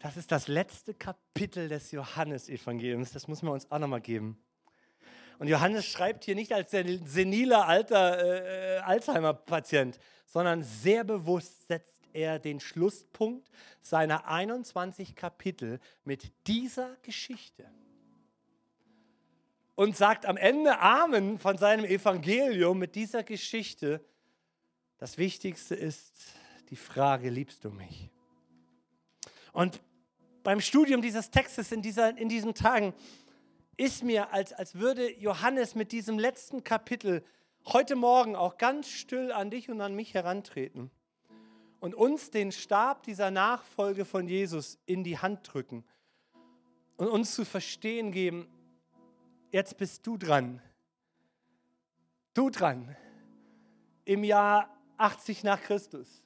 Das 0.00 0.16
ist 0.16 0.30
das 0.30 0.48
letzte 0.48 0.94
Kapitel 0.94 1.68
des 1.68 1.90
Johannesevangeliums. 1.92 3.12
Das 3.12 3.28
muss 3.28 3.42
man 3.42 3.54
uns 3.54 3.70
auch 3.70 3.78
nochmal 3.78 4.00
geben. 4.00 4.38
Und 5.38 5.48
Johannes 5.48 5.86
schreibt 5.86 6.24
hier 6.24 6.34
nicht 6.34 6.52
als 6.52 6.70
seniler 6.70 7.66
alter 7.66 8.24
äh, 8.24 8.78
Alzheimer-Patient, 8.78 9.98
sondern 10.26 10.62
sehr 10.62 11.04
bewusst 11.04 11.66
setzt 11.68 11.95
er 12.16 12.38
den 12.38 12.58
Schlusspunkt 12.58 13.48
seiner 13.82 14.26
21 14.26 15.14
Kapitel 15.14 15.78
mit 16.04 16.32
dieser 16.46 16.96
Geschichte 17.02 17.70
und 19.74 19.96
sagt 19.96 20.26
am 20.26 20.36
Ende 20.36 20.78
Amen 20.80 21.38
von 21.38 21.58
seinem 21.58 21.84
Evangelium 21.84 22.78
mit 22.78 22.94
dieser 22.94 23.22
Geschichte. 23.22 24.04
Das 24.98 25.18
Wichtigste 25.18 25.74
ist 25.74 26.32
die 26.70 26.76
Frage, 26.76 27.28
liebst 27.28 27.64
du 27.64 27.70
mich? 27.70 28.10
Und 29.52 29.80
beim 30.42 30.60
Studium 30.60 31.02
dieses 31.02 31.30
Textes 31.30 31.70
in, 31.70 31.82
dieser, 31.82 32.16
in 32.16 32.28
diesen 32.28 32.54
Tagen 32.54 32.94
ist 33.76 34.02
mir, 34.02 34.32
als, 34.32 34.54
als 34.54 34.76
würde 34.76 35.12
Johannes 35.18 35.74
mit 35.74 35.92
diesem 35.92 36.18
letzten 36.18 36.64
Kapitel 36.64 37.22
heute 37.66 37.94
Morgen 37.94 38.36
auch 38.36 38.56
ganz 38.56 38.88
still 38.88 39.32
an 39.32 39.50
dich 39.50 39.68
und 39.68 39.80
an 39.82 39.94
mich 39.94 40.14
herantreten 40.14 40.90
und 41.80 41.94
uns 41.94 42.30
den 42.30 42.52
Stab 42.52 43.02
dieser 43.02 43.30
Nachfolge 43.30 44.04
von 44.04 44.28
Jesus 44.28 44.78
in 44.86 45.04
die 45.04 45.18
Hand 45.18 45.52
drücken 45.52 45.84
und 46.96 47.08
uns 47.08 47.34
zu 47.34 47.44
verstehen 47.44 48.12
geben, 48.12 48.48
jetzt 49.50 49.76
bist 49.76 50.06
du 50.06 50.16
dran. 50.16 50.62
Du 52.34 52.50
dran. 52.50 52.96
Im 54.04 54.24
Jahr 54.24 54.68
80 54.98 55.44
nach 55.44 55.60
Christus. 55.60 56.22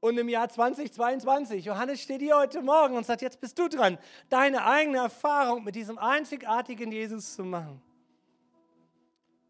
Und 0.00 0.18
im 0.18 0.28
Jahr 0.28 0.48
2022, 0.48 1.64
Johannes 1.64 2.00
steht 2.00 2.20
hier 2.20 2.36
heute 2.36 2.60
Morgen 2.60 2.96
und 2.96 3.06
sagt, 3.06 3.22
jetzt 3.22 3.40
bist 3.40 3.56
du 3.58 3.68
dran, 3.68 3.98
deine 4.28 4.64
eigene 4.64 4.98
Erfahrung 4.98 5.62
mit 5.62 5.76
diesem 5.76 5.96
einzigartigen 5.96 6.90
Jesus 6.90 7.36
zu 7.36 7.44
machen. 7.44 7.80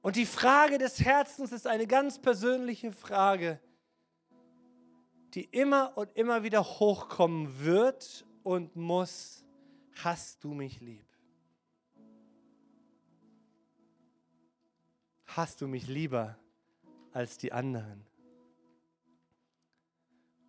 Und 0.03 0.17
die 0.17 0.27
Frage 0.27 0.77
des 0.77 1.03
Herzens 1.03 1.53
ist 1.53 1.67
eine 1.67 1.87
ganz 1.87 2.19
persönliche 2.19 2.93
Frage, 2.93 3.61
die 5.35 5.45
immer 5.45 5.97
und 5.97 6.15
immer 6.17 6.43
wieder 6.43 6.63
hochkommen 6.63 7.65
wird 7.65 8.27
und 8.43 8.77
muss. 8.77 9.45
Hast 10.03 10.43
du 10.45 10.55
mich 10.55 10.81
lieb? 10.81 11.07
Hast 15.27 15.61
du 15.61 15.69
mich 15.69 15.87
lieber 15.87 16.39
als 17.13 17.39
die 17.39 17.53
anderen? 17.53 18.07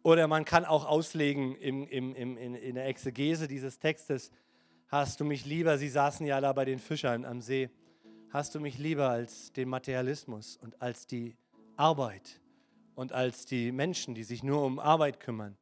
Oder 0.02 0.28
man 0.28 0.44
kann 0.44 0.66
auch 0.66 0.86
auslegen 0.86 1.56
im, 1.56 1.88
im, 1.88 2.14
im, 2.16 2.38
in, 2.38 2.56
in 2.56 2.76
der 2.76 2.88
Exegese 2.88 3.48
dieses 3.48 3.80
Textes, 3.80 4.32
hast 4.88 5.20
du 5.22 5.26
mich 5.26 5.46
lieber, 5.46 5.78
sie 5.78 5.88
saßen 5.88 6.26
ja 6.26 6.42
da 6.42 6.52
bei 6.52 6.66
den 6.66 6.80
Fischern 6.80 7.24
am 7.24 7.42
See, 7.42 7.70
hast 8.30 8.54
du 8.54 8.60
mich 8.60 8.78
lieber 8.78 9.10
als 9.10 9.54
den 9.54 9.70
Materialismus 9.70 10.58
und 10.58 10.82
als 10.82 11.08
die 11.08 11.38
Arbeit 11.78 12.42
und 12.96 13.12
als 13.12 13.46
die 13.46 13.72
Menschen, 13.72 14.16
die 14.16 14.24
sich 14.24 14.44
nur 14.44 14.64
um 14.64 14.80
Arbeit 14.80 15.20
kümmern. 15.20 15.58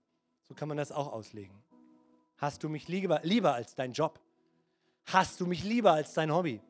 So 0.47 0.53
kann 0.53 0.67
man 0.67 0.77
das 0.77 0.91
auch 0.91 1.11
auslegen. 1.11 1.63
Hast 2.37 2.63
du 2.63 2.69
mich 2.69 2.87
lieber, 2.87 3.19
lieber 3.23 3.53
als 3.53 3.75
dein 3.75 3.93
Job? 3.93 4.19
Hast 5.05 5.39
du 5.39 5.45
mich 5.45 5.63
lieber 5.63 5.93
als 5.93 6.13
dein 6.13 6.33
Hobby? 6.33 6.61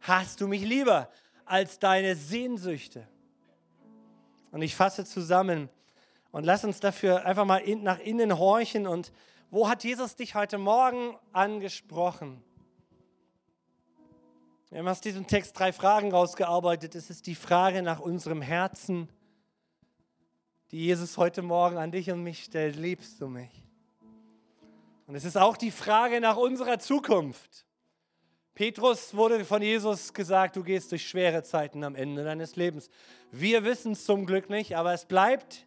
Hast 0.00 0.40
du 0.40 0.48
mich 0.48 0.62
lieber 0.62 1.10
als 1.44 1.78
deine 1.78 2.16
Sehnsüchte? 2.16 3.06
Und 4.50 4.62
ich 4.62 4.74
fasse 4.74 5.04
zusammen, 5.04 5.68
und 6.32 6.44
lass 6.44 6.64
uns 6.64 6.80
dafür 6.80 7.26
einfach 7.26 7.44
mal 7.44 7.58
in, 7.58 7.82
nach 7.82 7.98
innen 7.98 8.38
horchen. 8.38 8.86
Und 8.86 9.12
wo 9.50 9.68
hat 9.68 9.84
Jesus 9.84 10.16
dich 10.16 10.34
heute 10.34 10.56
Morgen 10.58 11.14
angesprochen? 11.32 12.42
Wir 14.70 14.78
haben 14.78 14.88
aus 14.88 15.02
diesem 15.02 15.26
Text 15.26 15.58
drei 15.58 15.74
Fragen 15.74 16.10
rausgearbeitet. 16.10 16.94
Es 16.94 17.10
ist 17.10 17.26
die 17.26 17.34
Frage 17.34 17.82
nach 17.82 18.00
unserem 18.00 18.40
Herzen, 18.40 19.10
die 20.72 20.86
Jesus 20.86 21.18
heute 21.18 21.42
Morgen 21.42 21.76
an 21.76 21.92
dich 21.92 22.10
und 22.10 22.22
mich 22.22 22.44
stellt. 22.44 22.76
Liebst 22.76 23.20
du 23.20 23.28
mich? 23.28 23.50
Und 25.06 25.14
es 25.14 25.24
ist 25.24 25.36
auch 25.36 25.58
die 25.58 25.70
Frage 25.70 26.18
nach 26.20 26.38
unserer 26.38 26.78
Zukunft. 26.78 27.66
Petrus 28.54 29.14
wurde 29.14 29.44
von 29.44 29.60
Jesus 29.60 30.14
gesagt, 30.14 30.56
du 30.56 30.62
gehst 30.62 30.90
durch 30.90 31.06
schwere 31.06 31.42
Zeiten 31.42 31.84
am 31.84 31.94
Ende 31.94 32.24
deines 32.24 32.56
Lebens. 32.56 32.88
Wir 33.30 33.64
wissen 33.64 33.92
es 33.92 34.06
zum 34.06 34.24
Glück 34.24 34.48
nicht, 34.48 34.76
aber 34.76 34.94
es 34.94 35.04
bleibt 35.04 35.66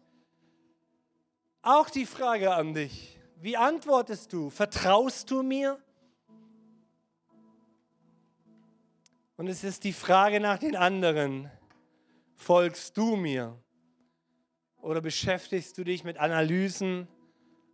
auch 1.62 1.88
die 1.88 2.06
Frage 2.06 2.52
an 2.54 2.74
dich. 2.74 3.16
Wie 3.36 3.56
antwortest 3.56 4.32
du? 4.32 4.50
Vertraust 4.50 5.30
du 5.30 5.42
mir? 5.42 5.78
Und 9.36 9.46
es 9.46 9.62
ist 9.62 9.84
die 9.84 9.92
Frage 9.92 10.40
nach 10.40 10.58
den 10.58 10.74
anderen. 10.74 11.50
Folgst 12.34 12.96
du 12.96 13.16
mir? 13.16 13.56
Oder 14.86 15.00
beschäftigst 15.00 15.76
du 15.78 15.82
dich 15.82 16.04
mit 16.04 16.16
Analysen 16.16 17.08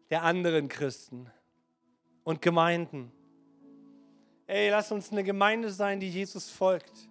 der 0.09 0.23
anderen 0.23 0.69
Christen 0.69 1.31
und 2.25 2.41
Gemeinden? 2.41 3.13
Ey, 4.47 4.71
lass 4.71 4.91
uns 4.93 5.13
eine 5.13 5.23
Gemeinde 5.23 5.69
sein, 5.69 6.01
die 6.01 6.09
Jesus 6.09 6.49
folgt. 6.49 7.11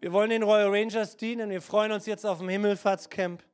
Wir 0.00 0.14
wollen 0.14 0.30
den 0.30 0.42
Royal 0.42 0.74
Rangers 0.74 1.18
dienen. 1.18 1.50
Wir 1.50 1.60
freuen 1.60 1.92
uns 1.92 2.06
jetzt 2.06 2.24
auf 2.24 2.38
dem 2.38 2.48
Himmelfahrtscamp. 2.48 3.44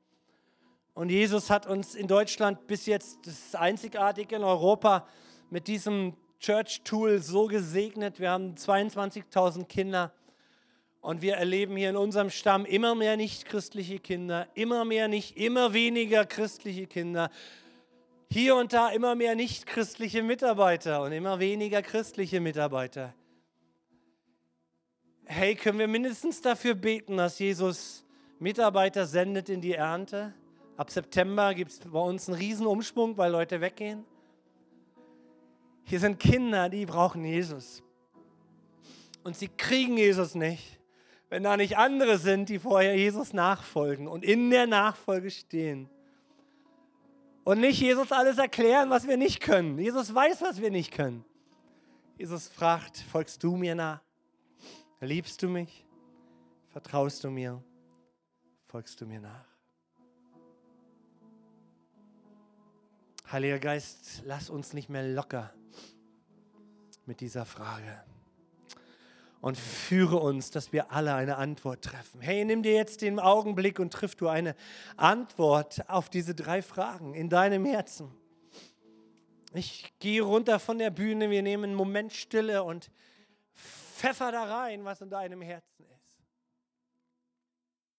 Und 0.95 1.09
Jesus 1.09 1.51
hat 1.51 1.67
uns 1.67 1.97
in 1.97 2.07
Deutschland 2.07 2.69
bis 2.69 2.87
jetzt, 2.87 3.19
das 3.27 3.35
ist 3.35 3.57
einzigartig 3.57 4.31
in 4.31 4.45
Europa, 4.45 5.09
mit 5.51 5.67
diesem 5.67 6.15
Church-Tool 6.39 7.19
so 7.19 7.49
gesegnet. 7.49 8.21
Wir 8.21 8.31
haben 8.31 8.55
22.000 8.55 9.65
Kinder 9.65 10.13
und 11.01 11.23
wir 11.23 11.35
erleben 11.35 11.77
hier 11.77 11.91
in 11.91 11.97
unserem 11.97 12.31
Stamm 12.31 12.65
immer 12.65 12.95
mehr 12.95 13.17
nicht-christliche 13.17 13.99
Kinder, 13.99 14.49
immer 14.55 14.85
mehr 14.85 15.09
nicht, 15.09 15.37
immer 15.37 15.73
weniger 15.73 16.27
christliche 16.27 16.87
Kinder. 16.87 17.31
Hier 18.31 18.55
und 18.57 18.73
da 18.73 18.91
immer 18.91 19.15
mehr 19.15 19.35
nicht-christliche 19.35 20.23
Mitarbeiter 20.23 21.03
und 21.03 21.13
immer 21.13 21.41
weniger 21.41 21.83
christliche 21.83 22.41
Mitarbeiter. 22.41 23.15
Hey, 25.25 25.55
können 25.55 25.79
wir 25.79 25.89
mindestens 25.89 26.41
dafür 26.41 26.75
beten, 26.75 27.17
dass 27.17 27.39
Jesus 27.39 28.05
Mitarbeiter 28.39 29.07
sendet 29.07 29.49
in 29.49 29.61
die 29.61 29.75
Ernte? 29.75 30.35
Ab 30.77 30.91
September 30.91 31.55
gibt 31.55 31.71
es 31.71 31.79
bei 31.79 32.01
uns 32.01 32.29
einen 32.29 32.39
Riesenumschwung, 32.39 33.17
weil 33.17 33.31
Leute 33.31 33.61
weggehen. 33.61 34.05
Hier 35.85 36.01
sind 36.01 36.19
Kinder, 36.19 36.69
die 36.69 36.85
brauchen 36.87 37.25
Jesus. 37.25 37.83
Und 39.23 39.37
sie 39.37 39.49
kriegen 39.49 39.97
Jesus 39.97 40.35
nicht, 40.35 40.80
wenn 41.31 41.45
da 41.45 41.57
nicht 41.57 41.79
andere 41.79 42.19
sind, 42.19 42.49
die 42.49 42.59
vorher 42.59 42.97
Jesus 42.97 43.33
nachfolgen 43.33 44.09
und 44.09 44.25
in 44.25 44.51
der 44.51 44.67
Nachfolge 44.67 45.31
stehen. 45.31 45.89
Und 47.45 47.61
nicht 47.61 47.81
Jesus 47.81 48.13
alles 48.13 48.37
erklären, 48.37 48.91
was 48.91 49.07
wir 49.09 49.17
nicht 49.17 49.41
können. 49.41 49.79
Jesus 49.79 50.15
weiß, 50.15 50.43
was 50.43 50.61
wir 50.61 50.71
nicht 50.71 50.93
können. 50.93 51.25
Jesus 52.19 52.49
fragt, 52.49 52.99
folgst 52.99 53.43
du 53.43 53.57
mir 53.57 53.75
nach? 53.75 54.03
Liebst 55.01 55.43
du 55.43 55.49
mich? 55.49 55.87
Vertraust 56.69 57.25
du 57.25 57.31
mir? 57.31 57.63
Folgst 58.67 59.01
du 59.01 59.07
mir 59.07 59.21
nach? 59.21 59.47
Heiliger 63.31 63.61
Geist, 63.61 64.23
lass 64.25 64.51
uns 64.51 64.73
nicht 64.73 64.89
mehr 64.89 65.05
locker 65.05 65.55
mit 67.07 67.21
dieser 67.21 67.47
Frage. 67.47 68.10
Und 69.41 69.57
führe 69.57 70.17
uns, 70.17 70.51
dass 70.51 70.73
wir 70.73 70.93
alle 70.93 71.15
eine 71.15 71.37
Antwort 71.37 71.83
treffen. 71.83 72.21
Hey, 72.21 72.45
nimm 72.45 72.63
dir 72.63 72.75
jetzt 72.75 73.01
den 73.01 73.19
Augenblick 73.19 73.79
und 73.79 73.93
triff 73.93 74.15
du 74.15 74.29
eine 74.29 74.55
Antwort 74.97 75.89
auf 75.89 76.11
diese 76.11 76.35
drei 76.35 76.61
Fragen 76.61 77.15
in 77.15 77.31
deinem 77.31 77.65
Herzen. 77.65 78.11
Ich 79.55 79.93
gehe 79.99 80.23
runter 80.23 80.59
von 80.59 80.79
der 80.79 80.91
Bühne, 80.91 81.31
wir 81.31 81.43
nehmen 81.43 81.65
einen 81.65 81.75
Moment 81.75 82.13
Stille 82.13 82.63
und 82.63 82.91
pfeffer 83.55 84.31
da 84.31 84.45
rein, 84.45 84.85
was 84.85 85.01
in 85.01 85.11
deinem 85.11 85.43
Herzen 85.43 85.85
ist. 85.85 86.00